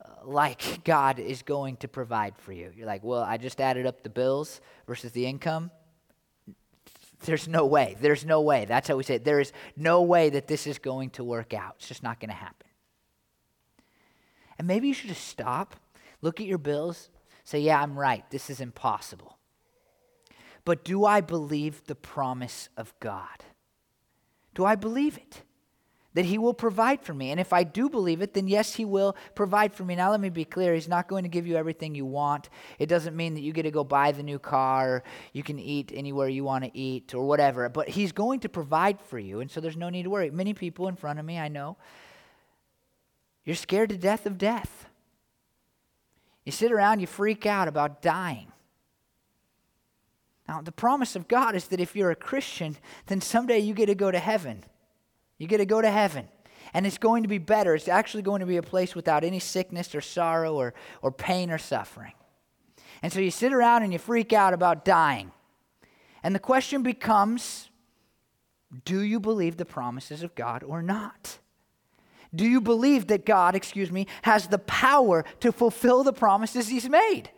uh, 0.04 0.10
like 0.24 0.84
God 0.84 1.20
is 1.20 1.44
going 1.44 1.78
to 1.78 1.88
provide 1.88 2.38
for 2.38 2.54
you. 2.54 2.72
You're 2.76 2.88
like, 2.88 3.04
well, 3.04 3.24
I 3.24 3.38
just 3.38 3.62
added 3.62 3.86
up 3.86 4.04
the 4.04 4.10
bills 4.10 4.62
versus 4.88 5.12
the 5.12 5.26
income. 5.26 5.72
There's 7.24 7.48
no 7.48 7.66
way. 7.66 7.96
There's 8.00 8.26
no 8.26 8.42
way. 8.42 8.66
That's 8.66 8.88
how 8.88 8.96
we 8.96 9.04
say 9.04 9.16
it. 9.16 9.26
There 9.26 9.40
is 9.40 9.52
no 9.76 10.02
way 10.02 10.30
that 10.30 10.48
this 10.48 10.68
is 10.68 10.78
going 10.78 11.12
to 11.12 11.24
work 11.24 11.54
out. 11.54 11.76
It's 11.78 11.88
just 11.88 12.04
not 12.04 12.20
going 12.20 12.30
to 12.30 12.36
happen. 12.36 12.68
And 14.58 14.68
maybe 14.68 14.88
you 14.88 14.94
should 14.94 15.10
just 15.10 15.28
stop, 15.28 15.76
look 16.22 16.40
at 16.40 16.48
your 16.48 16.58
bills, 16.58 17.10
say, 17.44 17.60
yeah, 17.60 17.82
I'm 17.82 17.98
right. 17.98 18.24
This 18.30 18.50
is 18.50 18.62
impossible. 18.62 19.38
But 20.66 20.86
do 20.86 21.06
I 21.06 21.22
believe 21.22 21.84
the 21.86 21.96
promise 21.96 22.70
of 22.78 22.94
God? 23.00 23.44
Do 24.54 24.66
I 24.66 24.76
believe 24.76 25.18
it? 25.18 25.42
That 26.14 26.26
He 26.26 26.38
will 26.38 26.54
provide 26.54 27.02
for 27.02 27.14
me. 27.14 27.32
And 27.32 27.40
if 27.40 27.54
I 27.54 27.64
do 27.64 27.90
believe 27.90 28.22
it, 28.22 28.34
then 28.34 28.48
yes, 28.48 28.74
He 28.74 28.86
will 28.86 29.16
provide 29.36 29.74
for 29.74 29.84
me. 29.84 29.96
Now, 29.96 30.12
let 30.12 30.20
me 30.20 30.30
be 30.30 30.46
clear 30.46 30.74
He's 30.74 30.88
not 30.88 31.08
going 31.08 31.24
to 31.24 31.30
give 31.30 31.48
you 31.48 31.56
everything 31.56 31.96
you 31.96 32.06
want. 32.06 32.50
It 32.80 32.88
doesn't 32.88 33.16
mean 33.16 33.34
that 33.34 33.42
you 33.42 33.54
get 33.54 33.64
to 33.64 33.72
go 33.72 33.84
buy 33.84 34.12
the 34.12 34.24
new 34.24 34.40
car, 34.40 35.04
you 35.32 35.44
can 35.44 35.60
eat 35.60 35.92
anywhere 35.94 36.30
you 36.30 36.44
want 36.44 36.64
to 36.64 36.78
eat, 36.78 37.14
or 37.14 37.26
whatever. 37.26 37.68
But 37.70 37.90
He's 37.90 38.12
going 38.12 38.42
to 38.42 38.50
provide 38.50 39.02
for 39.02 39.20
you. 39.20 39.40
And 39.40 39.50
so 39.50 39.60
there's 39.60 39.78
no 39.78 39.90
need 39.90 40.04
to 40.04 40.10
worry. 40.10 40.30
Many 40.30 40.54
people 40.54 40.88
in 40.88 40.96
front 40.96 41.20
of 41.20 41.26
me, 41.26 41.40
I 41.40 41.48
know, 41.48 41.78
you're 43.46 43.56
scared 43.56 43.90
to 43.90 43.98
death 43.98 44.26
of 44.26 44.38
death. 44.38 44.86
You 46.46 46.52
sit 46.52 46.72
around, 46.72 47.00
you 47.00 47.08
freak 47.08 47.46
out 47.46 47.68
about 47.68 48.02
dying. 48.02 48.52
Now, 50.48 50.62
the 50.62 50.72
promise 50.72 51.16
of 51.16 51.28
God 51.28 51.56
is 51.56 51.70
that 51.70 51.80
if 51.80 51.96
you're 51.96 52.12
a 52.12 52.16
Christian, 52.16 52.78
then 53.08 53.22
someday 53.22 53.60
you 53.60 53.74
get 53.74 53.86
to 53.86 53.96
go 53.96 54.12
to 54.12 54.20
heaven. 54.20 54.64
You 55.38 55.48
get 55.48 55.58
to 55.58 55.66
go 55.66 55.82
to 55.82 55.90
heaven. 55.90 56.28
And 56.74 56.88
it's 56.88 56.98
going 56.98 57.24
to 57.24 57.30
be 57.30 57.38
better. 57.38 57.76
It's 57.76 57.88
actually 57.88 58.24
going 58.24 58.40
to 58.40 58.46
be 58.46 58.58
a 58.58 58.64
place 58.64 58.96
without 58.96 59.24
any 59.24 59.40
sickness 59.40 59.94
or 59.94 60.02
sorrow 60.02 60.56
or, 60.56 60.74
or 61.02 61.12
pain 61.12 61.52
or 61.52 61.58
suffering. 61.58 62.14
And 63.02 63.12
so 63.12 63.20
you 63.20 63.32
sit 63.32 63.54
around 63.54 63.84
and 63.84 63.92
you 63.92 64.00
freak 64.00 64.34
out 64.34 64.54
about 64.54 64.86
dying. 64.86 65.32
And 66.24 66.34
the 66.34 66.40
question 66.40 66.84
becomes 66.84 67.70
do 68.86 69.02
you 69.02 69.20
believe 69.20 69.58
the 69.58 69.66
promises 69.66 70.24
of 70.24 70.34
God 70.34 70.64
or 70.64 70.82
not? 70.82 71.38
Do 72.34 72.46
you 72.46 72.60
believe 72.60 73.08
that 73.08 73.26
God, 73.26 73.56
excuse 73.56 73.92
me, 73.92 74.08
has 74.24 74.48
the 74.48 74.58
power 74.58 75.24
to 75.42 75.52
fulfill 75.52 76.04
the 76.04 76.14
promises 76.14 76.68
He's 76.68 76.90
made? 76.90 77.30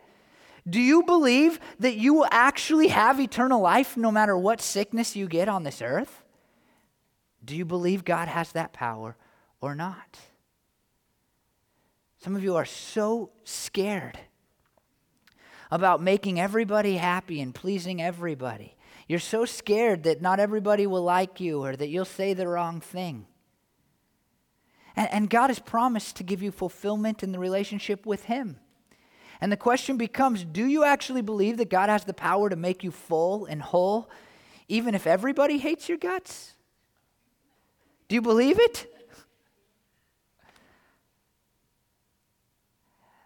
Do 0.68 0.80
you 0.80 1.02
believe 1.02 1.60
that 1.78 1.96
you 1.96 2.14
will 2.14 2.28
actually 2.30 2.88
have 2.88 3.20
eternal 3.20 3.60
life 3.60 3.96
no 3.96 4.10
matter 4.10 4.36
what 4.36 4.60
sickness 4.60 5.14
you 5.14 5.28
get 5.28 5.48
on 5.48 5.64
this 5.64 5.82
earth? 5.82 6.22
Do 7.44 7.56
you 7.56 7.64
believe 7.64 8.04
God 8.04 8.28
has 8.28 8.52
that 8.52 8.72
power 8.72 9.16
or 9.60 9.74
not? 9.74 10.18
Some 12.18 12.34
of 12.34 12.42
you 12.42 12.56
are 12.56 12.64
so 12.64 13.30
scared 13.44 14.18
about 15.70 16.02
making 16.02 16.40
everybody 16.40 16.96
happy 16.96 17.40
and 17.40 17.54
pleasing 17.54 18.02
everybody. 18.02 18.76
You're 19.08 19.18
so 19.20 19.44
scared 19.44 20.02
that 20.04 20.20
not 20.20 20.40
everybody 20.40 20.86
will 20.86 21.02
like 21.02 21.40
you 21.40 21.62
or 21.62 21.76
that 21.76 21.88
you'll 21.88 22.04
say 22.04 22.34
the 22.34 22.48
wrong 22.48 22.80
thing. 22.80 23.26
And, 24.96 25.08
and 25.12 25.30
God 25.30 25.50
has 25.50 25.58
promised 25.58 26.16
to 26.16 26.24
give 26.24 26.42
you 26.42 26.50
fulfillment 26.50 27.22
in 27.22 27.32
the 27.32 27.38
relationship 27.38 28.06
with 28.06 28.24
Him. 28.24 28.58
And 29.40 29.52
the 29.52 29.56
question 29.56 29.96
becomes 29.96 30.44
do 30.44 30.66
you 30.66 30.82
actually 30.82 31.22
believe 31.22 31.58
that 31.58 31.70
God 31.70 31.88
has 31.88 32.04
the 32.04 32.14
power 32.14 32.48
to 32.48 32.56
make 32.56 32.82
you 32.82 32.90
full 32.90 33.44
and 33.44 33.62
whole, 33.62 34.10
even 34.66 34.94
if 34.94 35.06
everybody 35.06 35.58
hates 35.58 35.88
your 35.88 35.98
guts? 35.98 36.55
Do 38.08 38.14
you 38.14 38.22
believe 38.22 38.58
it? 38.58 38.92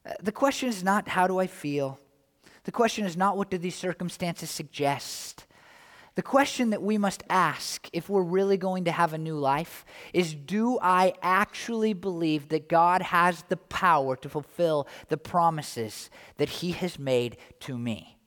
Uh, 0.06 0.12
the 0.22 0.32
question 0.32 0.68
is 0.68 0.82
not 0.82 1.08
how 1.08 1.26
do 1.26 1.38
I 1.38 1.46
feel? 1.46 1.98
The 2.64 2.72
question 2.72 3.04
is 3.04 3.16
not 3.16 3.36
what 3.36 3.50
do 3.50 3.58
these 3.58 3.74
circumstances 3.74 4.50
suggest? 4.50 5.46
The 6.14 6.22
question 6.22 6.70
that 6.70 6.82
we 6.82 6.98
must 6.98 7.22
ask 7.30 7.88
if 7.92 8.08
we're 8.08 8.22
really 8.22 8.56
going 8.56 8.84
to 8.84 8.92
have 8.92 9.12
a 9.12 9.18
new 9.18 9.36
life 9.36 9.84
is 10.12 10.34
Do 10.34 10.78
I 10.82 11.14
actually 11.22 11.92
believe 11.92 12.48
that 12.48 12.68
God 12.68 13.02
has 13.02 13.44
the 13.48 13.56
power 13.56 14.16
to 14.16 14.28
fulfill 14.28 14.88
the 15.08 15.16
promises 15.16 16.10
that 16.36 16.48
He 16.48 16.72
has 16.72 16.98
made 16.98 17.36
to 17.60 17.78
me? 17.78 18.18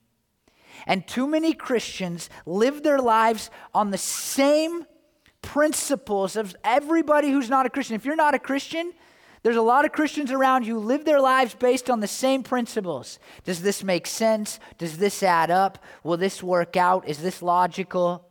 And 0.87 1.07
too 1.07 1.27
many 1.27 1.53
Christians 1.53 2.29
live 2.45 2.83
their 2.83 2.99
lives 2.99 3.51
on 3.73 3.91
the 3.91 3.97
same 3.97 4.85
principles 5.43 6.35
of 6.35 6.55
everybody 6.63 7.29
who's 7.29 7.49
not 7.49 7.67
a 7.67 7.69
Christian. 7.69 7.95
If 7.95 8.05
you're 8.05 8.15
not 8.15 8.33
a 8.33 8.39
Christian, 8.39 8.93
there's 9.43 9.57
a 9.57 9.61
lot 9.61 9.85
of 9.85 9.91
Christians 9.91 10.31
around 10.31 10.63
who 10.63 10.79
live 10.79 11.05
their 11.05 11.19
lives 11.19 11.53
based 11.53 11.89
on 11.89 11.99
the 11.99 12.07
same 12.07 12.41
principles. 12.41 13.19
Does 13.43 13.61
this 13.61 13.83
make 13.83 14.07
sense? 14.07 14.59
Does 14.79 14.97
this 14.97 15.21
add 15.21 15.51
up? 15.51 15.83
Will 16.03 16.17
this 16.17 16.41
work 16.41 16.75
out? 16.75 17.07
Is 17.07 17.19
this 17.19 17.43
logical? 17.43 18.25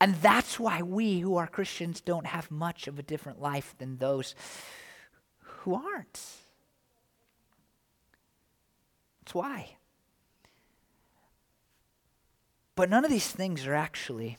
And 0.00 0.14
that's 0.16 0.58
why 0.58 0.80
we 0.80 1.20
who 1.20 1.36
are 1.36 1.46
Christians 1.46 2.00
don't 2.00 2.26
have 2.26 2.50
much 2.50 2.88
of 2.88 2.98
a 2.98 3.02
different 3.02 3.40
life 3.40 3.74
than 3.78 3.98
those 3.98 4.34
who 5.40 5.74
aren't. 5.74 6.20
That's 9.20 9.34
why. 9.34 9.76
But 12.74 12.88
none 12.88 13.04
of 13.04 13.10
these 13.10 13.28
things 13.28 13.66
are 13.66 13.74
actually 13.74 14.38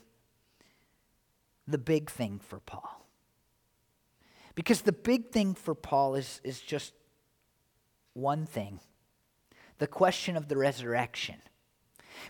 the 1.71 1.77
big 1.77 2.09
thing 2.09 2.39
for 2.39 2.59
Paul. 2.59 3.05
Because 4.55 4.81
the 4.81 4.91
big 4.91 5.31
thing 5.31 5.55
for 5.55 5.73
Paul 5.73 6.15
is, 6.15 6.41
is 6.43 6.59
just 6.59 6.93
one 8.13 8.45
thing 8.45 8.79
the 9.77 9.87
question 9.87 10.37
of 10.37 10.47
the 10.47 10.57
resurrection. 10.57 11.41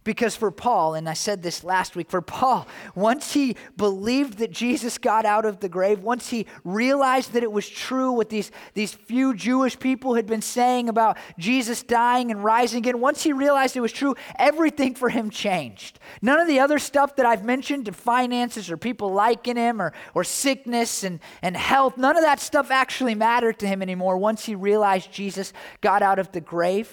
Because 0.03 0.35
for 0.35 0.51
Paul, 0.51 0.95
and 0.95 1.07
I 1.07 1.13
said 1.13 1.43
this 1.43 1.63
last 1.63 1.95
week, 1.95 2.09
for 2.09 2.21
Paul, 2.21 2.67
once 2.95 3.33
he 3.33 3.55
believed 3.77 4.39
that 4.39 4.51
Jesus 4.51 4.97
got 4.97 5.25
out 5.25 5.45
of 5.45 5.59
the 5.59 5.69
grave, 5.69 5.99
once 5.99 6.29
he 6.29 6.47
realized 6.63 7.33
that 7.33 7.43
it 7.43 7.51
was 7.51 7.69
true 7.69 8.11
what 8.11 8.29
these, 8.29 8.51
these 8.73 8.93
few 8.93 9.33
Jewish 9.33 9.77
people 9.77 10.15
had 10.15 10.25
been 10.25 10.41
saying 10.41 10.89
about 10.89 11.17
Jesus 11.37 11.83
dying 11.83 12.31
and 12.31 12.43
rising 12.43 12.79
again, 12.79 12.99
once 12.99 13.23
he 13.23 13.33
realized 13.33 13.75
it 13.75 13.81
was 13.81 13.91
true, 13.91 14.15
everything 14.37 14.95
for 14.95 15.09
him 15.09 15.29
changed. 15.29 15.99
None 16.21 16.39
of 16.39 16.47
the 16.47 16.59
other 16.59 16.79
stuff 16.79 17.15
that 17.17 17.25
I've 17.25 17.43
mentioned, 17.43 17.93
finances 17.95 18.71
or 18.71 18.77
people 18.77 19.13
liking 19.13 19.57
him 19.57 19.81
or, 19.81 19.93
or 20.13 20.23
sickness 20.23 21.03
and, 21.03 21.19
and 21.41 21.55
health, 21.55 21.97
none 21.97 22.17
of 22.17 22.23
that 22.23 22.39
stuff 22.39 22.71
actually 22.71 23.15
mattered 23.15 23.59
to 23.59 23.67
him 23.67 23.81
anymore 23.81 24.17
once 24.17 24.45
he 24.45 24.55
realized 24.55 25.11
Jesus 25.11 25.53
got 25.81 26.01
out 26.01 26.19
of 26.19 26.31
the 26.31 26.41
grave. 26.41 26.89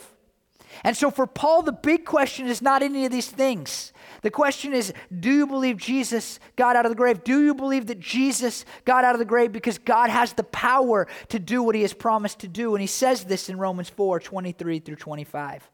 And 0.84 0.96
so 0.96 1.10
for 1.10 1.26
Paul, 1.26 1.62
the 1.62 1.72
big 1.72 2.04
question 2.04 2.46
is 2.46 2.62
not 2.62 2.82
any 2.82 3.04
of 3.04 3.12
these 3.12 3.30
things. 3.30 3.92
The 4.22 4.30
question 4.30 4.72
is 4.72 4.92
do 5.18 5.30
you 5.30 5.46
believe 5.46 5.76
Jesus 5.76 6.40
got 6.56 6.76
out 6.76 6.86
of 6.86 6.90
the 6.90 6.96
grave? 6.96 7.24
Do 7.24 7.42
you 7.42 7.54
believe 7.54 7.86
that 7.86 8.00
Jesus 8.00 8.64
got 8.84 9.04
out 9.04 9.14
of 9.14 9.18
the 9.18 9.24
grave 9.24 9.52
because 9.52 9.78
God 9.78 10.10
has 10.10 10.32
the 10.32 10.44
power 10.44 11.06
to 11.28 11.38
do 11.38 11.62
what 11.62 11.74
he 11.74 11.82
has 11.82 11.92
promised 11.92 12.40
to 12.40 12.48
do? 12.48 12.74
And 12.74 12.80
he 12.80 12.86
says 12.86 13.24
this 13.24 13.48
in 13.48 13.58
Romans 13.58 13.88
4 13.88 14.20
23 14.20 14.78
through 14.80 14.96
25. 14.96 15.70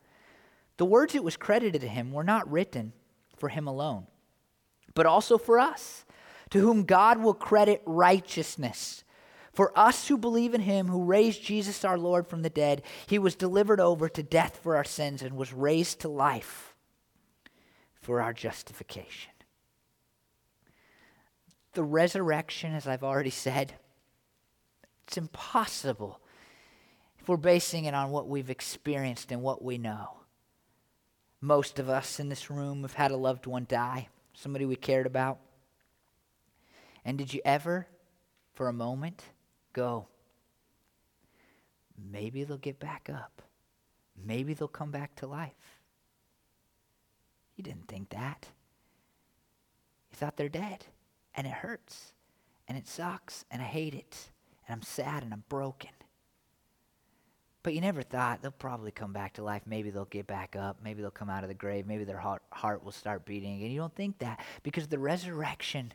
The 0.76 0.84
words 0.84 1.12
that 1.12 1.22
was 1.22 1.36
credited 1.36 1.82
to 1.82 1.88
him 1.88 2.12
were 2.12 2.24
not 2.24 2.50
written 2.50 2.92
for 3.36 3.48
him 3.48 3.66
alone, 3.66 4.06
but 4.94 5.06
also 5.06 5.38
for 5.38 5.58
us, 5.58 6.04
to 6.50 6.60
whom 6.60 6.84
God 6.84 7.18
will 7.18 7.34
credit 7.34 7.82
righteousness. 7.86 9.03
For 9.54 9.76
us 9.78 10.08
who 10.08 10.18
believe 10.18 10.52
in 10.52 10.62
him 10.62 10.88
who 10.88 11.04
raised 11.04 11.42
Jesus 11.42 11.84
our 11.84 11.96
Lord 11.96 12.26
from 12.26 12.42
the 12.42 12.50
dead, 12.50 12.82
he 13.06 13.20
was 13.20 13.36
delivered 13.36 13.78
over 13.78 14.08
to 14.08 14.22
death 14.22 14.58
for 14.60 14.76
our 14.76 14.84
sins 14.84 15.22
and 15.22 15.36
was 15.36 15.52
raised 15.52 16.00
to 16.00 16.08
life 16.08 16.74
for 18.00 18.20
our 18.20 18.32
justification. 18.32 19.30
The 21.74 21.84
resurrection, 21.84 22.74
as 22.74 22.88
I've 22.88 23.04
already 23.04 23.30
said, 23.30 23.74
it's 25.06 25.16
impossible 25.16 26.20
if 27.20 27.28
we're 27.28 27.36
basing 27.36 27.84
it 27.84 27.94
on 27.94 28.10
what 28.10 28.28
we've 28.28 28.50
experienced 28.50 29.30
and 29.30 29.40
what 29.40 29.62
we 29.62 29.78
know. 29.78 30.18
Most 31.40 31.78
of 31.78 31.88
us 31.88 32.18
in 32.18 32.28
this 32.28 32.50
room 32.50 32.82
have 32.82 32.94
had 32.94 33.12
a 33.12 33.16
loved 33.16 33.46
one 33.46 33.66
die, 33.68 34.08
somebody 34.32 34.64
we 34.64 34.76
cared 34.76 35.06
about. 35.06 35.38
And 37.04 37.18
did 37.18 37.32
you 37.32 37.40
ever, 37.44 37.86
for 38.52 38.68
a 38.68 38.72
moment, 38.72 39.22
go. 39.74 40.06
Maybe 42.10 42.44
they'll 42.44 42.56
get 42.56 42.80
back 42.80 43.10
up. 43.12 43.42
Maybe 44.24 44.54
they'll 44.54 44.68
come 44.68 44.90
back 44.90 45.14
to 45.16 45.26
life. 45.26 45.52
You 47.56 47.62
didn't 47.62 47.88
think 47.88 48.08
that. 48.10 48.48
You 50.10 50.16
thought 50.16 50.36
they're 50.36 50.48
dead. 50.48 50.86
And 51.34 51.46
it 51.46 51.52
hurts. 51.52 52.12
And 52.66 52.78
it 52.78 52.88
sucks. 52.88 53.44
And 53.50 53.60
I 53.60 53.66
hate 53.66 53.94
it. 53.94 54.30
And 54.66 54.74
I'm 54.74 54.82
sad 54.82 55.22
and 55.22 55.32
I'm 55.32 55.44
broken. 55.48 55.90
But 57.62 57.74
you 57.74 57.80
never 57.80 58.02
thought 58.02 58.42
they'll 58.42 58.50
probably 58.50 58.90
come 58.90 59.12
back 59.12 59.34
to 59.34 59.42
life. 59.42 59.62
Maybe 59.66 59.90
they'll 59.90 60.04
get 60.04 60.26
back 60.26 60.54
up. 60.54 60.78
Maybe 60.84 61.00
they'll 61.00 61.10
come 61.10 61.30
out 61.30 61.44
of 61.44 61.48
the 61.48 61.54
grave. 61.54 61.86
Maybe 61.86 62.04
their 62.04 62.18
heart, 62.18 62.42
heart 62.50 62.84
will 62.84 62.92
start 62.92 63.24
beating 63.24 63.56
again. 63.56 63.70
You 63.70 63.80
don't 63.80 63.94
think 63.94 64.18
that 64.18 64.40
because 64.62 64.88
the 64.88 64.98
resurrection, 64.98 65.92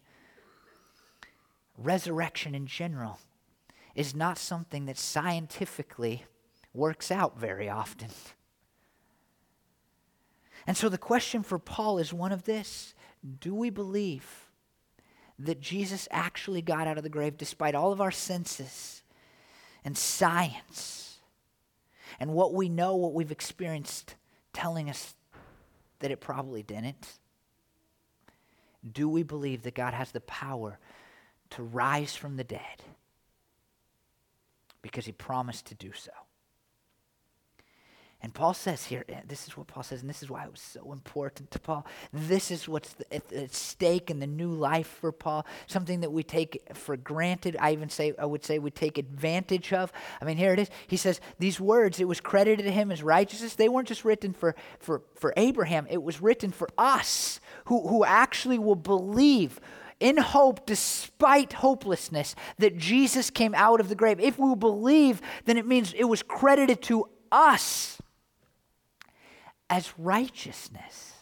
resurrection 1.77 2.55
in 2.55 2.65
general, 2.65 3.19
is 3.99 4.15
not 4.15 4.37
something 4.37 4.85
that 4.85 4.97
scientifically 4.97 6.23
works 6.73 7.11
out 7.11 7.37
very 7.37 7.67
often. 7.67 8.07
And 10.65 10.77
so 10.77 10.87
the 10.87 10.97
question 10.97 11.43
for 11.43 11.59
Paul 11.59 11.97
is 11.97 12.13
one 12.13 12.31
of 12.31 12.45
this 12.45 12.93
Do 13.41 13.53
we 13.53 13.69
believe 13.69 14.47
that 15.37 15.59
Jesus 15.59 16.07
actually 16.11 16.61
got 16.61 16.87
out 16.87 16.97
of 16.97 17.03
the 17.03 17.09
grave 17.09 17.35
despite 17.37 17.75
all 17.75 17.91
of 17.91 17.99
our 17.99 18.09
senses 18.09 19.03
and 19.83 19.97
science 19.97 21.19
and 22.21 22.31
what 22.31 22.53
we 22.53 22.69
know, 22.69 22.95
what 22.95 23.13
we've 23.13 23.33
experienced, 23.33 24.15
telling 24.53 24.89
us 24.89 25.13
that 25.99 26.09
it 26.09 26.21
probably 26.21 26.63
didn't? 26.63 27.19
Do 28.89 29.09
we 29.09 29.23
believe 29.23 29.63
that 29.63 29.75
God 29.75 29.93
has 29.93 30.13
the 30.13 30.21
power 30.21 30.79
to 31.49 31.63
rise 31.63 32.15
from 32.15 32.37
the 32.37 32.45
dead? 32.45 32.81
Because 34.81 35.05
he 35.05 35.11
promised 35.11 35.65
to 35.67 35.75
do 35.75 35.91
so. 35.93 36.11
And 38.21 38.33
Paul 38.33 38.53
says 38.53 38.83
here, 38.83 39.05
this 39.27 39.47
is 39.47 39.55
what 39.55 39.67
Paul 39.67 39.83
says, 39.83 40.01
and 40.01 40.09
this 40.09 40.21
is 40.21 40.29
why 40.29 40.43
it 40.43 40.51
was 40.51 40.59
so 40.59 40.91
important 40.91 41.51
to 41.51 41.59
Paul. 41.59 41.87
This 42.11 42.51
is 42.51 42.67
what's 42.67 42.93
at 43.11 43.53
stake 43.53 44.09
in 44.09 44.19
the 44.19 44.27
new 44.27 44.51
life 44.51 44.97
for 44.99 45.13
Paul, 45.13 45.45
something 45.67 46.01
that 46.01 46.11
we 46.11 46.21
take 46.23 46.61
for 46.73 46.97
granted. 46.97 47.55
I 47.61 47.71
even 47.71 47.87
say, 47.87 48.13
I 48.19 48.25
would 48.25 48.43
say 48.43 48.59
we 48.59 48.71
take 48.71 48.97
advantage 48.97 49.71
of. 49.71 49.93
I 50.21 50.25
mean, 50.25 50.35
here 50.35 50.51
it 50.51 50.59
is. 50.59 50.69
He 50.87 50.97
says, 50.97 51.21
these 51.39 51.61
words, 51.61 52.01
it 52.01 52.09
was 52.09 52.19
credited 52.19 52.65
to 52.65 52.71
him 52.73 52.91
as 52.91 53.01
righteousness. 53.01 53.55
They 53.55 53.69
weren't 53.69 53.87
just 53.87 54.03
written 54.03 54.33
for, 54.33 54.53
for, 54.79 55.01
for 55.15 55.33
Abraham, 55.37 55.87
it 55.89 56.03
was 56.03 56.21
written 56.21 56.51
for 56.51 56.67
us 56.77 57.39
who, 57.65 57.87
who 57.87 58.03
actually 58.03 58.59
will 58.59 58.75
believe 58.75 59.61
in 59.99 60.17
hope, 60.17 60.65
despite 60.65 61.53
hopelessness, 61.53 62.35
that 62.57 62.77
Jesus 62.77 63.29
came 63.29 63.53
out 63.55 63.79
of 63.79 63.89
the 63.89 63.95
grave. 63.95 64.19
If 64.19 64.39
we 64.39 64.55
believe, 64.55 65.21
then 65.45 65.57
it 65.57 65.65
means 65.65 65.93
it 65.93 66.05
was 66.05 66.23
credited 66.23 66.81
to 66.83 67.09
us 67.31 68.01
as 69.69 69.93
righteousness. 69.97 71.13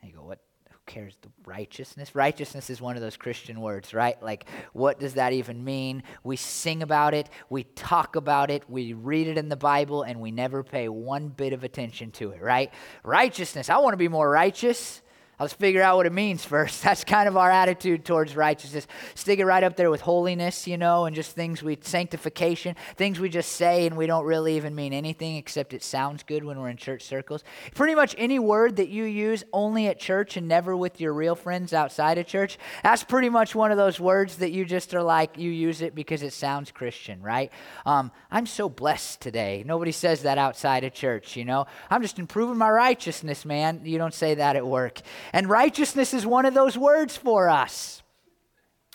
And 0.00 0.10
you 0.10 0.16
go, 0.16 0.24
what? 0.24 0.38
Who 0.70 0.78
cares? 0.86 1.16
The 1.22 1.28
righteousness? 1.44 2.14
Righteousness 2.14 2.70
is 2.70 2.80
one 2.80 2.96
of 2.96 3.02
those 3.02 3.16
Christian 3.16 3.60
words, 3.60 3.92
right? 3.92 4.20
Like, 4.22 4.46
what 4.72 5.00
does 5.00 5.14
that 5.14 5.32
even 5.32 5.64
mean? 5.64 6.04
We 6.22 6.36
sing 6.36 6.82
about 6.82 7.14
it, 7.14 7.28
we 7.48 7.64
talk 7.64 8.16
about 8.16 8.50
it, 8.50 8.68
we 8.70 8.92
read 8.92 9.26
it 9.26 9.36
in 9.36 9.48
the 9.48 9.56
Bible, 9.56 10.02
and 10.02 10.20
we 10.20 10.30
never 10.30 10.62
pay 10.62 10.88
one 10.88 11.28
bit 11.28 11.52
of 11.52 11.64
attention 11.64 12.12
to 12.12 12.30
it, 12.30 12.40
right? 12.40 12.72
Righteousness. 13.02 13.68
I 13.68 13.78
want 13.78 13.92
to 13.92 13.98
be 13.98 14.08
more 14.08 14.30
righteous. 14.30 15.02
Let's 15.40 15.54
figure 15.54 15.82
out 15.82 15.96
what 15.96 16.04
it 16.04 16.12
means 16.12 16.44
first. 16.50 16.82
That's 16.82 17.02
kind 17.02 17.26
of 17.26 17.36
our 17.36 17.50
attitude 17.50 18.04
towards 18.04 18.36
righteousness. 18.36 18.86
Stick 19.14 19.38
it 19.38 19.46
right 19.46 19.64
up 19.64 19.76
there 19.76 19.90
with 19.90 20.02
holiness, 20.02 20.66
you 20.66 20.76
know, 20.76 21.06
and 21.06 21.16
just 21.16 21.34
things 21.34 21.62
we, 21.62 21.78
sanctification, 21.80 22.76
things 22.96 23.18
we 23.18 23.30
just 23.30 23.52
say 23.52 23.86
and 23.86 23.96
we 23.96 24.06
don't 24.06 24.26
really 24.26 24.56
even 24.56 24.74
mean 24.74 24.92
anything 24.92 25.36
except 25.36 25.72
it 25.72 25.82
sounds 25.82 26.22
good 26.22 26.44
when 26.44 26.60
we're 26.60 26.68
in 26.68 26.76
church 26.76 27.02
circles. 27.02 27.42
Pretty 27.74 27.94
much 27.94 28.14
any 28.18 28.38
word 28.38 28.76
that 28.76 28.90
you 28.90 29.04
use 29.04 29.42
only 29.52 29.86
at 29.86 29.98
church 29.98 30.36
and 30.36 30.46
never 30.46 30.76
with 30.76 31.00
your 31.00 31.14
real 31.14 31.34
friends 31.34 31.72
outside 31.72 32.18
of 32.18 32.26
church, 32.26 32.58
that's 32.82 33.02
pretty 33.02 33.30
much 33.30 33.54
one 33.54 33.70
of 33.70 33.78
those 33.78 33.98
words 33.98 34.36
that 34.36 34.50
you 34.50 34.66
just 34.66 34.94
are 34.94 35.02
like, 35.02 35.38
you 35.38 35.50
use 35.50 35.80
it 35.80 35.94
because 35.94 36.22
it 36.22 36.34
sounds 36.34 36.70
Christian, 36.70 37.22
right? 37.22 37.50
Um, 37.86 38.12
I'm 38.30 38.46
so 38.46 38.68
blessed 38.68 39.22
today. 39.22 39.64
Nobody 39.66 39.92
says 39.92 40.22
that 40.22 40.36
outside 40.36 40.84
of 40.84 40.92
church, 40.92 41.36
you 41.36 41.46
know. 41.46 41.66
I'm 41.88 42.02
just 42.02 42.18
improving 42.18 42.58
my 42.58 42.70
righteousness, 42.70 43.46
man. 43.46 43.80
You 43.84 43.96
don't 43.96 44.12
say 44.12 44.34
that 44.34 44.56
at 44.56 44.66
work. 44.66 45.00
And 45.32 45.48
righteousness 45.48 46.12
is 46.12 46.26
one 46.26 46.46
of 46.46 46.54
those 46.54 46.76
words 46.76 47.16
for 47.16 47.48
us. 47.48 48.02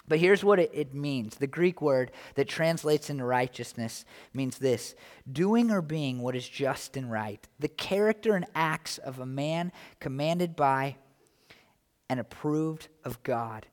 But 0.07 0.19
here's 0.19 0.43
what 0.43 0.59
it, 0.59 0.93
means 0.93 1.35
the 1.35 1.47
Greek 1.47 1.81
word 1.81 2.11
that 2.35 2.47
translates 2.47 3.09
into 3.09 3.25
righteousness 3.25 4.05
means 4.33 4.57
this 4.57 4.95
doing 5.31 5.71
or 5.71 5.81
being 5.81 6.21
what 6.21 6.35
is 6.35 6.47
just 6.47 6.95
and 6.95 7.11
right, 7.11 7.47
the 7.59 7.67
character 7.67 8.35
and 8.35 8.45
acts 8.53 8.99
of 8.99 9.19
a 9.19 9.25
man 9.25 9.71
commanded 9.99 10.55
by 10.55 10.97
and 12.07 12.19
approved 12.19 12.87
of 13.03 13.23
God, 13.23 13.65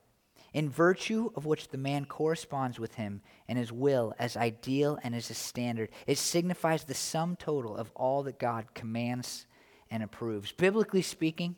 in 0.53 0.71
virtue 0.71 1.29
of 1.35 1.45
which 1.45 1.69
the 1.69 1.77
man 1.77 2.05
corresponds 2.05 2.79
with 2.79 2.95
him 2.95 3.21
and 3.47 3.59
his 3.59 3.71
will 3.71 4.15
as 4.17 4.35
ideal 4.35 4.97
and 5.03 5.13
as 5.13 5.29
a 5.29 5.35
standard. 5.35 5.89
It 6.07 6.17
signifies 6.17 6.83
the 6.83 6.95
sum 6.95 7.35
total 7.35 7.77
of 7.77 7.91
all 7.95 8.23
that 8.23 8.39
God 8.39 8.73
commands 8.73 9.45
and 9.91 10.01
approves. 10.01 10.51
Biblically 10.51 11.03
speaking, 11.03 11.57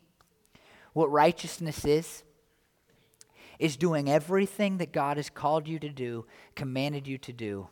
what 0.96 1.12
righteousness 1.12 1.84
is, 1.84 2.24
is 3.60 3.76
doing 3.76 4.10
everything 4.10 4.78
that 4.78 4.94
God 4.94 5.18
has 5.18 5.30
called 5.30 5.68
you 5.68 5.78
to 5.78 5.90
do, 5.90 6.26
commanded 6.56 7.06
you 7.06 7.18
to 7.18 7.34
do, 7.34 7.68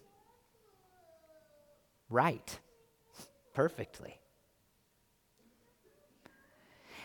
right, 2.09 2.59
perfectly. 3.53 4.19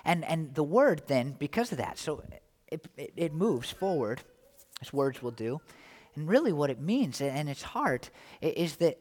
And, 0.04 0.24
and 0.24 0.56
the 0.56 0.64
word 0.64 1.02
then, 1.06 1.36
because 1.38 1.70
of 1.70 1.78
that, 1.78 1.98
so 1.98 2.24
it, 2.66 2.88
it, 2.96 3.12
it 3.16 3.32
moves 3.32 3.70
forward, 3.70 4.22
as 4.80 4.92
words 4.92 5.22
will 5.22 5.30
do. 5.30 5.60
And 6.16 6.28
really, 6.28 6.52
what 6.52 6.68
it 6.68 6.80
means, 6.80 7.20
and 7.20 7.48
its 7.48 7.62
heart, 7.62 8.10
is 8.42 8.76
that 8.76 8.98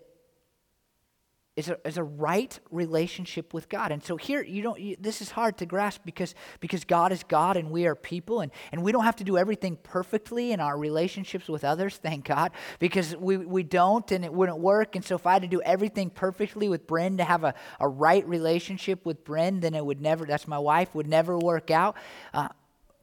is 1.58 1.70
a, 1.70 1.78
is 1.84 1.98
a 1.98 2.04
right 2.04 2.58
relationship 2.70 3.52
with 3.52 3.68
God. 3.68 3.92
And 3.92 4.04
so 4.04 4.16
here, 4.16 4.44
you 4.44 4.62
don't, 4.62 4.80
you, 4.80 4.96
this 5.00 5.24
is 5.24 5.32
hard 5.32 5.58
to 5.58 5.66
grasp 5.66 6.02
because, 6.06 6.36
because 6.60 6.86
God 6.86 7.12
is 7.12 7.24
God 7.24 7.58
and 7.58 7.72
we 7.72 7.88
are 7.88 7.96
people, 7.96 8.42
and, 8.42 8.52
and 8.72 8.84
we 8.84 8.92
don't 8.92 9.06
have 9.06 9.16
to 9.16 9.24
do 9.24 9.40
everything 9.40 9.76
perfectly 9.82 10.52
in 10.52 10.60
our 10.60 10.78
relationships 10.78 11.50
with 11.50 11.64
others, 11.64 11.98
thank 12.04 12.26
God, 12.26 12.52
because 12.78 13.16
we, 13.18 13.38
we 13.38 13.64
don't 13.64 14.10
and 14.12 14.24
it 14.24 14.32
wouldn't 14.32 14.60
work. 14.60 14.96
And 14.96 15.04
so 15.04 15.16
if 15.16 15.26
I 15.26 15.34
had 15.34 15.42
to 15.42 15.48
do 15.48 15.60
everything 15.64 16.12
perfectly 16.12 16.70
with 16.70 16.86
Bryn 16.86 17.18
to 17.18 17.24
have 17.24 17.44
a, 17.44 17.56
a 17.80 17.88
right 17.88 18.26
relationship 18.28 19.04
with 19.04 19.26
Bryn, 19.26 19.60
then 19.60 19.74
it 19.74 19.84
would 19.84 20.00
never, 20.00 20.26
that's 20.26 20.48
my 20.48 20.60
wife, 20.60 20.94
would 20.94 21.08
never 21.08 21.40
work 21.40 21.72
out. 21.72 21.98
Uh, 22.36 22.50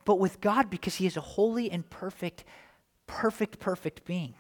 but 0.05 0.21
with 0.21 0.41
God, 0.41 0.71
because 0.71 0.95
He 0.95 1.07
is 1.07 1.17
a 1.17 1.21
holy 1.21 1.73
and 1.73 1.91
perfect, 1.91 2.45
perfect, 3.09 3.59
perfect 3.59 4.05
being, 4.05 4.35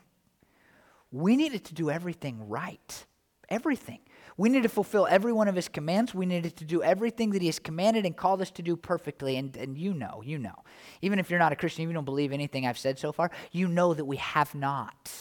we 1.10 1.36
needed 1.36 1.64
to 1.64 1.74
do 1.74 1.90
everything 1.90 2.48
right 2.48 3.06
everything. 3.48 4.00
We 4.36 4.48
need 4.48 4.64
to 4.64 4.68
fulfill 4.68 5.06
every 5.06 5.32
one 5.32 5.46
of 5.46 5.54
his 5.54 5.68
commands. 5.68 6.14
We 6.14 6.26
needed 6.26 6.56
to 6.56 6.64
do 6.64 6.82
everything 6.82 7.30
that 7.30 7.42
he 7.42 7.46
has 7.46 7.58
commanded 7.58 8.04
and 8.04 8.16
called 8.16 8.42
us 8.42 8.50
to 8.52 8.62
do 8.62 8.76
perfectly. 8.76 9.36
And, 9.36 9.56
and 9.56 9.78
you 9.78 9.94
know, 9.94 10.22
you 10.24 10.38
know. 10.38 10.56
Even 11.02 11.18
if 11.18 11.30
you're 11.30 11.38
not 11.38 11.52
a 11.52 11.56
Christian, 11.56 11.82
even 11.82 11.94
don't 11.94 12.04
believe 12.04 12.32
anything 12.32 12.66
I've 12.66 12.78
said 12.78 12.98
so 12.98 13.12
far, 13.12 13.30
you 13.52 13.68
know 13.68 13.94
that 13.94 14.04
we 14.04 14.16
have 14.16 14.54
not. 14.54 15.12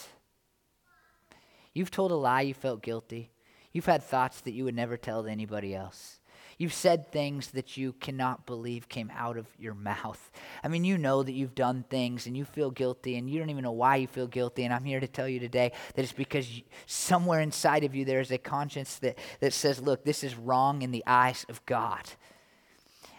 You've 1.74 1.90
told 1.90 2.10
a 2.10 2.16
lie, 2.16 2.42
you 2.42 2.54
felt 2.54 2.82
guilty. 2.82 3.30
You've 3.72 3.86
had 3.86 4.02
thoughts 4.02 4.40
that 4.42 4.52
you 4.52 4.64
would 4.64 4.76
never 4.76 4.96
tell 4.96 5.24
to 5.24 5.30
anybody 5.30 5.74
else. 5.74 6.20
You've 6.58 6.72
said 6.72 7.10
things 7.10 7.50
that 7.52 7.76
you 7.76 7.92
cannot 7.94 8.46
believe 8.46 8.88
came 8.88 9.10
out 9.14 9.36
of 9.36 9.46
your 9.58 9.74
mouth. 9.74 10.30
I 10.62 10.68
mean, 10.68 10.84
you 10.84 10.98
know 10.98 11.22
that 11.22 11.32
you've 11.32 11.54
done 11.54 11.84
things 11.88 12.26
and 12.26 12.36
you 12.36 12.44
feel 12.44 12.70
guilty 12.70 13.16
and 13.16 13.28
you 13.28 13.38
don't 13.38 13.50
even 13.50 13.64
know 13.64 13.72
why 13.72 13.96
you 13.96 14.06
feel 14.06 14.26
guilty. 14.26 14.64
And 14.64 14.72
I'm 14.72 14.84
here 14.84 15.00
to 15.00 15.08
tell 15.08 15.28
you 15.28 15.40
today 15.40 15.72
that 15.94 16.02
it's 16.02 16.12
because 16.12 16.58
you, 16.58 16.62
somewhere 16.86 17.40
inside 17.40 17.84
of 17.84 17.94
you 17.94 18.04
there 18.04 18.20
is 18.20 18.30
a 18.30 18.38
conscience 18.38 18.96
that, 18.98 19.18
that 19.40 19.52
says, 19.52 19.80
look, 19.80 20.04
this 20.04 20.22
is 20.22 20.36
wrong 20.36 20.82
in 20.82 20.90
the 20.90 21.04
eyes 21.06 21.44
of 21.48 21.64
God. 21.66 22.10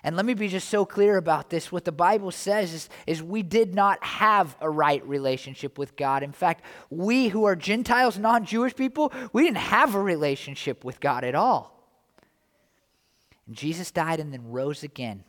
And 0.06 0.16
let 0.16 0.24
me 0.24 0.36
be 0.36 0.48
just 0.48 0.70
so 0.70 0.86
clear 0.86 1.18
about 1.18 1.50
this. 1.50 1.72
What 1.72 1.84
the 1.84 1.92
Bible 1.92 2.30
says 2.30 2.74
is, 2.76 2.90
is 3.08 3.24
we 3.24 3.42
did 3.42 3.74
not 3.74 4.04
have 4.04 4.56
a 4.62 4.70
right 4.70 5.04
relationship 5.08 5.80
with 5.80 5.96
God. 5.96 6.22
In 6.22 6.32
fact, 6.32 6.64
we 6.92 7.30
who 7.30 7.46
are 7.46 7.56
Gentiles, 7.56 8.20
non 8.20 8.46
Jewish 8.46 8.76
people, 8.76 9.12
we 9.34 9.42
didn't 9.42 9.58
have 9.58 9.96
a 9.96 10.00
relationship 10.00 10.86
with 10.86 11.00
God 11.00 11.24
at 11.24 11.34
all. 11.34 11.75
And 13.48 13.56
Jesus 13.56 13.92
died 13.92 14.20
and 14.20 14.34
then 14.34 14.50
rose 14.50 14.84
again. 14.84 15.24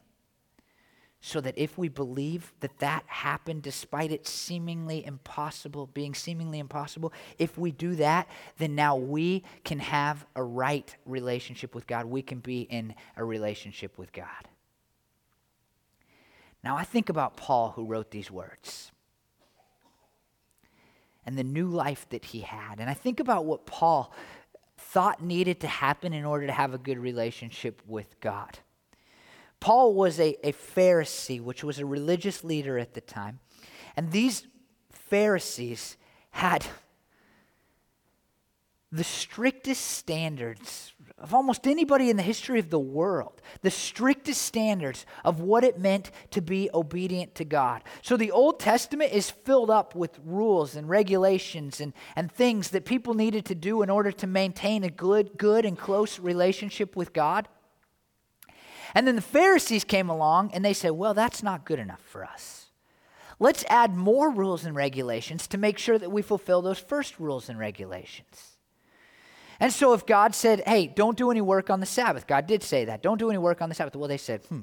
So 1.21 1.41
that 1.41 1.55
if 1.57 1.77
we 1.77 1.89
believe 1.89 2.53
that 2.61 2.79
that 2.79 3.03
happened 3.07 3.63
despite 3.63 4.13
it 4.13 4.29
seemingly 4.29 5.05
impossible, 5.05 5.87
being 5.89 6.15
seemingly 6.15 6.59
impossible, 6.59 7.13
if 7.39 7.59
we 7.59 7.73
do 7.73 7.97
that, 7.97 8.29
then 8.59 8.75
now 8.75 8.97
we 8.97 9.43
can 9.65 9.81
have 9.81 10.25
a 10.37 10.43
right 10.43 10.95
relationship 11.05 11.75
with 11.75 11.87
God. 11.87 12.07
We 12.07 12.23
can 12.23 12.39
be 12.39 12.63
in 12.63 12.95
a 13.17 13.25
relationship 13.25 13.99
with 13.99 14.13
God. 14.13 14.27
Now, 16.63 16.77
I 16.77 16.85
think 16.85 17.09
about 17.09 17.37
Paul 17.37 17.73
who 17.75 17.85
wrote 17.87 18.11
these 18.11 18.31
words 18.31 18.93
and 21.25 21.37
the 21.37 21.45
new 21.45 21.67
life 21.67 22.09
that 22.11 22.25
he 22.27 22.41
had. 22.41 22.79
And 22.79 22.89
I 22.89 22.95
think 22.95 23.21
about 23.21 23.45
what 23.45 23.67
Paul 23.67 24.13
thought 24.77 25.23
needed 25.23 25.61
to 25.61 25.69
happen 25.69 26.13
in 26.13 26.25
order 26.25 26.47
to 26.47 26.53
have 26.53 26.75
a 26.75 26.79
good 26.79 26.99
relationship 26.99 27.83
with 27.87 28.21
God. 28.21 28.59
Paul 29.61 29.95
was 29.95 30.21
a, 30.21 30.37
a 30.47 30.53
Pharisee, 30.53 31.41
which 31.41 31.65
was 31.65 31.79
a 31.79 31.87
religious 31.87 32.45
leader 32.45 32.79
at 32.79 32.95
the 32.95 33.01
time. 33.01 33.41
And 33.97 34.13
these 34.13 34.47
Pharisees 34.91 35.97
had 36.31 36.67
the 38.93 39.05
strictest 39.05 39.83
standards 39.83 40.93
of 41.19 41.33
almost 41.33 41.67
anybody 41.67 42.11
in 42.11 42.19
the 42.19 42.23
history 42.23 42.59
of 42.59 42.69
the 42.69 42.79
world, 42.79 43.41
the 43.63 43.71
strictest 43.71 44.43
standards 44.43 45.07
of 45.25 45.41
what 45.41 45.65
it 45.65 45.79
meant 45.79 46.11
to 46.31 46.43
be 46.43 46.69
obedient 46.75 47.35
to 47.35 47.45
God. 47.45 47.83
So 48.03 48.19
the 48.19 48.31
Old 48.31 48.61
Testament 48.61 49.13
is 49.13 49.31
filled 49.31 49.71
up 49.71 49.95
with 49.95 50.19
rules 50.23 50.77
and 50.77 50.89
regulations 50.91 51.81
and, 51.81 51.95
and 52.17 52.31
things 52.31 52.69
that 52.71 52.85
people 52.85 53.15
needed 53.15 53.47
to 53.47 53.55
do 53.55 53.81
in 53.81 53.89
order 53.89 54.13
to 54.13 54.27
maintain 54.27 54.85
a 54.85 54.91
good, 54.91 55.39
good 55.39 55.65
and 55.65 55.79
close 55.79 56.19
relationship 56.19 56.95
with 56.97 57.15
God. 57.15 57.49
And 58.95 59.07
then 59.07 59.17
the 59.17 59.23
Pharisees 59.23 59.85
came 59.85 60.11
along 60.11 60.51
and 60.53 60.63
they 60.63 60.75
said, 60.75 60.91
well, 60.91 61.15
that's 61.15 61.43
not 61.43 61.65
good 61.65 61.79
enough 61.79 62.03
for 62.03 62.25
us. 62.25 62.67
Let's 63.39 63.65
add 63.69 63.95
more 63.95 64.31
rules 64.31 64.67
and 64.67 64.77
regulations 64.77 65.47
to 65.49 65.59
make 65.59 65.79
sure 65.79 65.99
that 65.99 66.13
we 66.13 66.21
fulfill 66.21 66.61
those 66.61 66.79
first 66.79 67.19
rules 67.19 67.49
and 67.49 67.59
regulations. 67.59 68.56
And 69.59 69.73
so 69.73 69.93
if 69.93 70.05
God 70.05 70.35
said, 70.35 70.63
hey, 70.67 70.87
don't 70.87 71.17
do 71.17 71.31
any 71.31 71.41
work 71.41 71.71
on 71.71 71.81
the 71.81 71.87
Sabbath, 71.87 72.27
God 72.27 72.47
did 72.47 72.63
say 72.63 72.85
that, 72.85 73.03
don't 73.03 73.19
do 73.19 73.31
any 73.31 73.39
work 73.39 73.63
on 73.63 73.69
the 73.69 73.75
Sabbath. 73.75 73.97
Well, 73.97 74.09
they 74.09 74.19
said, 74.19 74.43
hmm, 74.49 74.63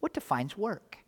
what 0.00 0.14
defines 0.14 0.56
work? 0.56 0.99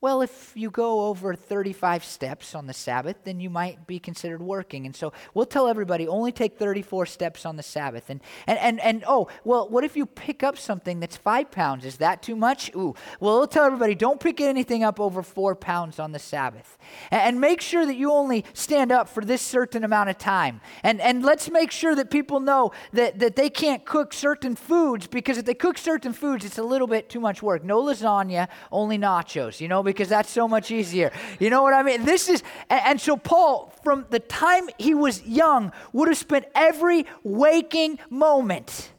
Well, 0.00 0.22
if 0.22 0.52
you 0.54 0.70
go 0.70 1.06
over 1.06 1.34
35 1.34 2.04
steps 2.04 2.54
on 2.54 2.68
the 2.68 2.72
Sabbath, 2.72 3.16
then 3.24 3.40
you 3.40 3.50
might 3.50 3.84
be 3.88 3.98
considered 3.98 4.40
working. 4.40 4.86
And 4.86 4.94
so 4.94 5.12
we'll 5.34 5.44
tell 5.44 5.66
everybody 5.66 6.06
only 6.06 6.30
take 6.30 6.56
34 6.56 7.06
steps 7.06 7.44
on 7.44 7.56
the 7.56 7.64
Sabbath. 7.64 8.08
And, 8.08 8.20
and, 8.46 8.60
and, 8.60 8.80
and 8.80 9.04
oh, 9.08 9.26
well, 9.42 9.68
what 9.68 9.82
if 9.82 9.96
you 9.96 10.06
pick 10.06 10.44
up 10.44 10.56
something 10.56 11.00
that's 11.00 11.16
five 11.16 11.50
pounds? 11.50 11.84
Is 11.84 11.96
that 11.96 12.22
too 12.22 12.36
much? 12.36 12.70
Ooh, 12.76 12.94
well, 13.18 13.38
we'll 13.38 13.48
tell 13.48 13.64
everybody 13.64 13.96
don't 13.96 14.20
pick 14.20 14.40
anything 14.40 14.84
up 14.84 15.00
over 15.00 15.20
four 15.20 15.56
pounds 15.56 15.98
on 15.98 16.12
the 16.12 16.20
Sabbath. 16.20 16.78
And, 17.10 17.20
and 17.20 17.40
make 17.40 17.60
sure 17.60 17.84
that 17.84 17.96
you 17.96 18.12
only 18.12 18.44
stand 18.52 18.92
up 18.92 19.08
for 19.08 19.24
this 19.24 19.42
certain 19.42 19.82
amount 19.82 20.10
of 20.10 20.18
time. 20.18 20.60
And, 20.84 21.00
and 21.00 21.24
let's 21.24 21.50
make 21.50 21.72
sure 21.72 21.96
that 21.96 22.08
people 22.08 22.38
know 22.38 22.70
that, 22.92 23.18
that 23.18 23.34
they 23.34 23.50
can't 23.50 23.84
cook 23.84 24.12
certain 24.12 24.54
foods 24.54 25.08
because 25.08 25.38
if 25.38 25.44
they 25.44 25.54
cook 25.54 25.76
certain 25.76 26.12
foods, 26.12 26.44
it's 26.44 26.58
a 26.58 26.62
little 26.62 26.86
bit 26.86 27.08
too 27.08 27.18
much 27.18 27.42
work. 27.42 27.64
No 27.64 27.82
lasagna, 27.82 28.46
only 28.70 28.96
nachos, 28.96 29.60
you 29.60 29.66
know, 29.66 29.87
because 29.92 30.08
that's 30.08 30.30
so 30.30 30.46
much 30.46 30.70
easier. 30.70 31.10
You 31.38 31.50
know 31.50 31.62
what 31.62 31.74
I 31.74 31.82
mean? 31.82 32.04
This 32.04 32.28
is, 32.28 32.42
and, 32.70 33.00
so 33.00 33.16
Paul, 33.16 33.72
from 33.82 34.06
the 34.10 34.20
time 34.20 34.68
he 34.78 34.94
was 34.94 35.22
young, 35.26 35.72
would 35.92 36.08
have 36.08 36.18
spent 36.18 36.46
every 36.54 37.06
waking 37.22 37.98
moment 38.10 38.92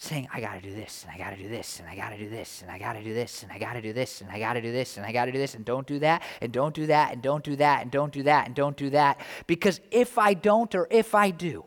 saying, 0.00 0.28
I 0.32 0.40
got 0.40 0.54
to 0.54 0.60
do 0.60 0.72
this, 0.72 1.04
and 1.04 1.12
I 1.12 1.18
got 1.18 1.30
to 1.30 1.36
do 1.36 1.48
this, 1.48 1.80
and 1.80 1.88
I 1.88 1.96
got 1.96 2.10
to 2.10 2.16
do 2.16 2.28
this, 2.28 2.62
and 2.62 2.70
I 2.70 2.78
got 2.78 2.92
to 2.92 3.02
do 3.02 3.12
this, 3.12 3.42
and 3.42 3.50
I 3.50 3.58
got 3.58 3.72
to 3.72 3.82
do 3.82 3.92
this, 3.92 4.20
and 4.20 4.30
I 4.30 4.38
got 4.38 4.54
to 4.54 4.62
do 4.62 4.70
this, 4.70 4.96
and 4.96 5.04
I 5.04 5.12
got 5.12 5.24
to 5.24 5.32
do 5.32 5.38
this, 5.38 5.54
and 5.54 5.64
don't 5.64 5.86
do 5.86 5.98
that, 5.98 6.22
and 6.40 6.52
don't 6.52 6.74
do 6.74 6.86
that, 6.86 7.12
and 7.12 7.20
don't 7.20 7.42
do 7.42 7.56
that, 7.56 7.82
and 7.82 7.90
don't 7.90 8.12
do 8.12 8.22
that, 8.22 8.46
and 8.46 8.54
don't 8.54 8.76
do 8.76 8.90
that. 8.90 9.20
Because 9.48 9.80
if 9.90 10.16
I 10.16 10.34
don't, 10.34 10.72
or 10.76 10.86
if 10.90 11.16
I 11.16 11.30
do, 11.30 11.64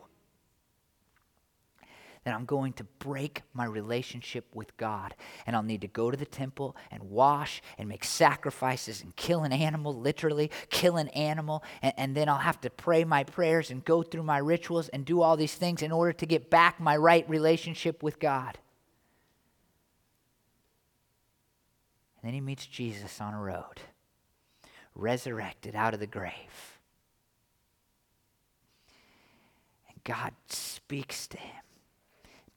then 2.24 2.34
I'm 2.34 2.44
going 2.44 2.72
to 2.74 2.84
break 3.00 3.42
my 3.52 3.64
relationship 3.64 4.46
with 4.54 4.76
God. 4.76 5.14
And 5.44 5.56
I'll 5.56 5.62
need 5.62 5.80
to 5.80 5.88
go 5.88 6.10
to 6.10 6.16
the 6.16 6.24
temple 6.24 6.76
and 6.90 7.10
wash 7.10 7.60
and 7.78 7.88
make 7.88 8.04
sacrifices 8.04 9.02
and 9.02 9.14
kill 9.16 9.42
an 9.42 9.52
animal, 9.52 9.98
literally, 9.98 10.50
kill 10.70 10.96
an 10.96 11.08
animal. 11.08 11.64
And, 11.80 11.94
and, 11.96 12.16
then 12.16 12.28
I'll 12.28 12.38
have 12.38 12.60
to 12.60 12.70
pray 12.70 13.04
my 13.04 13.24
prayers 13.24 13.70
and 13.70 13.84
go 13.84 14.02
through 14.02 14.22
my 14.22 14.38
rituals 14.38 14.88
and 14.90 15.04
do 15.04 15.20
all 15.20 15.36
these 15.36 15.54
things 15.54 15.82
in 15.82 15.90
order 15.90 16.12
to 16.12 16.26
get 16.26 16.48
back 16.48 16.78
my 16.78 16.96
right 16.96 17.28
relationship 17.28 18.02
with 18.02 18.20
God. 18.20 18.58
And 22.20 22.28
then 22.28 22.34
he 22.34 22.40
meets 22.40 22.66
Jesus 22.66 23.20
on 23.20 23.34
a 23.34 23.40
road, 23.40 23.80
resurrected 24.94 25.74
out 25.74 25.92
of 25.92 25.98
the 25.98 26.06
grave. 26.06 26.78
And 29.88 30.04
God 30.04 30.32
speaks 30.46 31.26
to 31.26 31.36
him 31.36 31.61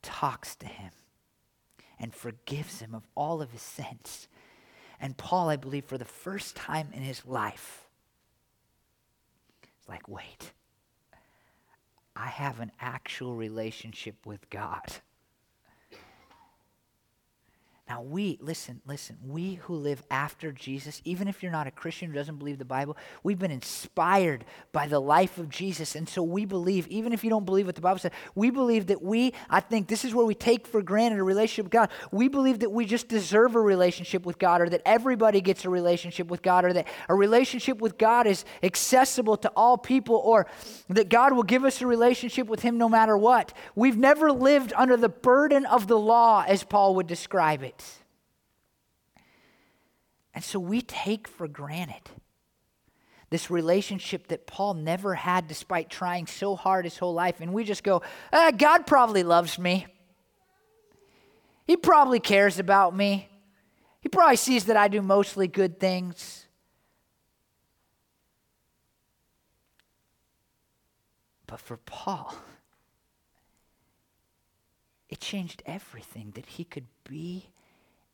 talks 0.05 0.55
to 0.57 0.67
him 0.67 0.91
and 1.99 2.13
forgives 2.13 2.79
him 2.79 2.93
of 2.93 3.07
all 3.15 3.41
of 3.41 3.51
his 3.51 3.61
sins. 3.61 4.27
And 5.01 5.17
Paul, 5.17 5.49
I 5.49 5.55
believe, 5.55 5.85
for 5.85 5.97
the 5.97 6.05
first 6.05 6.55
time 6.55 6.89
in 6.93 7.01
his 7.01 7.25
life, 7.25 7.89
is 9.81 9.89
like, 9.89 10.07
wait, 10.07 10.53
I 12.15 12.27
have 12.27 12.59
an 12.59 12.71
actual 12.79 13.35
relationship 13.35 14.25
with 14.25 14.49
God. 14.49 14.93
Now, 17.87 18.01
we, 18.01 18.39
listen, 18.41 18.81
listen, 18.87 19.15
we 19.23 19.55
who 19.55 19.75
live 19.75 20.01
after 20.09 20.51
Jesus, 20.51 21.03
even 21.05 21.27
if 21.27 21.43
you're 21.43 21.51
not 21.51 21.67
a 21.67 21.71
Christian 21.71 22.09
who 22.09 22.15
doesn't 22.15 22.37
believe 22.37 22.57
the 22.57 22.65
Bible, 22.65 22.97
we've 23.21 23.37
been 23.37 23.51
inspired 23.51 24.43
by 24.71 24.87
the 24.87 24.99
life 24.99 25.37
of 25.37 25.49
Jesus. 25.49 25.95
And 25.95 26.09
so 26.09 26.23
we 26.23 26.45
believe, 26.45 26.87
even 26.87 27.13
if 27.13 27.23
you 27.23 27.29
don't 27.29 27.45
believe 27.45 27.67
what 27.67 27.75
the 27.75 27.81
Bible 27.81 27.99
said, 27.99 28.13
we 28.33 28.49
believe 28.49 28.87
that 28.87 29.03
we, 29.03 29.33
I 29.51 29.59
think 29.59 29.87
this 29.87 30.03
is 30.03 30.15
where 30.15 30.25
we 30.25 30.33
take 30.33 30.65
for 30.65 30.81
granted 30.81 31.19
a 31.19 31.23
relationship 31.23 31.65
with 31.65 31.73
God. 31.73 31.89
We 32.11 32.27
believe 32.27 32.61
that 32.61 32.71
we 32.71 32.85
just 32.85 33.07
deserve 33.07 33.53
a 33.53 33.61
relationship 33.61 34.25
with 34.25 34.39
God, 34.39 34.61
or 34.61 34.69
that 34.69 34.81
everybody 34.83 35.39
gets 35.39 35.63
a 35.63 35.69
relationship 35.69 36.27
with 36.27 36.41
God, 36.41 36.65
or 36.65 36.73
that 36.73 36.87
a 37.07 37.13
relationship 37.13 37.77
with 37.77 37.99
God 37.99 38.25
is 38.25 38.45
accessible 38.63 39.37
to 39.37 39.51
all 39.55 39.77
people, 39.77 40.15
or 40.15 40.47
that 40.89 41.09
God 41.09 41.33
will 41.33 41.43
give 41.43 41.63
us 41.63 41.83
a 41.83 41.87
relationship 41.87 42.47
with 42.47 42.63
Him 42.63 42.79
no 42.79 42.89
matter 42.89 43.15
what. 43.15 43.53
We've 43.75 43.95
never 43.95 44.31
lived 44.31 44.73
under 44.75 44.97
the 44.97 45.09
burden 45.09 45.67
of 45.67 45.85
the 45.85 45.99
law, 45.99 46.43
as 46.47 46.63
Paul 46.63 46.95
would 46.95 47.05
describe 47.05 47.61
it. 47.61 47.75
And 50.35 50.43
so 50.43 50.59
we 50.59 50.81
take 50.81 51.27
for 51.27 51.47
granted 51.47 52.01
this 53.29 53.49
relationship 53.49 54.27
that 54.27 54.45
Paul 54.45 54.75
never 54.75 55.15
had 55.15 55.47
despite 55.47 55.89
trying 55.89 56.27
so 56.27 56.55
hard 56.55 56.85
his 56.85 56.97
whole 56.97 57.13
life. 57.13 57.39
And 57.39 57.53
we 57.53 57.63
just 57.63 57.83
go, 57.83 58.01
ah, 58.31 58.51
God 58.55 58.85
probably 58.85 59.23
loves 59.23 59.57
me. 59.57 59.87
He 61.65 61.77
probably 61.77 62.19
cares 62.19 62.59
about 62.59 62.95
me. 62.95 63.29
He 64.01 64.09
probably 64.09 64.35
sees 64.35 64.65
that 64.65 64.77
I 64.77 64.87
do 64.87 65.01
mostly 65.01 65.47
good 65.47 65.79
things. 65.79 66.45
But 71.47 71.59
for 71.59 71.77
Paul, 71.77 72.35
it 75.09 75.19
changed 75.19 75.63
everything 75.65 76.31
that 76.35 76.45
he 76.45 76.63
could 76.63 76.87
be 77.03 77.49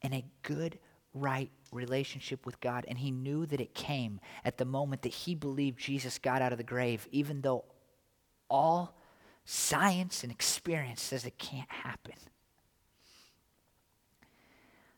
in 0.01 0.13
a 0.13 0.23
good, 0.43 0.79
right 1.13 1.51
relationship 1.71 2.45
with 2.45 2.59
God. 2.59 2.85
And 2.87 2.97
he 2.97 3.11
knew 3.11 3.45
that 3.45 3.61
it 3.61 3.73
came 3.73 4.19
at 4.43 4.57
the 4.57 4.65
moment 4.65 5.01
that 5.03 5.09
he 5.09 5.35
believed 5.35 5.79
Jesus 5.79 6.19
got 6.19 6.41
out 6.41 6.51
of 6.51 6.57
the 6.57 6.63
grave, 6.63 7.07
even 7.11 7.41
though 7.41 7.65
all 8.49 8.95
science 9.45 10.23
and 10.23 10.31
experience 10.31 11.01
says 11.01 11.25
it 11.25 11.37
can't 11.37 11.71
happen. 11.71 12.13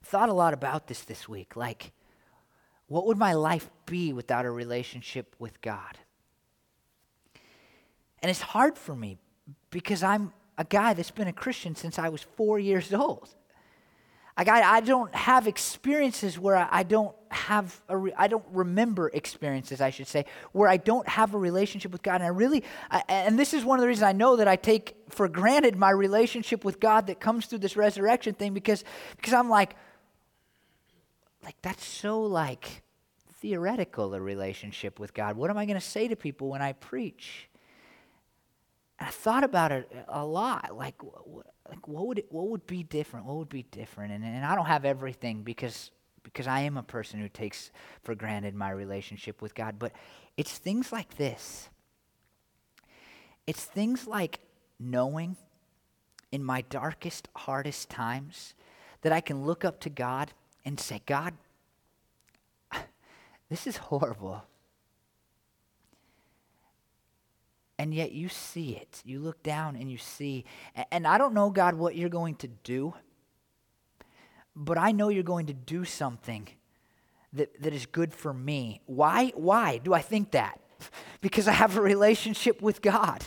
Thought 0.04 0.30
a 0.30 0.34
lot 0.34 0.54
about 0.54 0.88
this 0.88 1.02
this 1.02 1.30
week. 1.30 1.56
Like, 1.56 1.92
what 2.88 3.06
would 3.08 3.18
my 3.18 3.34
life 3.34 3.70
be 3.86 4.14
without 4.14 4.46
a 4.46 4.52
relationship 4.52 5.36
with 5.40 5.62
God? 5.62 5.98
And 8.22 8.30
it's 8.30 8.42
hard 8.42 8.78
for 8.78 8.96
me 8.96 9.18
because 9.70 10.04
I'm 10.04 10.32
a 10.58 10.64
guy 10.64 10.94
that's 10.94 11.12
been 11.12 11.28
a 11.28 11.34
Christian 11.34 11.76
since 11.76 11.98
I 11.98 12.10
was 12.10 12.22
four 12.22 12.60
years 12.60 12.94
old. 12.94 13.34
Like 14.38 14.48
I, 14.48 14.78
I 14.78 14.80
don't 14.82 15.14
have 15.14 15.48
experiences 15.48 16.40
where 16.40 16.56
I, 16.56 16.68
I 16.72 16.84
don't 16.84 17.16
have 17.30 17.82
a 17.88 17.98
re, 17.98 18.14
I 18.18 18.28
don't 18.28 18.46
remember 18.52 19.10
experiences 19.14 19.82
I 19.82 19.90
should 19.90 20.08
say 20.08 20.26
where 20.52 20.70
I 20.70 20.78
don't 20.78 21.08
have 21.08 21.34
a 21.34 21.38
relationship 21.38 21.92
with 21.92 22.04
God 22.04 22.16
and 22.16 22.24
I 22.24 22.28
really 22.28 22.64
I, 22.90 23.04
and 23.08 23.38
this 23.38 23.54
is 23.54 23.64
one 23.64 23.80
of 23.80 23.82
the 23.82 23.88
reasons 23.88 24.04
I 24.04 24.12
know 24.12 24.36
that 24.36 24.48
I 24.48 24.56
take 24.56 24.96
for 25.10 25.28
granted 25.28 25.76
my 25.76 25.90
relationship 25.90 26.64
with 26.64 26.80
God 26.80 27.08
that 27.08 27.20
comes 27.20 27.46
through 27.46 27.60
this 27.60 27.76
resurrection 27.76 28.34
thing 28.34 28.54
because 28.54 28.84
because 29.16 29.34
I'm 29.34 29.50
like 29.50 29.76
like 31.44 31.56
that's 31.62 31.86
so 31.86 32.22
like 32.22 32.84
theoretical 33.44 34.14
a 34.14 34.22
relationship 34.22 35.00
with 35.00 35.14
God. 35.14 35.36
What 35.36 35.50
am 35.50 35.58
I 35.58 35.66
going 35.66 35.80
to 35.80 35.86
say 35.86 36.08
to 36.08 36.16
people 36.16 36.50
when 36.50 36.62
I 36.62 36.74
preach? 36.74 37.50
And 38.98 39.08
I 39.10 39.12
thought 39.12 39.44
about 39.44 39.72
it 39.74 39.92
a 40.08 40.26
lot 40.26 40.76
like 40.76 40.96
like 41.70 41.88
what 41.88 42.08
would 42.08 42.20
it, 42.20 42.32
what 42.32 42.48
would 42.48 42.68
be 42.68 42.84
different? 42.84 43.26
What 43.26 43.38
would 43.38 43.50
be 43.50 43.64
different? 43.64 44.14
And, 44.14 44.24
and 44.24 44.46
I 44.46 44.56
don't 44.56 44.66
have 44.66 44.86
everything 44.86 45.44
because 45.44 45.92
because 46.24 46.48
I 46.48 46.62
am 46.62 46.78
a 46.78 46.84
person 46.84 47.20
who 47.20 47.28
takes 47.28 47.72
for 48.02 48.16
granted 48.16 48.56
my 48.56 48.70
relationship 48.70 49.42
with 49.42 49.54
God, 49.54 49.78
but 49.78 49.92
it's 50.38 50.58
things 50.58 50.92
like 50.92 51.18
this. 51.18 51.70
It's 53.46 53.66
things 53.66 54.08
like 54.08 54.40
knowing 54.80 55.36
in 56.32 56.44
my 56.44 56.62
darkest, 56.62 57.28
hardest 57.36 57.90
times 57.90 58.54
that 59.02 59.12
I 59.12 59.20
can 59.20 59.46
look 59.46 59.66
up 59.66 59.82
to 59.82 59.90
God 59.90 60.32
and 60.64 60.80
say, 60.80 61.02
God, 61.06 61.34
this 63.50 63.68
is 63.68 63.78
horrible. 63.78 64.44
And 67.78 67.94
yet 67.94 68.12
you 68.12 68.30
see 68.30 68.72
it. 68.76 69.02
You 69.06 69.20
look 69.20 69.42
down 69.44 69.76
and 69.76 69.90
you 69.92 69.98
see. 69.98 70.46
And 70.92 71.08
I 71.08 71.18
don't 71.18 71.34
know, 71.34 71.50
God, 71.50 71.76
what 71.76 71.96
you're 71.96 72.10
going 72.10 72.36
to 72.36 72.48
do, 72.48 72.94
but 74.56 74.78
I 74.78 74.92
know 74.92 75.10
you're 75.10 75.24
going 75.24 75.48
to 75.48 75.54
do 75.54 75.84
something 75.84 76.48
that, 77.34 77.62
that 77.62 77.74
is 77.74 77.86
good 77.86 78.14
for 78.14 78.34
me. 78.34 78.82
Why? 78.86 79.32
Why 79.36 79.80
do 79.80 79.94
I 79.94 80.02
think 80.02 80.32
that? 80.32 80.60
Because 81.22 81.48
I 81.48 81.54
have 81.54 81.78
a 81.78 81.82
relationship 81.82 82.62
with 82.62 82.82
God. 82.82 83.24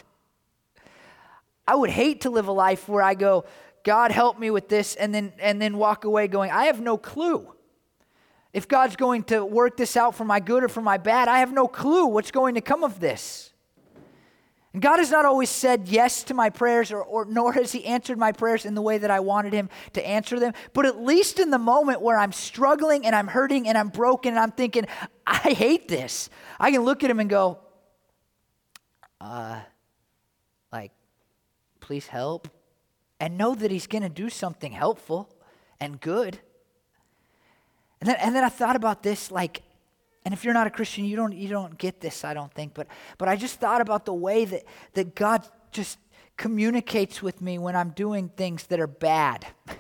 I 1.67 1.75
would 1.75 1.89
hate 1.89 2.21
to 2.21 2.31
live 2.31 2.47
a 2.47 2.53
life 2.53 2.89
where 2.89 3.03
I 3.03 3.15
go, 3.15 3.47
God 3.83 4.11
help 4.11 4.39
me 4.39 4.51
with 4.51 4.69
this, 4.69 4.95
and 4.97 5.15
then 5.15 5.33
and 5.41 5.61
then 5.61 5.79
walk 5.79 6.05
away 6.05 6.29
going, 6.29 6.51
I 6.51 6.65
have 6.67 6.81
no 6.81 6.99
clue. 6.99 7.55
If 8.53 8.69
God's 8.69 8.97
going 8.97 9.23
to 9.25 9.45
work 9.45 9.77
this 9.77 9.97
out 9.97 10.15
for 10.15 10.25
my 10.25 10.41
good 10.41 10.65
or 10.65 10.69
for 10.69 10.83
my 10.83 10.99
bad, 10.99 11.29
I 11.29 11.39
have 11.39 11.53
no 11.53 11.67
clue 11.67 12.07
what's 12.07 12.31
going 12.31 12.55
to 12.57 12.61
come 12.61 12.85
of 12.85 13.01
this. 13.01 13.53
And 14.77 14.83
God 14.83 14.99
has 14.99 15.11
not 15.11 15.25
always 15.25 15.49
said 15.49 15.89
yes 15.89 16.23
to 16.25 16.35
my 16.35 16.51
prayers, 16.51 16.93
or, 16.93 17.03
or, 17.03 17.25
nor 17.25 17.55
has 17.55 17.73
He 17.73 17.87
answered 17.87 18.19
my 18.19 18.31
prayers 18.31 18.67
in 18.67 18.75
the 18.75 18.83
way 18.83 18.99
that 18.99 19.11
I 19.11 19.21
wanted 19.21 19.55
Him 19.55 19.71
to 19.95 20.07
answer 20.07 20.39
them. 20.39 20.53
But 20.75 20.85
at 20.85 21.01
least 21.01 21.39
in 21.39 21.51
the 21.51 21.59
moment 21.59 22.03
where 22.03 22.19
I'm 22.19 22.31
struggling 22.31 23.07
and 23.07 23.17
I'm 23.17 23.27
hurting 23.27 23.67
and 23.67 23.79
I'm 23.79 23.89
broken 23.89 24.35
and 24.35 24.39
I'm 24.39 24.51
thinking, 24.51 24.87
I 25.27 25.55
hate 25.55 25.89
this, 25.89 26.29
I 26.61 26.71
can 26.73 26.83
look 26.83 27.03
at 27.03 27.11
Him 27.11 27.21
and 27.21 27.31
go, 27.31 27.59
uh, 29.19 29.61
like, 30.71 30.93
please 31.81 32.09
help. 32.09 32.47
And 33.19 33.39
know 33.39 33.55
that 33.55 33.71
He's 33.71 33.87
going 33.87 34.03
to 34.03 34.11
do 34.11 34.29
something 34.29 34.73
helpful 34.73 35.35
and 35.81 35.99
good. 35.99 36.39
And 38.03 38.11
then, 38.11 38.17
and 38.17 38.37
then 38.37 38.45
I 38.45 38.51
thought 38.51 38.77
about 38.77 39.03
this 39.03 39.31
like, 39.31 39.63
and 40.27 40.35
if 40.35 40.43
you're 40.43 40.55
not 40.55 40.67
a 40.67 40.71
Christian, 40.71 41.05
you 41.05 41.15
don't, 41.15 41.33
you 41.33 41.49
don't 41.49 41.79
get 41.79 42.01
this, 42.01 42.25
I 42.25 42.35
don't 42.35 42.53
think. 42.53 42.75
But, 42.75 42.89
but 43.17 43.29
I 43.29 43.37
just 43.37 43.61
thought 43.61 43.81
about 43.81 44.07
the 44.07 44.13
way 44.13 44.45
that, 44.45 44.65
that 44.95 45.15
God 45.15 45.47
just 45.71 46.01
communicates 46.37 47.23
with 47.23 47.41
me 47.41 47.59
when 47.59 47.77
I'm 47.77 47.91
doing 47.91 48.31
things 48.31 48.67
that 48.67 48.81
are 48.81 48.89
bad. 48.89 49.47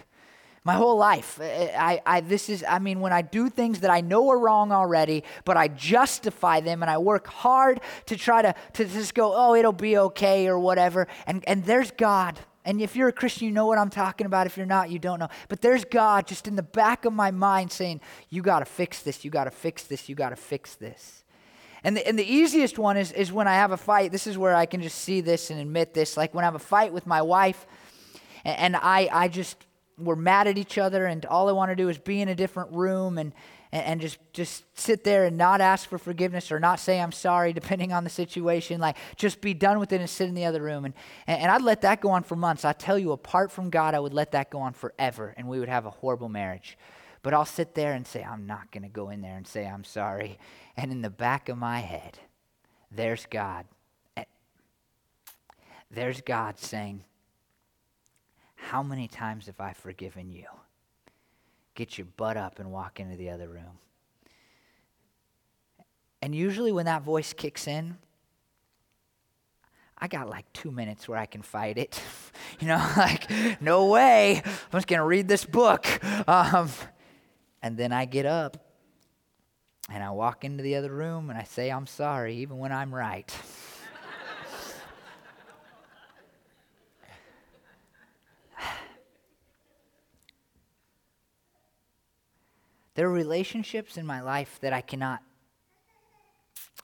My 0.64 0.74
whole 0.74 0.96
life, 0.96 1.40
I, 1.42 2.00
I, 2.06 2.20
this 2.20 2.48
is, 2.48 2.64
I 2.68 2.78
mean, 2.78 3.00
when 3.00 3.12
I 3.12 3.22
do 3.22 3.50
things 3.50 3.80
that 3.80 3.90
I 3.90 4.02
know 4.02 4.28
are 4.30 4.38
wrong 4.38 4.70
already, 4.70 5.24
but 5.44 5.56
I 5.56 5.66
justify 5.66 6.60
them 6.60 6.80
and 6.80 6.88
I 6.88 6.98
work 6.98 7.26
hard 7.26 7.80
to 8.06 8.16
try 8.16 8.42
to, 8.42 8.54
to 8.74 8.84
just 8.84 9.14
go, 9.14 9.32
oh, 9.34 9.56
it'll 9.56 9.72
be 9.72 9.98
okay 9.98 10.46
or 10.46 10.60
whatever. 10.60 11.08
And, 11.26 11.42
and 11.48 11.64
there's 11.64 11.90
God 11.90 12.38
and 12.66 12.82
if 12.82 12.96
you're 12.96 13.08
a 13.08 13.12
Christian, 13.12 13.46
you 13.46 13.52
know 13.52 13.66
what 13.66 13.78
I'm 13.78 13.90
talking 13.90 14.26
about. 14.26 14.46
If 14.46 14.56
you're 14.56 14.66
not, 14.66 14.90
you 14.90 14.98
don't 14.98 15.20
know. 15.20 15.28
But 15.48 15.60
there's 15.60 15.84
God 15.84 16.26
just 16.26 16.48
in 16.48 16.56
the 16.56 16.64
back 16.64 17.04
of 17.04 17.12
my 17.12 17.30
mind 17.30 17.70
saying, 17.70 18.00
You 18.28 18.42
got 18.42 18.58
to 18.58 18.64
fix 18.64 19.02
this, 19.02 19.24
you 19.24 19.30
got 19.30 19.44
to 19.44 19.52
fix 19.52 19.84
this, 19.84 20.08
you 20.08 20.16
got 20.16 20.30
to 20.30 20.36
fix 20.36 20.74
this. 20.74 21.22
And 21.84 21.96
the, 21.96 22.06
and 22.06 22.18
the 22.18 22.24
easiest 22.24 22.76
one 22.76 22.96
is, 22.96 23.12
is 23.12 23.32
when 23.32 23.46
I 23.46 23.54
have 23.54 23.70
a 23.70 23.76
fight. 23.76 24.10
This 24.10 24.26
is 24.26 24.36
where 24.36 24.54
I 24.54 24.66
can 24.66 24.82
just 24.82 24.98
see 24.98 25.20
this 25.20 25.50
and 25.50 25.60
admit 25.60 25.94
this. 25.94 26.16
Like 26.16 26.34
when 26.34 26.42
I 26.44 26.46
have 26.46 26.56
a 26.56 26.58
fight 26.58 26.92
with 26.92 27.06
my 27.06 27.22
wife, 27.22 27.66
and, 28.44 28.58
and 28.58 28.76
I, 28.76 29.08
I 29.12 29.28
just, 29.28 29.64
we're 29.96 30.16
mad 30.16 30.48
at 30.48 30.58
each 30.58 30.76
other, 30.76 31.06
and 31.06 31.24
all 31.26 31.48
I 31.48 31.52
want 31.52 31.70
to 31.70 31.76
do 31.76 31.88
is 31.88 31.98
be 31.98 32.20
in 32.20 32.28
a 32.28 32.34
different 32.34 32.72
room 32.72 33.16
and, 33.16 33.32
and, 33.76 33.84
and, 33.86 34.00
just, 34.00 34.18
just 34.32 34.64
sit 34.78 35.04
there 35.04 35.26
and 35.26 35.36
not 35.36 35.60
ask 35.60 35.88
for 35.88 35.98
forgiveness 35.98 36.50
or 36.50 36.58
not 36.58 36.80
say 36.80 36.98
I'm 36.98 37.12
sorry, 37.12 37.52
depending 37.52 37.92
on 37.92 38.04
the 38.04 38.10
situation. 38.10 38.80
Like, 38.80 38.96
just 39.16 39.42
be 39.42 39.52
done 39.52 39.78
with 39.78 39.92
it 39.92 40.00
and 40.00 40.08
sit 40.08 40.28
in 40.28 40.34
the 40.34 40.46
other 40.46 40.62
room. 40.62 40.86
And, 40.86 40.94
and, 41.26 41.42
and 41.42 41.50
I'd 41.50 41.60
let 41.60 41.82
that 41.82 42.00
go 42.00 42.10
on 42.10 42.22
for 42.22 42.36
months. 42.36 42.64
I 42.64 42.72
tell 42.72 42.98
you, 42.98 43.12
apart 43.12 43.52
from 43.52 43.68
God, 43.68 43.94
I 43.94 44.00
would 44.00 44.14
let 44.14 44.32
that 44.32 44.50
go 44.50 44.60
on 44.60 44.72
forever, 44.72 45.34
and 45.36 45.46
we 45.46 45.60
would 45.60 45.68
have 45.68 45.84
a 45.84 45.90
horrible 45.90 46.30
marriage. 46.30 46.78
But 47.22 47.34
I'll 47.34 47.44
sit 47.44 47.74
there 47.74 47.92
and 47.92 48.06
say, 48.06 48.22
I'm 48.22 48.46
not 48.46 48.70
going 48.72 48.84
to 48.84 48.88
go 48.88 49.10
in 49.10 49.20
there 49.20 49.36
and 49.36 49.46
say 49.46 49.66
I'm 49.66 49.84
sorry. 49.84 50.38
And 50.76 50.90
in 50.90 51.02
the 51.02 51.10
back 51.10 51.50
of 51.50 51.58
my 51.58 51.80
head, 51.80 52.18
there's 52.90 53.26
God. 53.26 53.66
There's 55.90 56.20
God 56.22 56.58
saying, 56.58 57.04
How 58.54 58.82
many 58.82 59.06
times 59.06 59.46
have 59.46 59.60
I 59.60 59.74
forgiven 59.74 60.32
you? 60.32 60.46
Get 61.76 61.96
your 61.96 62.06
butt 62.16 62.36
up 62.36 62.58
and 62.58 62.72
walk 62.72 62.98
into 62.98 63.16
the 63.16 63.30
other 63.30 63.48
room. 63.48 63.78
And 66.20 66.34
usually, 66.34 66.72
when 66.72 66.86
that 66.86 67.02
voice 67.02 67.32
kicks 67.32 67.68
in, 67.68 67.98
I 69.98 70.08
got 70.08 70.28
like 70.28 70.50
two 70.52 70.72
minutes 70.72 71.06
where 71.06 71.18
I 71.18 71.26
can 71.26 71.42
fight 71.42 71.78
it. 71.78 72.02
you 72.60 72.66
know, 72.66 72.84
like, 72.96 73.30
no 73.60 73.86
way. 73.86 74.42
I'm 74.44 74.72
just 74.72 74.88
going 74.88 74.98
to 75.00 75.06
read 75.06 75.28
this 75.28 75.44
book. 75.44 75.86
Um, 76.28 76.70
and 77.62 77.76
then 77.76 77.92
I 77.92 78.06
get 78.06 78.26
up 78.26 78.56
and 79.90 80.02
I 80.02 80.10
walk 80.10 80.44
into 80.44 80.62
the 80.62 80.76
other 80.76 80.90
room 80.90 81.30
and 81.30 81.38
I 81.38 81.44
say, 81.44 81.70
I'm 81.70 81.86
sorry, 81.86 82.36
even 82.36 82.58
when 82.58 82.72
I'm 82.72 82.94
right. 82.94 83.32
there 92.96 93.06
are 93.06 93.12
relationships 93.12 93.96
in 93.96 94.06
my 94.06 94.22
life 94.22 94.58
that 94.62 94.72
I 94.72 94.80
cannot 94.80 95.22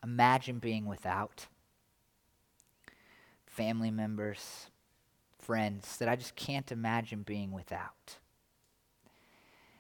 imagine 0.05 0.59
being 0.59 0.87
without. 0.87 1.47
Family 3.47 3.91
members, 3.91 4.67
friends 5.39 5.97
that 5.97 6.09
I 6.09 6.17
just 6.17 6.37
can't 6.37 6.71
imagine 6.71 7.23
being 7.23 7.51
without. 7.51 8.19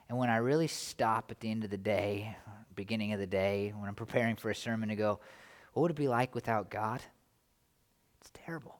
And 0.08 0.18
when 0.18 0.30
I 0.30 0.36
really 0.36 0.68
stop 0.68 1.30
at 1.30 1.40
the 1.40 1.50
end 1.50 1.64
of 1.64 1.70
the 1.70 1.76
day, 1.76 2.36
beginning 2.74 3.12
of 3.12 3.20
the 3.20 3.26
day, 3.26 3.72
when 3.76 3.88
I'm 3.88 3.94
preparing 3.94 4.36
for 4.36 4.50
a 4.50 4.54
sermon 4.54 4.88
to 4.88 4.96
go, 4.96 5.20
what 5.74 5.82
would 5.82 5.90
it 5.90 5.96
be 5.96 6.08
like 6.08 6.34
without 6.34 6.70
God? 6.70 7.02
It's 8.20 8.30
terrible. 8.32 8.78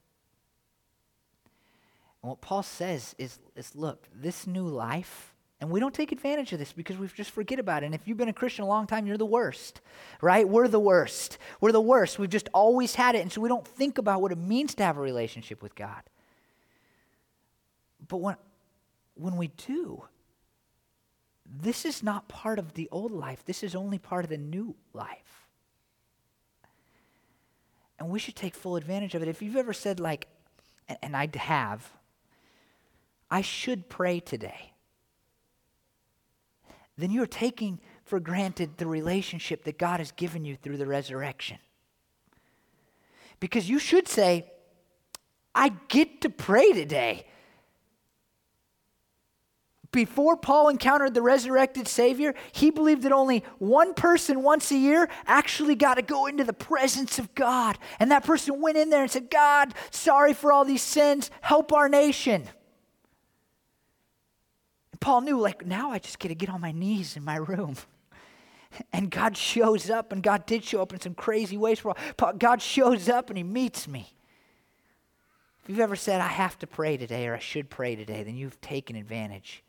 And 2.23 2.31
what 2.31 2.41
Paul 2.41 2.63
says 2.63 3.15
is, 3.19 3.39
is 3.57 3.75
look, 3.75 4.09
this 4.15 4.47
new 4.47 4.67
life, 4.67 5.32
and 5.63 5.71
we 5.71 5.79
don't 5.79 5.95
take 5.95 6.11
advantage 6.11 6.53
of 6.53 6.59
this 6.59 6.73
because 6.73 6.99
we 6.99 7.07
just 7.07 7.31
forget 7.31 7.61
about 7.61 7.85
it. 7.85 7.87
And 7.87 7.95
if 7.95 8.09
you've 8.09 8.19
been 8.19 8.29
a 8.29 8.33
Christian 8.33 8.65
a 8.65 8.67
long 8.67 8.85
time, 8.89 9.07
you're 9.07 9.17
the 9.17 9.25
worst, 9.25 9.81
right? 10.21 10.47
We're 10.47 10.67
the 10.67 10.81
worst. 10.81 11.39
We're 11.61 11.71
the 11.71 11.81
worst. 11.81 12.19
We've 12.19 12.29
just 12.29 12.49
always 12.53 12.97
had 12.97 13.15
it. 13.15 13.21
And 13.21 13.31
so 13.31 13.41
we 13.41 13.49
don't 13.49 13.65
think 13.65 13.97
about 13.97 14.21
what 14.21 14.33
it 14.33 14.39
means 14.39 14.75
to 14.75 14.83
have 14.83 14.97
a 14.97 15.01
relationship 15.01 15.63
with 15.63 15.77
God. 15.77 16.03
But 18.09 18.17
when, 18.17 18.37
when 19.15 19.37
we 19.37 19.53
do, 19.69 20.03
this 21.47 21.85
is 21.85 22.03
not 22.03 22.27
part 22.27 22.59
of 22.59 22.75
the 22.75 22.89
old 22.91 23.13
life. 23.13 23.45
This 23.45 23.63
is 23.63 23.77
only 23.77 23.99
part 23.99 24.25
of 24.25 24.31
the 24.31 24.39
new 24.39 24.75
life. 24.93 25.47
And 28.01 28.09
we 28.09 28.19
should 28.19 28.35
take 28.35 28.57
full 28.57 28.75
advantage 28.75 29.15
of 29.15 29.23
it. 29.23 29.29
If 29.29 29.41
you've 29.41 29.55
ever 29.55 29.73
said, 29.73 30.01
like, 30.01 30.27
and 31.01 31.17
I'd 31.17 31.37
have, 31.37 31.89
I 33.31 33.43
should 33.43 33.89
pray 33.89 34.19
today, 34.19 34.72
then 36.97 37.11
you're 37.11 37.27
taking 37.27 37.81
for 38.05 38.21
granted 38.21 38.77
the 38.77 38.87
relationship 38.87 39.65
that 39.65 39.79
God 39.79 40.01
has 40.01 40.13
given 40.13 40.45
you 40.45 40.57
through 40.57 40.77
the 40.77 40.87
resurrection. 40.87 41.59
Because 43.41 43.69
you 43.69 43.79
should 43.79 44.09
say, 44.09 44.51
I 45.55 45.71
get 45.89 46.21
to 46.23 46.31
pray 46.31 46.73
today 46.73 47.27
before 49.93 50.39
Paul 50.39 50.69
encountered 50.69 51.13
the 51.13 51.23
resurrected 51.23 51.87
Savior, 51.87 52.35
he 52.53 52.71
believed 52.71 53.03
that 53.03 53.13
only 53.13 53.45
one 53.59 53.93
person 53.93 54.43
once 54.43 54.71
a 54.71 54.77
year 54.77 55.09
actually 55.27 55.75
got 55.75 55.95
to 55.95 56.03
go 56.03 56.27
into 56.27 56.45
the 56.45 56.55
presence 56.55 57.19
of 57.19 57.35
God. 57.35 57.79
And 58.01 58.11
that 58.11 58.25
person 58.25 58.61
went 58.61 58.79
in 58.79 58.89
there 58.89 59.03
and 59.03 59.11
said, 59.11 59.31
God, 59.31 59.75
sorry 59.91 60.33
for 60.33 60.51
all 60.51 60.65
these 60.65 60.83
sins, 60.83 61.31
help 61.43 61.73
our 61.75 61.91
nation. 61.91 62.49
Paul 65.03 65.21
knew, 65.23 65.39
like, 65.39 65.67
now 65.67 65.91
I 65.91 65.99
just 65.99 66.19
get 66.19 66.29
to 66.29 66.35
get 66.35 66.49
on 66.49 66.61
my 66.61 66.73
knees 66.73 67.17
in 67.17 67.25
my 67.25 67.37
room. 67.37 67.77
And 68.91 69.11
God 69.11 69.37
shows 69.37 69.91
up, 69.91 70.13
and 70.13 70.23
God 70.23 70.47
did 70.47 70.65
show 70.65 70.81
up 70.81 70.95
in 70.95 71.01
some 71.01 71.15
crazy 71.15 71.59
ways. 71.59 71.79
for 71.79 71.95
Paul. 72.17 72.33
God 72.39 72.63
shows 72.63 73.07
up 73.07 73.29
and 73.29 73.37
He 73.37 73.43
meets 73.45 73.87
me. 73.87 74.15
If 75.63 75.69
you've 75.69 75.81
ever 75.81 75.95
said, 75.95 76.23
I 76.23 76.29
have 76.29 76.59
to 76.61 76.67
pray 76.67 76.97
today 76.97 77.27
or 77.29 77.35
I 77.35 77.39
should 77.39 77.69
pray 77.69 77.97
today, 77.97 78.23
then 78.23 78.35
you've 78.35 78.59
taken 78.63 78.97
advantage 78.97 79.63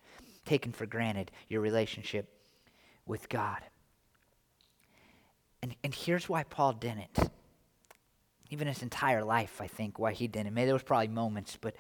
taken 0.45 0.71
for 0.71 0.85
granted 0.85 1.31
your 1.49 1.61
relationship 1.61 2.29
with 3.05 3.29
God. 3.29 3.59
And, 5.61 5.75
and 5.83 5.93
here's 5.93 6.27
why 6.27 6.43
Paul 6.43 6.73
didn't. 6.73 7.17
Even 8.49 8.67
his 8.67 8.83
entire 8.83 9.23
life, 9.23 9.61
I 9.61 9.67
think, 9.67 9.97
why 9.97 10.13
he 10.13 10.27
didn't. 10.27 10.53
Maybe 10.53 10.65
there 10.65 10.75
was 10.75 10.83
probably 10.83 11.07
moments, 11.07 11.57
but 11.59 11.75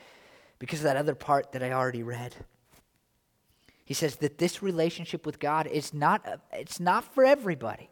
because 0.59 0.79
of 0.79 0.85
that 0.85 0.97
other 0.97 1.15
part 1.15 1.51
that 1.51 1.61
I 1.61 1.71
already 1.71 2.03
read. 2.03 2.35
He 3.85 3.93
says 3.93 4.17
that 4.17 4.37
this 4.37 4.63
relationship 4.63 5.25
with 5.25 5.39
God 5.39 5.67
is 5.67 5.93
not, 5.93 6.25
it's 6.51 6.79
not 6.79 7.03
for 7.13 7.25
everybody. 7.25 7.89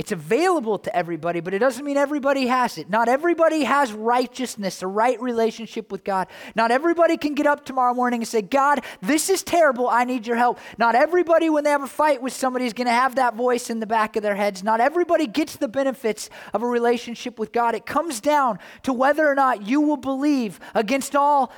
It's 0.00 0.12
available 0.12 0.78
to 0.78 0.96
everybody, 0.96 1.40
but 1.40 1.52
it 1.52 1.58
doesn't 1.58 1.84
mean 1.84 1.98
everybody 1.98 2.46
has 2.46 2.78
it. 2.78 2.88
Not 2.88 3.06
everybody 3.06 3.64
has 3.64 3.92
righteousness, 3.92 4.80
a 4.80 4.86
right 4.86 5.20
relationship 5.20 5.92
with 5.92 6.04
God. 6.04 6.28
Not 6.54 6.70
everybody 6.70 7.18
can 7.18 7.34
get 7.34 7.46
up 7.46 7.66
tomorrow 7.66 7.92
morning 7.92 8.20
and 8.20 8.28
say, 8.28 8.40
God, 8.40 8.82
this 9.02 9.28
is 9.28 9.42
terrible. 9.42 9.90
I 9.90 10.04
need 10.04 10.26
your 10.26 10.36
help. 10.36 10.58
Not 10.78 10.94
everybody, 10.94 11.50
when 11.50 11.64
they 11.64 11.70
have 11.70 11.82
a 11.82 11.86
fight 11.86 12.22
with 12.22 12.32
somebody, 12.32 12.64
is 12.64 12.72
going 12.72 12.86
to 12.86 12.94
have 12.94 13.16
that 13.16 13.34
voice 13.34 13.68
in 13.68 13.80
the 13.80 13.86
back 13.86 14.16
of 14.16 14.22
their 14.22 14.36
heads. 14.36 14.64
Not 14.64 14.80
everybody 14.80 15.26
gets 15.26 15.56
the 15.56 15.68
benefits 15.68 16.30
of 16.54 16.62
a 16.62 16.66
relationship 16.66 17.38
with 17.38 17.52
God. 17.52 17.74
It 17.74 17.84
comes 17.84 18.22
down 18.22 18.58
to 18.84 18.94
whether 18.94 19.28
or 19.28 19.34
not 19.34 19.66
you 19.66 19.82
will 19.82 19.98
believe 19.98 20.60
against 20.74 21.14
all 21.14 21.52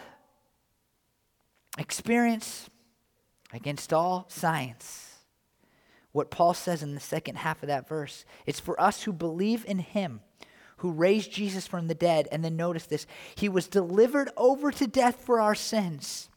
experience, 1.79 2.69
against 3.53 3.93
all 3.93 4.27
science 4.29 5.09
what 6.13 6.31
Paul 6.31 6.53
says 6.53 6.83
in 6.83 6.95
the 6.95 7.01
second 7.01 7.37
half 7.37 7.63
of 7.63 7.69
that 7.69 7.89
verse. 7.89 8.27
It's 8.45 8.61
for 8.61 8.79
us 8.79 9.03
who 9.03 9.13
believe 9.13 9.65
in 9.65 9.79
him 9.79 10.21
who 10.83 10.91
raised 10.91 11.31
Jesus 11.31 11.69
from 11.69 11.87
the 11.87 11.95
dead. 11.95 12.27
And 12.33 12.45
then 12.45 12.57
notice 12.57 12.87
this 12.87 13.07
he 13.37 13.49
was 13.49 13.69
delivered 13.69 14.31
over 14.37 14.73
to 14.73 14.87
death 14.89 15.25
for 15.25 15.41
our 15.41 15.55
sins 15.55 16.29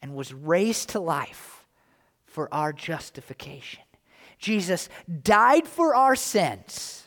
and 0.00 0.14
was 0.14 0.32
raised 0.32 0.90
to 0.90 1.00
life 1.00 1.66
for 2.24 2.48
our 2.54 2.72
justification. 2.72 3.82
Jesus 4.38 4.88
died 5.24 5.66
for 5.66 5.94
our 5.94 6.14
sins. 6.14 7.04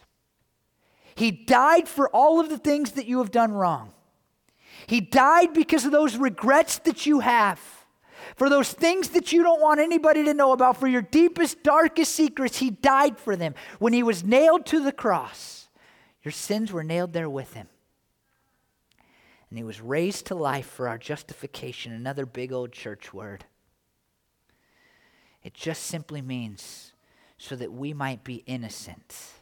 He 1.16 1.32
died 1.32 1.88
for 1.88 2.10
all 2.10 2.42
of 2.42 2.50
the 2.50 2.58
things 2.58 2.92
that 2.92 3.06
you 3.06 3.20
have 3.20 3.32
done 3.32 3.54
wrong. 3.54 3.94
He 4.88 5.00
died 5.00 5.54
because 5.54 5.86
of 5.86 5.94
those 5.94 6.18
regrets 6.18 6.80
that 6.80 7.06
you 7.06 7.22
have 7.22 7.85
for 8.36 8.50
those 8.50 8.72
things 8.72 9.10
that 9.10 9.32
you 9.32 9.44
don't 9.44 9.62
want 9.62 9.80
anybody 9.80 10.24
to 10.26 10.34
know 10.34 10.52
about, 10.52 10.78
for 10.78 10.88
your 10.88 11.02
deepest, 11.02 11.64
darkest 11.64 12.14
secrets, 12.14 12.58
He 12.58 12.70
died 12.70 13.18
for 13.18 13.36
them. 13.36 13.56
When 13.80 13.94
He 13.94 14.04
was 14.04 14.24
nailed 14.24 14.66
to 14.68 14.84
the 14.84 14.92
cross, 14.92 15.68
your 16.24 16.32
sins 16.32 16.72
were 16.72 16.84
nailed 16.84 17.14
there 17.14 17.30
with 17.30 17.54
Him. 17.54 17.68
And 19.50 19.58
He 19.58 19.64
was 19.64 19.82
raised 19.82 20.28
to 20.28 20.36
life 20.36 20.66
for 20.66 20.88
our 20.88 20.98
justification, 20.98 21.92
another 21.92 22.26
big 22.26 22.52
old 22.52 22.72
church 22.72 23.14
word. 23.14 23.46
It 25.44 25.54
just 25.54 25.84
simply 25.84 26.22
means 26.22 26.94
so 27.38 27.56
that 27.56 27.72
we 27.72 27.94
might 27.94 28.24
be 28.24 28.44
innocent 28.48 29.35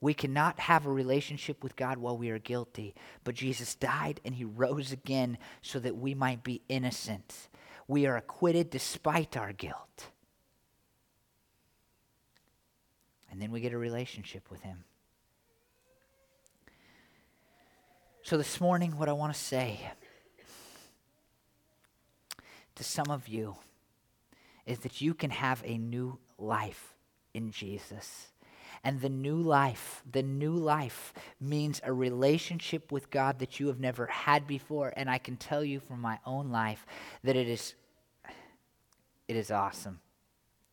we 0.00 0.14
cannot 0.14 0.60
have 0.60 0.86
a 0.86 0.92
relationship 0.92 1.62
with 1.62 1.74
God 1.74 1.98
while 1.98 2.16
we 2.16 2.30
are 2.30 2.38
guilty. 2.38 2.94
But 3.24 3.34
Jesus 3.34 3.74
died 3.74 4.20
and 4.24 4.34
he 4.34 4.44
rose 4.44 4.92
again 4.92 5.38
so 5.60 5.80
that 5.80 5.96
we 5.96 6.14
might 6.14 6.44
be 6.44 6.62
innocent. 6.68 7.48
We 7.88 8.06
are 8.06 8.16
acquitted 8.16 8.70
despite 8.70 9.36
our 9.36 9.52
guilt. 9.52 10.10
And 13.30 13.42
then 13.42 13.50
we 13.50 13.60
get 13.60 13.72
a 13.72 13.78
relationship 13.78 14.50
with 14.50 14.62
him. 14.62 14.84
So, 18.22 18.36
this 18.36 18.60
morning, 18.60 18.98
what 18.98 19.08
I 19.08 19.12
want 19.12 19.32
to 19.32 19.38
say 19.38 19.80
to 22.74 22.84
some 22.84 23.10
of 23.10 23.26
you 23.26 23.56
is 24.66 24.80
that 24.80 25.00
you 25.00 25.14
can 25.14 25.30
have 25.30 25.62
a 25.64 25.78
new 25.78 26.18
life 26.36 26.94
in 27.32 27.50
Jesus. 27.50 28.28
And 28.88 29.02
the 29.02 29.10
new 29.10 29.36
life, 29.36 30.02
the 30.10 30.22
new 30.22 30.54
life 30.54 31.12
means 31.38 31.78
a 31.84 31.92
relationship 31.92 32.90
with 32.90 33.10
God 33.10 33.38
that 33.40 33.60
you 33.60 33.66
have 33.66 33.78
never 33.78 34.06
had 34.06 34.46
before. 34.46 34.94
And 34.96 35.10
I 35.10 35.18
can 35.18 35.36
tell 35.36 35.62
you 35.62 35.78
from 35.78 36.00
my 36.00 36.18
own 36.24 36.50
life 36.50 36.86
that 37.22 37.36
it 37.36 37.48
is 37.48 37.74
it 39.28 39.36
is 39.36 39.50
awesome. 39.50 40.00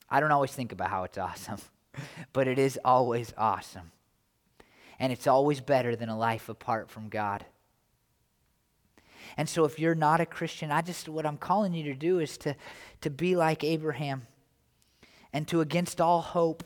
I 0.09 0.21
don't 0.21 0.31
always 0.31 0.53
think 0.53 0.71
about 0.71 0.91
how 0.91 1.03
it's 1.03 1.17
awesome, 1.17 1.57
but 2.31 2.47
it 2.47 2.57
is 2.57 2.79
always 2.85 3.33
awesome. 3.37 3.91
And 4.97 5.11
it's 5.11 5.27
always 5.27 5.59
better 5.59 5.97
than 5.97 6.07
a 6.07 6.17
life 6.17 6.47
apart 6.47 6.89
from 6.89 7.09
God. 7.09 7.45
And 9.35 9.49
so 9.49 9.65
if 9.65 9.77
you're 9.77 9.93
not 9.93 10.21
a 10.21 10.25
Christian, 10.25 10.71
I 10.71 10.83
just 10.83 11.09
what 11.09 11.25
I'm 11.25 11.35
calling 11.35 11.73
you 11.73 11.83
to 11.83 11.93
do 11.93 12.19
is 12.19 12.37
to 12.37 12.55
to 13.01 13.09
be 13.09 13.35
like 13.35 13.65
Abraham 13.65 14.25
and 15.33 15.45
to 15.49 15.59
against 15.59 15.99
all 15.99 16.21
hope 16.21 16.63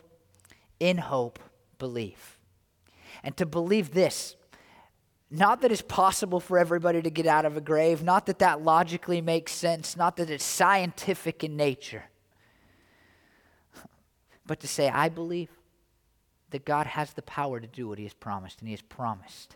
in 0.80 0.98
hope 0.98 1.40
believe. 1.78 2.38
And 3.24 3.36
to 3.38 3.46
believe 3.46 3.94
this 3.94 4.36
not 5.32 5.62
that 5.62 5.72
it's 5.72 5.84
possible 5.84 6.40
for 6.40 6.58
everybody 6.58 7.02
to 7.04 7.10
get 7.12 7.28
out 7.28 7.46
of 7.46 7.56
a 7.56 7.62
grave, 7.62 8.02
not 8.02 8.26
that 8.26 8.40
that 8.40 8.64
logically 8.64 9.22
makes 9.22 9.52
sense, 9.52 9.96
not 9.96 10.18
that 10.18 10.30
it's 10.30 10.44
scientific 10.44 11.44
in 11.44 11.56
nature, 11.56 12.06
but 14.46 14.60
to 14.62 14.68
say, 14.68 14.90
I 14.90 15.10
believe 15.10 15.50
that 16.50 16.66
God 16.66 16.88
has 16.88 17.14
the 17.14 17.22
power 17.22 17.60
to 17.60 17.68
do 17.68 17.88
what 17.88 18.00
He 18.00 18.06
has 18.06 18.14
promised, 18.14 18.60
and 18.60 18.68
He 18.68 18.74
has 18.74 18.82
promised 18.82 19.56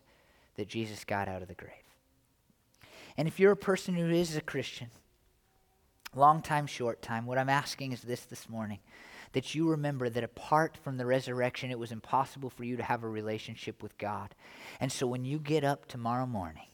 that 0.58 0.68
Jesus 0.68 1.04
got 1.04 1.28
out 1.28 1.42
of 1.42 1.48
the 1.48 1.56
grave. 1.56 1.72
And 3.18 3.28
if 3.28 3.40
you're 3.40 3.52
a 3.52 3.58
person 3.58 3.96
who 3.96 4.12
is 4.12 4.36
a 4.36 4.42
Christian, 4.42 4.90
long 6.16 6.44
time, 6.44 6.68
short 6.68 7.02
time, 7.02 7.26
what 7.26 7.40
I'm 7.40 7.50
asking 7.50 7.94
is 7.94 8.02
this 8.02 8.26
this 8.26 8.48
morning 8.48 8.78
that 9.34 9.54
you 9.54 9.70
remember 9.70 10.10
that 10.10 10.24
apart 10.24 10.78
from 10.84 10.98
the 10.98 11.06
resurrection, 11.06 11.70
it 11.72 11.80
was 11.80 11.92
impossible 11.92 12.50
for 12.50 12.64
you 12.64 12.78
to 12.78 12.84
have 12.84 13.04
a 13.04 13.10
relationship 13.10 13.84
with 13.84 13.98
God. 13.98 14.34
And 14.80 14.92
so 14.92 15.06
when 15.06 15.26
you 15.26 15.40
get 15.40 15.64
up 15.64 15.88
tomorrow 15.88 16.26
morning, 16.26 16.68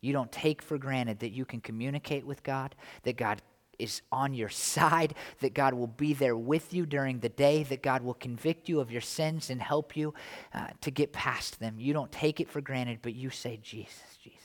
you 0.00 0.12
don't 0.12 0.32
take 0.32 0.62
for 0.62 0.78
granted 0.78 1.20
that 1.20 1.32
you 1.32 1.44
can 1.44 1.60
communicate 1.60 2.26
with 2.26 2.42
God, 2.42 2.74
that 3.04 3.16
God 3.16 3.42
is 3.78 4.02
on 4.10 4.32
your 4.32 4.48
side, 4.48 5.14
that 5.40 5.54
God 5.54 5.74
will 5.74 5.86
be 5.86 6.14
there 6.14 6.36
with 6.36 6.72
you 6.72 6.86
during 6.86 7.20
the 7.20 7.28
day, 7.28 7.62
that 7.64 7.82
God 7.82 8.02
will 8.02 8.14
convict 8.14 8.68
you 8.68 8.80
of 8.80 8.90
your 8.90 9.00
sins 9.00 9.50
and 9.50 9.60
help 9.60 9.96
you 9.96 10.14
uh, 10.54 10.68
to 10.80 10.90
get 10.90 11.12
past 11.12 11.60
them. 11.60 11.74
You 11.78 11.92
don't 11.92 12.10
take 12.10 12.40
it 12.40 12.48
for 12.48 12.60
granted, 12.60 13.00
but 13.02 13.14
you 13.14 13.30
say, 13.30 13.58
Jesus, 13.62 14.16
Jesus. 14.22 14.40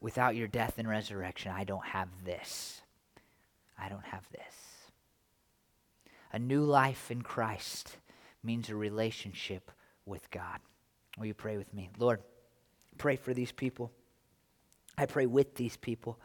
Without 0.00 0.36
your 0.36 0.48
death 0.48 0.74
and 0.78 0.88
resurrection, 0.88 1.52
I 1.54 1.64
don't 1.64 1.84
have 1.86 2.08
this. 2.24 2.82
I 3.78 3.88
don't 3.88 4.04
have 4.04 4.28
this. 4.30 4.54
A 6.32 6.38
new 6.38 6.64
life 6.64 7.10
in 7.10 7.22
Christ 7.22 7.96
means 8.42 8.68
a 8.68 8.76
relationship 8.76 9.70
with 10.06 10.30
God. 10.30 10.58
Will 11.18 11.26
you 11.26 11.34
pray 11.34 11.56
with 11.56 11.72
me? 11.72 11.90
Lord, 11.98 12.20
pray 12.98 13.16
for 13.16 13.32
these 13.32 13.52
people. 13.52 13.90
I 14.98 15.06
pray 15.06 15.26
with 15.26 15.54
these 15.54 15.76
people 15.76 16.18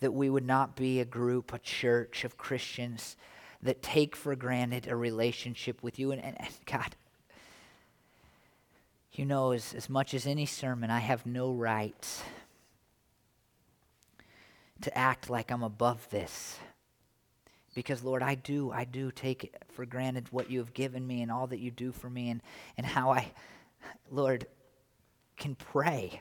that 0.00 0.12
we 0.12 0.30
would 0.30 0.46
not 0.46 0.76
be 0.76 1.00
a 1.00 1.04
group, 1.04 1.52
a 1.52 1.58
church 1.58 2.24
of 2.24 2.36
Christians 2.36 3.16
that 3.62 3.82
take 3.82 4.14
for 4.14 4.36
granted 4.36 4.86
a 4.86 4.96
relationship 4.96 5.82
with 5.82 5.98
you. 5.98 6.12
And, 6.12 6.22
and, 6.22 6.38
and 6.40 6.54
God, 6.66 6.94
you 9.12 9.24
know, 9.24 9.52
as, 9.52 9.74
as 9.74 9.88
much 9.88 10.12
as 10.14 10.26
any 10.26 10.46
sermon, 10.46 10.90
I 10.90 10.98
have 10.98 11.24
no 11.24 11.52
right 11.52 12.22
to 14.82 14.96
act 14.96 15.30
like 15.30 15.50
I'm 15.50 15.62
above 15.62 16.08
this. 16.10 16.58
Because, 17.74 18.04
Lord, 18.04 18.22
I 18.22 18.36
do, 18.36 18.70
I 18.70 18.84
do 18.84 19.10
take 19.10 19.54
for 19.72 19.84
granted 19.84 20.28
what 20.30 20.50
you 20.50 20.60
have 20.60 20.72
given 20.74 21.06
me 21.06 21.22
and 21.22 21.30
all 21.30 21.46
that 21.48 21.58
you 21.58 21.70
do 21.70 21.92
for 21.92 22.08
me 22.08 22.30
and, 22.30 22.40
and 22.76 22.86
how 22.86 23.10
I, 23.10 23.32
Lord, 24.10 24.46
can 25.36 25.56
pray 25.56 26.20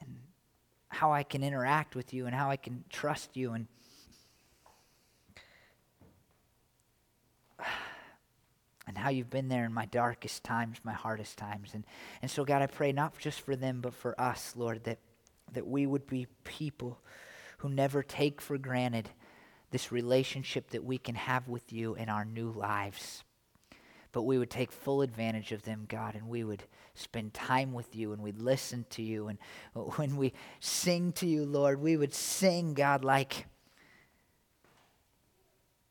and 0.00 0.16
how 0.88 1.12
I 1.12 1.22
can 1.22 1.44
interact 1.44 1.94
with 1.94 2.12
you 2.12 2.26
and 2.26 2.34
how 2.34 2.50
I 2.50 2.56
can 2.56 2.84
trust 2.90 3.36
you 3.36 3.52
and 3.52 3.68
and 8.88 8.98
how 8.98 9.10
you've 9.10 9.30
been 9.30 9.48
there 9.48 9.64
in 9.64 9.72
my 9.72 9.86
darkest 9.86 10.44
times, 10.44 10.78
my 10.84 10.92
hardest 10.92 11.38
times. 11.38 11.70
And, 11.74 11.84
and 12.22 12.30
so, 12.30 12.44
God, 12.44 12.62
I 12.62 12.66
pray 12.66 12.92
not 12.92 13.18
just 13.18 13.40
for 13.40 13.56
them, 13.56 13.80
but 13.80 13.94
for 13.94 14.20
us, 14.20 14.54
Lord, 14.56 14.84
that, 14.84 14.98
that 15.52 15.66
we 15.66 15.86
would 15.86 16.06
be 16.06 16.26
people 16.44 16.98
who 17.58 17.68
never 17.68 18.02
take 18.02 18.40
for 18.40 18.58
granted 18.58 19.10
this 19.70 19.92
relationship 19.92 20.70
that 20.70 20.84
we 20.84 20.98
can 20.98 21.14
have 21.14 21.48
with 21.48 21.72
you 21.72 21.94
in 21.94 22.08
our 22.08 22.24
new 22.24 22.50
lives. 22.50 23.24
But 24.12 24.22
we 24.22 24.38
would 24.38 24.50
take 24.50 24.72
full 24.72 25.02
advantage 25.02 25.52
of 25.52 25.62
them, 25.64 25.84
God, 25.88 26.14
and 26.14 26.28
we 26.28 26.44
would 26.44 26.62
spend 26.94 27.34
time 27.34 27.72
with 27.72 27.94
you 27.94 28.12
and 28.12 28.22
we'd 28.22 28.38
listen 28.38 28.86
to 28.90 29.02
you. 29.02 29.28
And 29.28 29.38
when 29.96 30.16
we 30.16 30.32
sing 30.60 31.12
to 31.12 31.26
you, 31.26 31.44
Lord, 31.44 31.80
we 31.80 31.96
would 31.96 32.14
sing, 32.14 32.74
God, 32.74 33.04
like, 33.04 33.46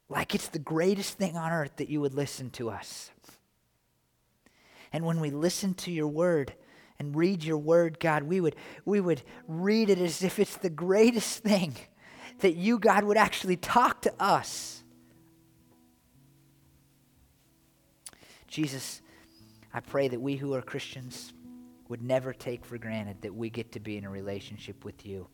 like 0.09 0.33
it's 0.33 0.47
the 0.47 0.59
greatest 0.59 1.17
thing 1.17 1.37
on 1.37 1.51
earth 1.51 1.75
that 1.77 1.89
you 1.89 2.01
would 2.01 2.13
listen 2.13 2.49
to 2.51 2.69
us. 2.69 3.11
And 4.91 5.05
when 5.05 5.19
we 5.19 5.29
listen 5.29 5.73
to 5.75 5.91
your 5.91 6.07
word, 6.07 6.53
and 6.99 7.15
read 7.15 7.43
your 7.43 7.57
word, 7.57 7.99
God, 7.99 8.23
we 8.23 8.39
would, 8.39 8.55
we 8.85 8.99
would 8.99 9.21
read 9.47 9.89
it 9.89 9.99
as 9.99 10.23
if 10.23 10.39
it's 10.39 10.57
the 10.57 10.69
greatest 10.69 11.39
thing 11.43 11.75
that 12.39 12.55
you, 12.55 12.79
God, 12.79 13.03
would 13.03 13.17
actually 13.17 13.57
talk 13.57 14.01
to 14.03 14.13
us. 14.19 14.83
Jesus, 18.47 19.01
I 19.73 19.81
pray 19.81 20.07
that 20.07 20.21
we 20.21 20.37
who 20.37 20.53
are 20.53 20.61
Christians 20.61 21.33
would 21.89 22.01
never 22.01 22.33
take 22.33 22.65
for 22.65 22.77
granted 22.77 23.21
that 23.21 23.33
we 23.33 23.49
get 23.49 23.71
to 23.73 23.79
be 23.79 23.97
in 23.97 24.05
a 24.05 24.09
relationship 24.09 24.85
with 24.85 25.05
you. 25.05 25.27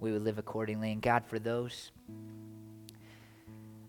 We 0.00 0.12
would 0.12 0.22
live 0.22 0.38
accordingly. 0.38 0.92
And 0.92 1.00
God, 1.00 1.24
for 1.24 1.38
those 1.38 1.92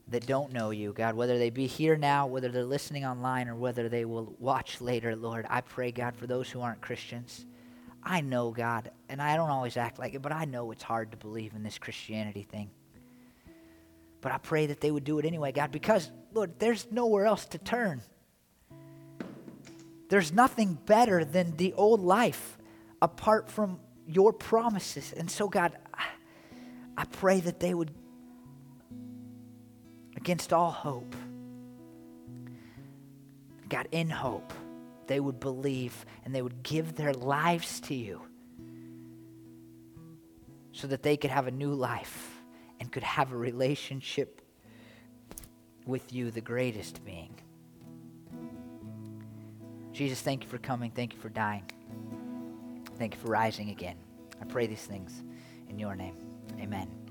that 0.09 0.25
don't 0.27 0.53
know 0.53 0.69
you, 0.69 0.93
God, 0.93 1.15
whether 1.15 1.39
they 1.39 1.49
be 1.49 1.65
here 1.67 1.97
now, 1.97 2.27
whether 2.27 2.49
they're 2.49 2.63
listening 2.63 3.05
online, 3.05 3.47
or 3.47 3.55
whether 3.55 3.89
they 3.89 4.05
will 4.05 4.35
watch 4.39 4.79
later, 4.79 5.15
Lord, 5.15 5.45
I 5.49 5.61
pray, 5.61 5.91
God, 5.91 6.15
for 6.15 6.27
those 6.27 6.49
who 6.49 6.61
aren't 6.61 6.81
Christians. 6.81 7.45
I 8.03 8.21
know, 8.21 8.51
God, 8.51 8.91
and 9.09 9.19
I 9.19 9.35
don't 9.35 9.49
always 9.49 9.77
act 9.77 9.97
like 9.97 10.13
it, 10.13 10.21
but 10.21 10.31
I 10.31 10.45
know 10.45 10.69
it's 10.71 10.83
hard 10.83 11.11
to 11.11 11.17
believe 11.17 11.53
in 11.55 11.63
this 11.63 11.79
Christianity 11.79 12.43
thing. 12.43 12.69
But 14.21 14.31
I 14.31 14.37
pray 14.37 14.67
that 14.67 14.79
they 14.79 14.91
would 14.91 15.03
do 15.03 15.17
it 15.17 15.25
anyway, 15.25 15.51
God, 15.51 15.71
because, 15.71 16.11
Lord, 16.33 16.53
there's 16.59 16.91
nowhere 16.91 17.25
else 17.25 17.45
to 17.45 17.57
turn. 17.57 18.01
There's 20.09 20.31
nothing 20.31 20.77
better 20.85 21.25
than 21.25 21.55
the 21.57 21.73
old 21.73 21.99
life 21.99 22.59
apart 23.01 23.49
from 23.49 23.79
your 24.07 24.33
promises. 24.33 25.13
And 25.17 25.29
so, 25.29 25.47
God, 25.47 25.75
I 26.95 27.05
pray 27.05 27.39
that 27.39 27.59
they 27.59 27.73
would, 27.73 27.91
against 30.25 30.51
all 30.51 30.71
hope, 30.71 31.15
God, 33.69 33.87
in 33.91 34.09
hope, 34.09 34.53
they 35.05 35.19
would 35.19 35.39
believe 35.39 36.03
and 36.23 36.33
they 36.33 36.41
would 36.41 36.63
give 36.63 36.95
their 36.95 37.13
lives 37.13 37.79
to 37.81 37.93
you 37.93 38.19
so 40.71 40.87
that 40.87 41.03
they 41.03 41.15
could 41.15 41.29
have 41.29 41.45
a 41.45 41.51
new 41.51 41.71
life 41.71 42.41
and 42.79 42.91
could 42.91 43.03
have 43.03 43.33
a 43.33 43.37
relationship 43.37 44.41
with 45.85 46.11
you, 46.11 46.31
the 46.31 46.41
greatest 46.41 47.05
being. 47.05 47.35
Jesus, 49.91 50.21
thank 50.21 50.41
you 50.41 50.49
for 50.49 50.57
coming. 50.57 50.89
Thank 50.89 51.13
you 51.13 51.19
for 51.19 51.29
dying. 51.29 51.69
Thank 52.97 53.13
you 53.13 53.19
for 53.19 53.27
rising 53.27 53.69
again. 53.69 53.97
I 54.41 54.45
pray 54.45 54.65
these 54.65 54.85
things 54.85 55.21
in 55.69 55.77
your 55.77 55.95
name. 55.95 56.17
Amen. 56.59 57.04